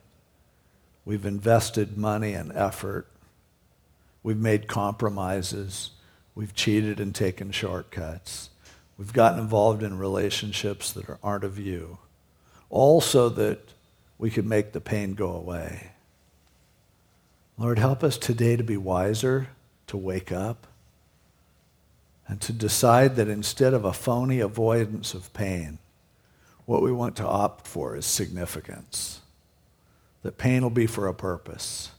We've 1.05 1.27
invested 1.27 1.99
money 1.99 2.35
and 2.35 2.53
effort. 2.53 3.09
We've 4.23 4.39
made 4.39 4.69
compromises. 4.69 5.91
We've 6.37 6.55
cheated 6.55 7.01
and 7.01 7.13
taken 7.13 7.51
shortcuts. 7.51 8.51
We've 8.97 9.13
gotten 9.13 9.41
involved 9.41 9.83
in 9.83 9.99
relationships 9.99 10.93
that 10.93 11.19
aren't 11.23 11.45
of 11.45 11.59
you, 11.59 11.99
all 12.75 13.01
so 13.01 13.29
that 13.29 13.61
we 14.19 14.31
could 14.31 14.45
make 14.45 14.73
the 14.73 14.81
pain 14.81 15.15
go 15.15 15.31
away. 15.31 15.93
Lord, 17.57 17.79
help 17.79 18.03
us 18.03 18.19
today 18.19 18.57
to 18.57 18.65
be 18.65 18.77
wiser, 18.77 19.47
to 19.87 19.97
wake 19.97 20.33
up, 20.33 20.67
and 22.27 22.41
to 22.41 22.53
decide 22.53 23.15
that 23.15 23.29
instead 23.29 23.75
of 23.75 23.85
a 23.85 23.93
phony 23.93 24.41
avoidance 24.41 25.15
of 25.15 25.33
pain, 25.33 25.79
what 26.67 26.83
we 26.83 26.91
want 26.91 27.15
to 27.17 27.27
opt 27.27 27.69
for 27.69 27.95
is 27.95 28.07
significance. 28.07 29.21
That 30.25 30.37
pain 30.37 30.63
will 30.63 30.71
be 30.71 30.87
for 30.87 31.07
a 31.07 31.15
purpose. 31.15 31.93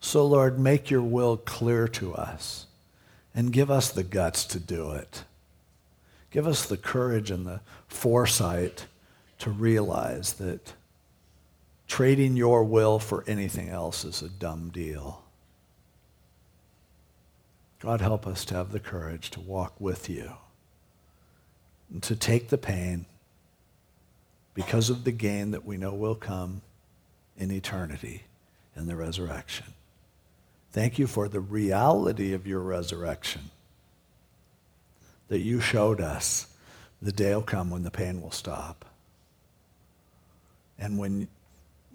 So, 0.00 0.26
Lord, 0.26 0.58
make 0.58 0.90
your 0.90 1.02
will 1.02 1.36
clear 1.36 1.86
to 1.86 2.12
us 2.14 2.66
and 3.36 3.52
give 3.52 3.70
us 3.70 3.88
the 3.88 4.02
guts 4.02 4.44
to 4.46 4.58
do 4.58 4.90
it. 4.90 5.22
Give 6.32 6.48
us 6.48 6.66
the 6.66 6.76
courage 6.76 7.30
and 7.30 7.46
the 7.46 7.60
foresight 7.86 8.86
to 9.42 9.50
realize 9.50 10.34
that 10.34 10.72
trading 11.88 12.36
your 12.36 12.62
will 12.62 13.00
for 13.00 13.24
anything 13.26 13.68
else 13.68 14.04
is 14.04 14.22
a 14.22 14.28
dumb 14.28 14.70
deal. 14.72 15.24
God, 17.80 18.00
help 18.00 18.24
us 18.24 18.44
to 18.44 18.54
have 18.54 18.70
the 18.70 18.78
courage 18.78 19.30
to 19.30 19.40
walk 19.40 19.74
with 19.80 20.08
you 20.08 20.30
and 21.92 22.00
to 22.04 22.14
take 22.14 22.50
the 22.50 22.56
pain 22.56 23.04
because 24.54 24.90
of 24.90 25.02
the 25.02 25.10
gain 25.10 25.50
that 25.50 25.64
we 25.64 25.76
know 25.76 25.92
will 25.92 26.14
come 26.14 26.62
in 27.36 27.50
eternity 27.50 28.22
in 28.76 28.86
the 28.86 28.94
resurrection. 28.94 29.66
Thank 30.70 31.00
you 31.00 31.08
for 31.08 31.26
the 31.26 31.40
reality 31.40 32.32
of 32.32 32.46
your 32.46 32.60
resurrection 32.60 33.50
that 35.26 35.40
you 35.40 35.60
showed 35.60 36.00
us 36.00 36.46
the 37.02 37.10
day 37.10 37.34
will 37.34 37.42
come 37.42 37.70
when 37.70 37.82
the 37.82 37.90
pain 37.90 38.22
will 38.22 38.30
stop. 38.30 38.84
And 40.82 40.98
when 40.98 41.28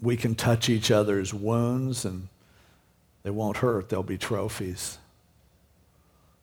we 0.00 0.16
can 0.16 0.34
touch 0.34 0.70
each 0.70 0.90
other's 0.90 1.34
wounds 1.34 2.06
and 2.06 2.28
they 3.22 3.28
won't 3.30 3.58
hurt, 3.58 3.90
they'll 3.90 4.02
be 4.02 4.16
trophies 4.16 4.96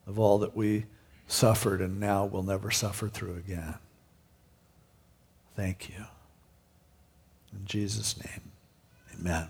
of 0.05 0.19
all 0.19 0.37
that 0.37 0.55
we 0.55 0.85
suffered 1.27 1.81
and 1.81 1.99
now 1.99 2.23
will 2.23 2.43
never 2.43 2.69
suffer 2.69 3.07
through 3.07 3.37
again. 3.37 3.73
Thank 5.55 5.89
you. 5.89 6.05
In 7.51 7.65
Jesus' 7.65 8.15
name, 8.23 8.51
amen. 9.19 9.47